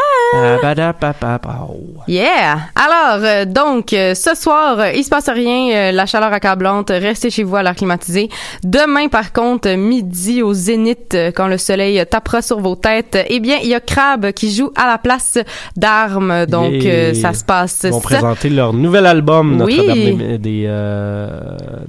Yeah! 2.08 2.58
Alors, 2.74 3.22
euh, 3.24 3.44
donc, 3.44 3.92
euh, 3.92 4.14
ce 4.14 4.34
soir, 4.34 4.80
euh, 4.80 4.90
il 4.92 5.04
se 5.04 5.10
passe 5.10 5.28
rien, 5.28 5.70
euh, 5.76 5.92
la 5.92 6.04
chaleur 6.06 6.32
accablante, 6.32 6.90
restez 6.90 7.30
chez 7.30 7.44
vous 7.44 7.54
à 7.54 7.62
l'air 7.62 7.76
climatisé. 7.76 8.30
Demain, 8.64 9.06
par 9.06 9.32
contre, 9.32 9.68
midi 9.76 10.42
au 10.42 10.54
zénith, 10.54 11.16
quand 11.36 11.46
le 11.46 11.56
soleil 11.56 12.04
tapera 12.10 12.42
sur 12.42 12.58
vos 12.58 12.74
têtes, 12.74 13.16
eh 13.28 13.38
bien, 13.38 13.58
il 13.62 13.68
y 13.68 13.74
a 13.74 13.80
Crab 13.80 14.32
qui 14.32 14.52
joue 14.52 14.72
à 14.74 14.88
la 14.88 14.98
place 14.98 15.38
d'armes. 15.76 16.46
Donc, 16.46 16.72
Yeah. 16.82 17.14
ça 17.14 17.32
se 17.32 17.44
passe. 17.44 17.82
Ils 17.84 17.90
vont 17.90 18.00
présenter 18.00 18.48
leur 18.50 18.72
nouvel 18.72 19.06
album, 19.06 19.60
Oui. 19.62 19.76
Notre-Dame 19.76 20.16
des, 20.16 20.38
des, 20.38 20.68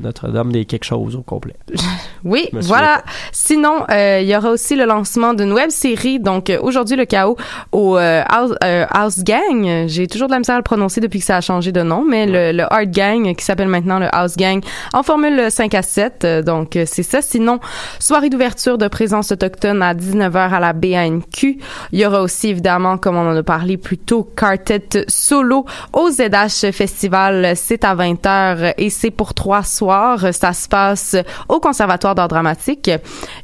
Notre-Dame 0.01 0.51
des 0.51 0.65
quelque 0.65 0.85
chose 0.85 1.15
au 1.15 1.21
complet. 1.21 1.55
Oui, 2.25 2.49
voilà. 2.51 3.01
Sinon, 3.31 3.85
il 3.89 4.25
y 4.27 4.35
aura 4.35 4.49
aussi 4.49 4.75
le 4.75 4.83
lancement 4.85 5.33
d'une 5.39 5.53
web 5.53 5.69
série. 5.69 6.19
Donc 6.19 6.49
euh, 6.49 6.59
aujourd'hui, 6.61 6.95
le 6.95 7.05
chaos 7.05 7.37
au 7.71 7.97
euh, 7.97 8.23
House, 8.27 8.53
euh, 8.63 8.85
House 8.89 9.23
Gang. 9.23 9.87
J'ai 9.87 10.07
toujours 10.07 10.27
de 10.27 10.33
la 10.33 10.39
misère 10.39 10.55
à 10.55 10.59
le 10.59 10.63
prononcer 10.63 11.01
depuis 11.01 11.19
que 11.19 11.25
ça 11.25 11.37
a 11.37 11.41
changé 11.41 11.71
de 11.71 11.81
nom, 11.81 12.03
mais 12.07 12.25
le, 12.25 12.57
le 12.57 12.63
Hard 12.73 12.91
Gang 12.91 13.35
qui 13.35 13.43
s'appelle 13.43 13.67
maintenant 13.67 13.99
le 13.99 14.13
House 14.13 14.35
Gang 14.35 14.63
en 14.93 15.03
formule 15.03 15.49
5 15.49 15.73
à 15.73 15.81
7. 15.81 16.25
Euh, 16.25 16.41
donc 16.41 16.77
c'est 16.85 17.03
ça. 17.03 17.21
Sinon, 17.21 17.59
soirée 17.99 18.29
d'ouverture 18.29 18.77
de 18.77 18.87
présence 18.87 19.31
autochtone 19.31 19.81
à 19.81 19.93
19h 19.93 20.53
à 20.53 20.59
la 20.59 20.73
BANQ. 20.73 21.59
Il 21.91 21.99
y 21.99 22.05
aura 22.05 22.21
aussi 22.21 22.49
évidemment, 22.49 22.97
comme 22.97 23.15
on 23.15 23.29
en 23.29 23.35
a 23.35 23.43
parlé 23.43 23.77
plus 23.77 23.97
tôt, 23.97 24.29
Quartet 24.35 25.05
solo 25.07 25.65
au 25.93 26.09
ZH 26.09 26.71
Festival. 26.71 27.53
C'est 27.55 27.83
à 27.83 27.95
20h 27.95 28.73
et 28.77 28.89
c'est 28.89 29.11
pour 29.11 29.33
trois 29.33 29.63
soirs. 29.63 30.33
Ça 30.33 30.53
se 30.53 30.67
passe 30.67 31.15
au 31.47 31.59
Conservatoire 31.59 32.15
d'art 32.15 32.27
dramatique. 32.27 32.89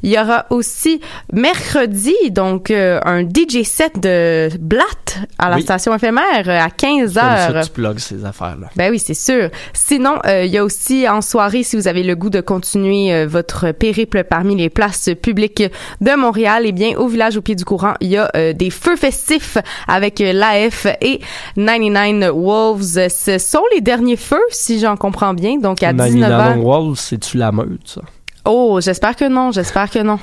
Il 0.02 0.10
y 0.10 0.18
aura 0.18 0.46
aussi 0.50 1.00
mercredi, 1.32 1.85
donc 2.30 2.70
euh, 2.70 3.00
un 3.04 3.22
DJ 3.22 3.62
set 3.64 3.98
de 4.00 4.48
Blatt 4.60 5.18
à 5.38 5.50
la 5.50 5.56
Oui. 5.56 5.62
station 5.62 5.94
éphémère 5.94 6.46
euh, 6.46 6.60
à 6.60 6.70
15 6.70 7.14
Comme 7.14 7.22
ça, 7.22 7.50
heures. 7.50 7.64
tu 7.64 7.70
plugues 7.70 7.98
ces 7.98 8.24
affaires-là. 8.24 8.68
Ben 8.76 8.90
oui, 8.90 8.98
c'est 8.98 9.14
sûr. 9.14 9.50
Sinon, 9.72 10.16
euh, 10.26 10.44
il 10.44 10.50
y 10.52 10.58
a 10.58 10.64
aussi 10.64 11.08
en 11.08 11.20
soirée, 11.20 11.62
si 11.62 11.76
vous 11.76 11.88
avez 11.88 12.02
le 12.02 12.14
goût 12.14 12.30
de 12.30 12.40
continuer 12.40 13.12
euh, 13.12 13.26
votre 13.26 13.72
périple 13.72 14.24
parmi 14.24 14.56
les 14.56 14.70
places 14.70 15.10
publiques 15.22 15.62
de 16.00 16.16
Montréal, 16.16 16.62
eh 16.66 16.72
bien, 16.72 16.96
au 16.96 17.08
village 17.08 17.36
au 17.36 17.42
pied 17.42 17.54
du 17.54 17.64
courant, 17.64 17.94
il 18.00 18.08
y 18.08 18.16
a 18.16 18.30
des 18.52 18.70
feux 18.70 18.96
festifs 18.96 19.58
avec 19.88 20.18
l'AF 20.20 20.86
et 21.00 21.20
99 21.56 22.32
Wolves. 22.34 23.08
Ce 23.08 23.38
sont 23.38 23.62
les 23.74 23.80
derniers 23.80 24.16
feux, 24.16 24.42
si 24.50 24.78
j'en 24.78 24.96
comprends 24.96 25.34
bien. 25.34 25.58
Donc, 25.58 25.82
à 25.82 25.92
19 25.92 26.20
99 26.30 26.56
h 26.56 26.60
Walls, 26.60 26.96
c'est-tu 26.96 27.36
la 27.38 27.52
meute, 27.52 27.80
ça? 27.86 28.00
Oh, 28.48 28.78
j'espère 28.80 29.16
que 29.16 29.28
non, 29.28 29.50
j'espère 29.50 29.90
que 29.90 29.98
non. 29.98 30.20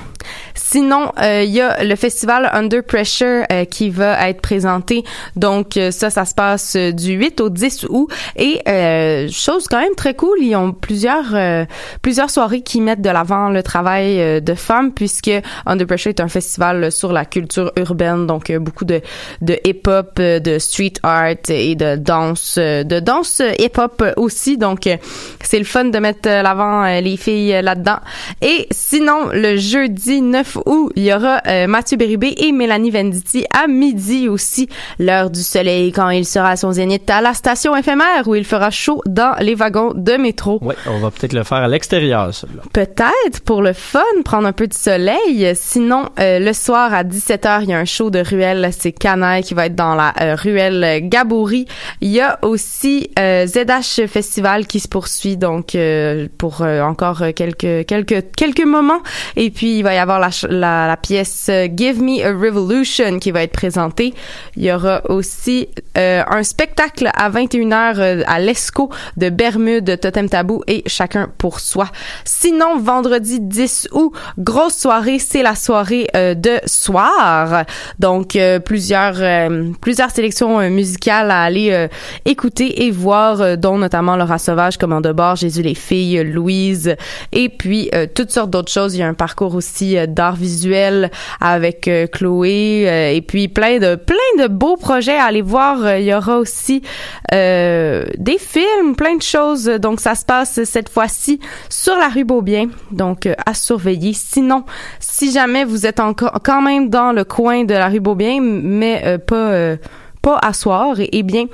Sinon, 0.54 1.12
euh, 1.20 1.42
il 1.44 1.50
y 1.50 1.60
a 1.60 1.84
le 1.84 1.94
festival 1.94 2.48
Under 2.54 2.82
Pressure 2.82 3.44
euh, 3.52 3.66
qui 3.66 3.90
va 3.90 4.28
être 4.28 4.40
présenté. 4.40 5.04
Donc 5.36 5.76
euh, 5.76 5.90
ça, 5.90 6.08
ça 6.08 6.24
se 6.24 6.34
passe 6.34 6.74
euh, 6.76 6.92
du 6.92 7.12
8 7.12 7.42
au 7.42 7.50
10 7.50 7.86
août. 7.90 8.08
Et 8.36 8.62
euh, 8.66 9.28
chose 9.30 9.68
quand 9.68 9.80
même 9.80 9.94
très 9.94 10.14
cool, 10.14 10.38
ils 10.40 10.56
ont 10.56 10.72
plusieurs 10.72 11.34
euh, 11.34 11.66
plusieurs 12.00 12.30
soirées 12.30 12.62
qui 12.62 12.80
mettent 12.80 13.02
de 13.02 13.10
l'avant 13.10 13.50
le 13.50 13.62
travail 13.62 14.18
euh, 14.20 14.40
de 14.40 14.54
femmes 14.54 14.92
puisque 14.92 15.30
Under 15.66 15.86
Pressure 15.86 16.08
est 16.10 16.20
un 16.20 16.28
festival 16.28 16.90
sur 16.90 17.12
la 17.12 17.26
culture 17.26 17.72
urbaine, 17.76 18.26
donc 18.26 18.48
euh, 18.48 18.58
beaucoup 18.58 18.86
de 18.86 19.02
de 19.42 19.58
hip-hop, 19.64 20.12
euh, 20.18 20.40
de 20.40 20.58
street 20.58 20.94
art 21.02 21.34
et 21.50 21.74
de 21.74 21.96
danse, 21.96 22.56
euh, 22.58 22.84
de 22.84 23.00
danse 23.00 23.40
euh, 23.40 23.52
hip-hop 23.58 24.02
aussi. 24.16 24.56
Donc 24.56 24.86
euh, 24.86 24.96
c'est 25.42 25.58
le 25.58 25.64
fun 25.64 25.84
de 25.84 25.98
mettre 25.98 26.28
euh, 26.28 26.40
l'avant 26.40 26.84
euh, 26.84 27.00
les 27.00 27.18
filles 27.18 27.54
euh, 27.54 27.60
là-dedans. 27.62 27.98
Et 28.40 28.66
sinon, 28.70 29.28
le 29.32 29.56
jeudi 29.56 30.20
9 30.20 30.58
août, 30.66 30.92
il 30.96 31.04
y 31.04 31.12
aura 31.12 31.40
euh, 31.46 31.66
Mathieu 31.66 31.96
Bérubé 31.96 32.34
et 32.36 32.52
Mélanie 32.52 32.90
Venditti 32.90 33.44
à 33.52 33.66
midi 33.66 34.28
aussi, 34.28 34.68
l'heure 34.98 35.30
du 35.30 35.42
soleil, 35.42 35.92
quand 35.92 36.10
il 36.10 36.24
sera 36.24 36.50
à 36.50 36.56
son 36.56 36.72
zénith 36.72 37.08
à 37.10 37.20
la 37.20 37.34
station 37.34 37.76
éphémère 37.76 38.26
où 38.26 38.34
il 38.34 38.44
fera 38.44 38.70
chaud 38.70 39.00
dans 39.06 39.34
les 39.40 39.54
wagons 39.54 39.92
de 39.94 40.12
métro. 40.12 40.58
Ouais, 40.62 40.76
on 40.86 40.98
va 40.98 41.10
peut-être 41.10 41.32
le 41.32 41.44
faire 41.44 41.58
à 41.58 41.68
l'extérieur, 41.68 42.32
celui-là. 42.32 42.62
Peut-être 42.72 43.40
pour 43.44 43.62
le 43.62 43.72
fun, 43.72 44.02
prendre 44.24 44.46
un 44.46 44.52
peu 44.52 44.66
de 44.66 44.74
soleil. 44.74 45.52
Sinon, 45.54 46.08
euh, 46.18 46.38
le 46.38 46.52
soir 46.52 46.92
à 46.94 47.04
17h, 47.04 47.62
il 47.62 47.70
y 47.70 47.72
a 47.72 47.78
un 47.78 47.84
show 47.84 48.10
de 48.10 48.20
ruelle. 48.20 48.70
C'est 48.78 48.92
Canaille 48.92 49.42
qui 49.42 49.54
va 49.54 49.66
être 49.66 49.74
dans 49.74 49.94
la 49.94 50.12
euh, 50.20 50.34
ruelle 50.34 51.08
Gabouri. 51.08 51.66
Il 52.00 52.10
y 52.10 52.20
a 52.20 52.38
aussi 52.42 53.10
euh, 53.18 53.46
ZH 53.46 54.06
Festival 54.06 54.66
qui 54.66 54.80
se 54.80 54.88
poursuit 54.88 55.36
donc 55.36 55.74
euh, 55.74 56.28
pour 56.38 56.62
euh, 56.62 56.80
encore 56.82 57.22
euh, 57.22 57.32
quelques 57.32 57.86
quelques 58.04 58.64
moments. 58.64 59.02
Et 59.36 59.50
puis 59.50 59.78
il 59.78 59.82
va 59.82 59.94
y 59.94 59.98
avoir 59.98 60.30
la 60.48 60.96
pièce 60.96 61.48
euh, 61.50 61.68
Give 61.74 62.02
Me 62.02 62.24
a 62.24 62.32
Revolution 62.32 63.18
qui 63.18 63.30
va 63.30 63.42
être 63.42 63.52
présentée. 63.52 64.14
Il 64.56 64.64
y 64.64 64.72
aura 64.72 65.02
aussi 65.10 65.68
euh, 65.98 66.22
un 66.28 66.42
spectacle 66.42 67.10
à 67.14 67.30
21h 67.30 67.98
euh, 67.98 68.22
à 68.26 68.38
l'ESCO 68.40 68.90
de 69.16 69.30
Bermude, 69.30 69.98
Totem 70.00 70.28
Tabou 70.28 70.62
et 70.66 70.82
Chacun 70.86 71.28
pour 71.38 71.60
soi. 71.60 71.88
Sinon, 72.24 72.78
vendredi 72.78 73.40
10 73.40 73.88
août, 73.92 74.12
grosse 74.38 74.76
soirée, 74.76 75.18
c'est 75.18 75.42
la 75.42 75.54
soirée 75.54 76.08
de 76.14 76.60
soir. 76.66 77.64
Donc, 77.98 78.38
plusieurs 78.64 79.50
plusieurs 79.80 80.10
sélections 80.10 80.58
musicales 80.70 81.30
à 81.30 81.42
aller 81.42 81.88
écouter 82.24 82.84
et 82.84 82.90
voir, 82.90 83.56
dont 83.56 83.78
notamment 83.78 84.16
Laura 84.16 84.38
Sauvage, 84.38 84.76
Commande 84.78 85.04
de 85.04 85.12
bord, 85.12 85.36
Jésus 85.36 85.62
les 85.62 85.74
filles, 85.74 86.22
Louise, 86.24 86.96
et 87.32 87.48
puis 87.48 87.90
euh, 87.94 88.06
toutes 88.12 88.30
sortes 88.30 88.50
d'autres 88.50 88.72
choses. 88.72 88.94
Il 88.94 88.98
y 88.98 89.02
a 89.02 89.08
un 89.08 89.14
parcours 89.14 89.54
aussi 89.54 89.96
euh, 89.96 90.06
d'art 90.06 90.36
visuel 90.36 91.10
avec 91.40 91.88
euh, 91.88 92.06
Chloé, 92.06 93.14
et 93.14 93.22
puis 93.22 93.48
plein 93.48 93.78
de 93.78 93.94
plein 93.94 94.16
de 94.38 94.48
beaux 94.48 94.76
projets 94.76 95.16
à 95.16 95.24
aller 95.24 95.42
voir. 95.42 95.96
Il 95.96 96.04
y 96.04 96.14
aura 96.14 96.38
aussi 96.38 96.82
des 97.30 98.38
films, 98.38 98.94
plein 98.96 99.16
de 99.16 99.22
choses. 99.22 99.64
Donc, 99.64 100.00
ça 100.00 100.14
se 100.14 100.24
passe 100.24 100.62
cette 100.64 100.88
fois-ci 100.88 101.40
sur 101.68 101.96
la 101.96 102.08
rue 102.08 102.24
Beaubien. 102.24 102.68
Donc, 102.90 103.28
à 103.44 103.54
surveiller. 103.54 104.12
Sinon, 104.12 104.64
si 105.00 105.32
jamais 105.32 105.64
vous 105.64 105.86
êtes 105.86 106.00
encore 106.00 106.38
quand 106.44 106.62
même 106.62 106.90
dans 106.90 107.12
le 107.12 107.24
coin 107.24 107.64
de 107.64 107.74
la 107.74 107.88
rue 107.88 108.00
Beaubien, 108.00 108.40
mais 108.40 109.18
pas 109.26 109.76
pas 110.22 110.38
à 110.40 110.52
soir, 110.52 110.96
eh 110.98 111.22
bien, 111.22 111.46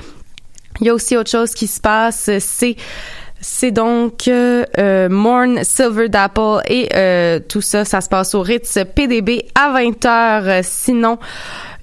il 0.80 0.86
y 0.86 0.90
a 0.90 0.94
aussi 0.94 1.16
autre 1.16 1.30
chose 1.30 1.52
qui 1.52 1.66
se 1.66 1.80
passe. 1.80 2.30
C'est 2.38 2.76
c'est 3.40 3.70
donc 3.70 4.28
euh, 4.28 4.64
euh, 4.78 5.08
Morn 5.08 5.60
Silver 5.64 6.08
d'Apple 6.08 6.60
et 6.68 6.88
euh, 6.94 7.40
tout 7.48 7.60
ça, 7.60 7.84
ça 7.84 8.00
se 8.00 8.08
passe 8.08 8.34
au 8.34 8.42
Ritz 8.42 8.78
PDB 8.94 9.46
à 9.54 9.72
20h. 9.80 10.62
Sinon, 10.62 11.18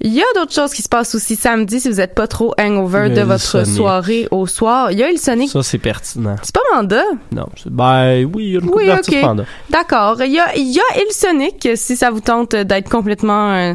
il 0.00 0.12
y 0.14 0.20
a 0.20 0.24
d'autres 0.36 0.52
choses 0.52 0.72
qui 0.72 0.82
se 0.82 0.88
passent 0.88 1.14
aussi 1.16 1.34
samedi 1.34 1.80
si 1.80 1.88
vous 1.90 1.96
n'êtes 1.96 2.14
pas 2.14 2.28
trop 2.28 2.54
hangover 2.60 3.10
de 3.10 3.22
votre 3.22 3.40
Sonic. 3.40 3.74
soirée 3.76 4.28
au 4.30 4.46
soir. 4.46 4.92
Il 4.92 4.98
y 4.98 5.02
a 5.02 5.10
il 5.10 5.18
Sonic. 5.18 5.50
Ça, 5.50 5.62
c'est 5.64 5.78
pertinent. 5.78 6.36
C'est 6.42 6.54
pas 6.54 6.60
Manda? 6.74 7.02
Non, 7.32 7.46
c'est- 7.56 7.70
ben 7.70 8.24
oui, 8.32 8.44
il 8.44 8.52
y 8.52 8.56
a 8.56 8.60
une 8.60 8.70
Oui, 8.72 8.86
d'artistes 8.86 9.16
ok. 9.16 9.20
panda. 9.22 9.44
D'accord. 9.70 10.22
Il 10.22 10.32
y 10.32 10.38
a, 10.38 10.54
il 10.56 10.68
y 10.72 10.78
a 10.78 10.82
Il 10.96 11.12
Sonic 11.12 11.68
si 11.74 11.96
ça 11.96 12.10
vous 12.10 12.20
tente 12.20 12.54
d'être 12.54 12.88
complètement, 12.88 13.50
euh, 13.52 13.74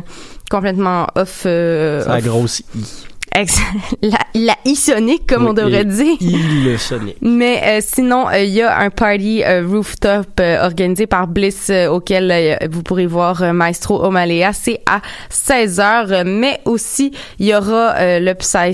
complètement 0.50 1.08
off. 1.16 1.44
euh, 1.46 2.02
C'est 2.04 2.10
la 2.10 2.16
off. 2.18 2.24
grosse 2.24 2.60
I. 2.60 2.66
Ex- 2.80 3.06
la, 4.02 4.18
la 4.36 4.56
I-Sonic, 4.66 5.26
comme 5.28 5.44
Oui, 5.44 5.50
on 5.50 5.54
devrait 5.54 5.86
dire. 5.86 6.16
I 6.20 6.66
le 6.66 6.78
Sonic. 6.78 7.18
Mais 7.22 7.62
euh, 7.64 7.80
sinon, 7.82 8.28
euh, 8.30 8.40
il 8.44 8.52
y 8.52 8.62
a 8.62 8.78
un 8.78 8.90
party 8.90 9.44
euh, 9.44 9.66
rooftop 9.68 10.40
euh, 10.40 10.64
organisé 10.64 11.08
par 11.08 11.28
Bliss 11.28 11.70
euh, 11.70 11.88
auquel 11.88 12.32
euh, 12.32 12.56
vous 12.70 12.84
pourrez 12.84 13.08
voir 13.08 13.42
euh, 13.42 13.54
Maestro 13.54 14.04
Omalea. 14.04 14.54
C'est 14.54 14.82
à 14.86 15.02
16h. 15.32 16.24
Mais 16.26 16.62
aussi, 16.66 17.12
il 17.40 17.48
y 17.48 17.56
aura 17.56 17.96
euh, 17.96 18.20
le 18.20 18.34
Psy 18.36 18.74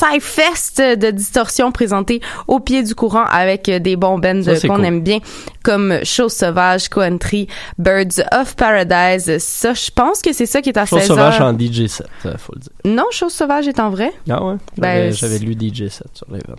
Psyfest 0.00 0.96
de 0.96 1.10
distorsion 1.10 1.72
présenté 1.72 2.20
au 2.48 2.58
pied 2.60 2.82
du 2.82 2.94
courant 2.94 3.24
avec 3.30 3.68
euh, 3.68 3.78
des 3.78 3.96
bons 3.96 4.18
bands 4.18 4.42
c'est 4.44 4.66
qu'on 4.68 4.76
cool. 4.76 4.84
aime 4.84 5.00
bien 5.02 5.18
comme 5.62 6.02
Chose 6.04 6.32
Sauvage, 6.32 6.88
Country, 6.88 7.46
Birds 7.78 8.22
of 8.32 8.56
Paradise. 8.56 9.36
Ça, 9.38 9.74
je 9.74 9.90
pense 9.94 10.22
que 10.22 10.32
c'est 10.32 10.46
ça 10.46 10.62
qui 10.62 10.70
est 10.70 10.78
à 10.78 10.86
Chose 10.86 11.00
16h. 11.00 11.06
sauvage 11.06 11.40
en 11.42 11.52
DJ 11.58 11.86
set, 11.86 12.06
ça, 12.22 12.38
faut 12.38 12.54
le 12.54 12.60
dire. 12.60 12.70
Non, 12.86 13.04
Chose 13.10 13.32
Sauvage 13.34 13.68
est 13.68 13.78
en 13.78 13.90
vrai? 13.90 14.10
Ah 14.30 14.42
ouais? 14.42 14.54
Ben, 14.78 15.12
J'avais 15.12 15.38
lu 15.38 15.52
DJ 15.52 15.88
set 15.88 16.06
sur 16.14 16.26
l'event. 16.30 16.54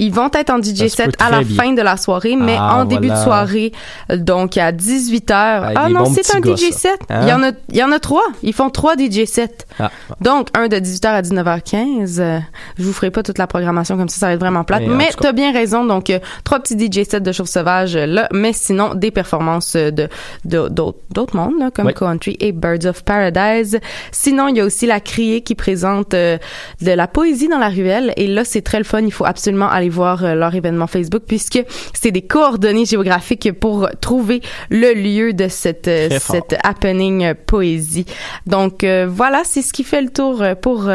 Ils 0.00 0.12
vont 0.12 0.30
être 0.34 0.50
en 0.50 0.60
DJ 0.60 0.88
set 0.88 1.14
à 1.20 1.30
la 1.30 1.42
bien. 1.42 1.56
fin 1.62 1.72
de 1.72 1.82
la 1.82 1.96
soirée, 1.96 2.34
mais 2.36 2.56
Ah, 2.58 2.78
en 2.78 2.84
début 2.86 3.08
de 3.08 3.16
soirée, 3.16 3.72
euh, 4.10 4.16
donc 4.16 4.56
à 4.56 4.72
18h. 4.72 5.32
Avec 5.32 5.78
ah 5.80 5.88
non, 5.88 6.06
c'est 6.06 6.34
un 6.34 6.40
gars, 6.40 6.56
DJ 6.56 6.70
set. 6.72 6.98
Hein? 7.08 7.20
Il 7.22 7.28
y 7.28 7.32
en 7.32 7.42
a 7.44 7.52
il 7.68 7.76
y 7.76 7.84
en 7.84 7.92
a 7.92 8.00
trois, 8.00 8.24
ils 8.42 8.52
font 8.52 8.68
trois 8.70 8.94
DJ 8.96 9.26
sets. 9.26 9.58
Ah, 9.78 9.90
Donc 10.20 10.48
un 10.54 10.66
de 10.68 10.76
18h 10.76 11.06
à 11.06 11.22
19h15. 11.22 12.42
Je 12.78 12.84
vous 12.84 12.92
ferai 12.92 13.10
pas 13.10 13.22
toute 13.22 13.38
la 13.38 13.46
programmation 13.46 13.96
comme 13.96 14.08
ça, 14.08 14.18
ça 14.18 14.26
va 14.26 14.32
être 14.34 14.40
vraiment 14.40 14.64
plate. 14.64 14.82
Mais 14.82 14.94
Mais 14.96 15.08
t'as 15.18 15.32
bien 15.32 15.52
raison. 15.52 15.84
Donc, 15.84 16.10
euh, 16.10 16.18
trois 16.44 16.60
petits 16.60 16.78
DJ 16.78 17.04
sets 17.08 17.20
de 17.20 17.32
Chauve 17.32 17.46
Sauvage 17.46 17.96
euh, 17.96 18.06
là, 18.06 18.28
mais 18.32 18.52
sinon 18.52 18.94
des 18.94 19.10
performances 19.10 19.76
euh, 19.76 19.90
de 19.90 20.08
de- 20.44 20.68
d'autres 20.68 20.98
d'autres 21.10 21.36
mondes 21.36 21.58
là, 21.58 21.70
comme 21.70 21.86
Oui. 21.86 21.94
Country 21.94 22.36
et 22.40 22.52
Birds 22.52 22.86
of 22.86 23.04
Paradise. 23.04 23.78
Sinon, 24.12 24.48
il 24.48 24.56
y 24.56 24.60
a 24.60 24.64
aussi 24.64 24.86
la 24.86 25.00
Criée 25.00 25.42
qui 25.42 25.54
présente 25.54 26.14
euh, 26.14 26.38
de 26.82 26.90
la 26.92 27.06
poésie 27.06 27.48
dans 27.48 27.58
la 27.58 27.68
ruelle. 27.68 28.12
Et 28.16 28.26
là, 28.26 28.44
c'est 28.44 28.62
très 28.62 28.78
le 28.78 28.84
fun. 28.84 29.00
Il 29.02 29.12
faut 29.12 29.24
absolument 29.26 29.68
aller 29.70 29.88
voir 29.88 30.34
leur 30.34 30.54
événement 30.54 30.86
Facebook 30.86 31.22
puisque 31.26 31.62
c'est 31.92 32.10
des 32.10 32.22
coordonnées 32.22 32.84
géographiques 32.86 33.52
pour 33.58 33.88
trouver 34.00 34.40
le 34.70 34.92
lieu 34.94 35.32
de 35.32 35.48
cette 35.48 35.90
cette 36.20 36.56
happening 36.62 37.34
poésie. 37.46 38.06
Donc 38.46 38.84
euh, 38.84 39.06
voilà, 39.08 39.42
c'est 39.44 39.62
ce 39.62 39.72
qui 39.72 39.84
fait 39.84 40.02
le 40.02 40.10
tour 40.10 40.42
pour 40.60 40.90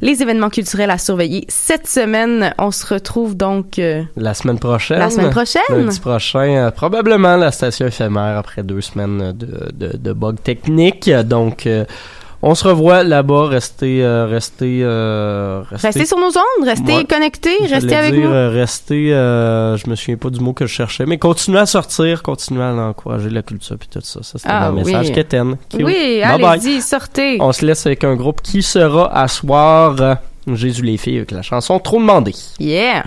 les 0.00 0.22
événements 0.22 0.50
culturels 0.50 0.90
à 0.90 0.98
surveiller 1.08 1.44
cette 1.48 1.86
semaine. 1.86 2.52
On 2.58 2.70
se 2.70 2.86
retrouve 2.94 3.36
donc 3.36 3.78
euh, 3.78 4.02
La 4.16 4.34
semaine 4.34 4.58
prochaine. 4.58 4.98
la 4.98 5.10
semaine 5.10 5.30
prochaine. 5.30 5.62
Lundi 5.70 6.00
prochain, 6.00 6.48
euh, 6.48 6.70
probablement 6.70 7.36
la 7.36 7.50
station 7.50 7.86
éphémère 7.86 8.36
après 8.38 8.62
deux 8.62 8.80
semaines 8.80 9.32
de, 9.32 9.70
de, 9.72 9.96
de 9.96 10.12
bugs 10.12 10.34
techniques. 10.50 11.10
Donc, 11.10 11.66
euh, 11.66 11.84
on 12.40 12.54
se 12.54 12.68
revoit 12.68 13.02
là-bas. 13.02 13.48
Restez, 13.48 14.04
euh, 14.04 14.26
restez, 14.26 14.80
euh, 14.82 15.62
Restez 15.72 16.06
sur 16.06 16.18
nos 16.18 16.28
ondes, 16.28 16.64
restez 16.64 17.04
connectés, 17.04 17.56
J'allais 17.62 17.74
restez 17.74 17.96
avec 17.96 18.12
dire, 18.14 18.28
nous. 18.28 18.32
euh, 18.32 18.50
restez, 18.50 19.12
euh, 19.12 19.76
je 19.76 19.90
me 19.90 19.96
souviens 19.96 20.16
pas 20.16 20.30
du 20.30 20.38
mot 20.38 20.52
que 20.52 20.64
je 20.66 20.72
cherchais, 20.72 21.04
mais 21.04 21.18
continuez 21.18 21.58
à 21.58 21.66
sortir, 21.66 22.22
continuez 22.22 22.62
à 22.62 22.72
encourager 22.74 23.30
la 23.30 23.42
culture 23.42 23.76
puis 23.76 23.88
tout 23.92 23.98
ça. 24.02 24.20
Ça, 24.22 24.38
c'était 24.38 24.48
Ah, 24.48 24.70
mon 24.70 24.84
message 24.84 25.06
oui. 25.08 25.12
Kéten. 25.14 25.56
Cute. 25.68 25.82
Oui, 25.82 26.20
Bye 26.22 26.38
bye. 26.40 26.44
allez-y, 26.60 26.80
sortez. 26.80 27.38
On 27.40 27.50
se 27.52 27.66
laisse 27.66 27.84
avec 27.86 28.04
un 28.04 28.14
groupe 28.14 28.40
qui 28.42 28.62
sera 28.62 29.12
à 29.12 29.26
soir. 29.26 29.96
Jésus 30.54 30.82
les 30.82 30.96
filles 30.96 31.18
avec 31.18 31.30
la 31.30 31.42
chanson 31.42 31.78
Trop 31.78 31.98
demandé. 31.98 32.32
Yeah. 32.58 33.04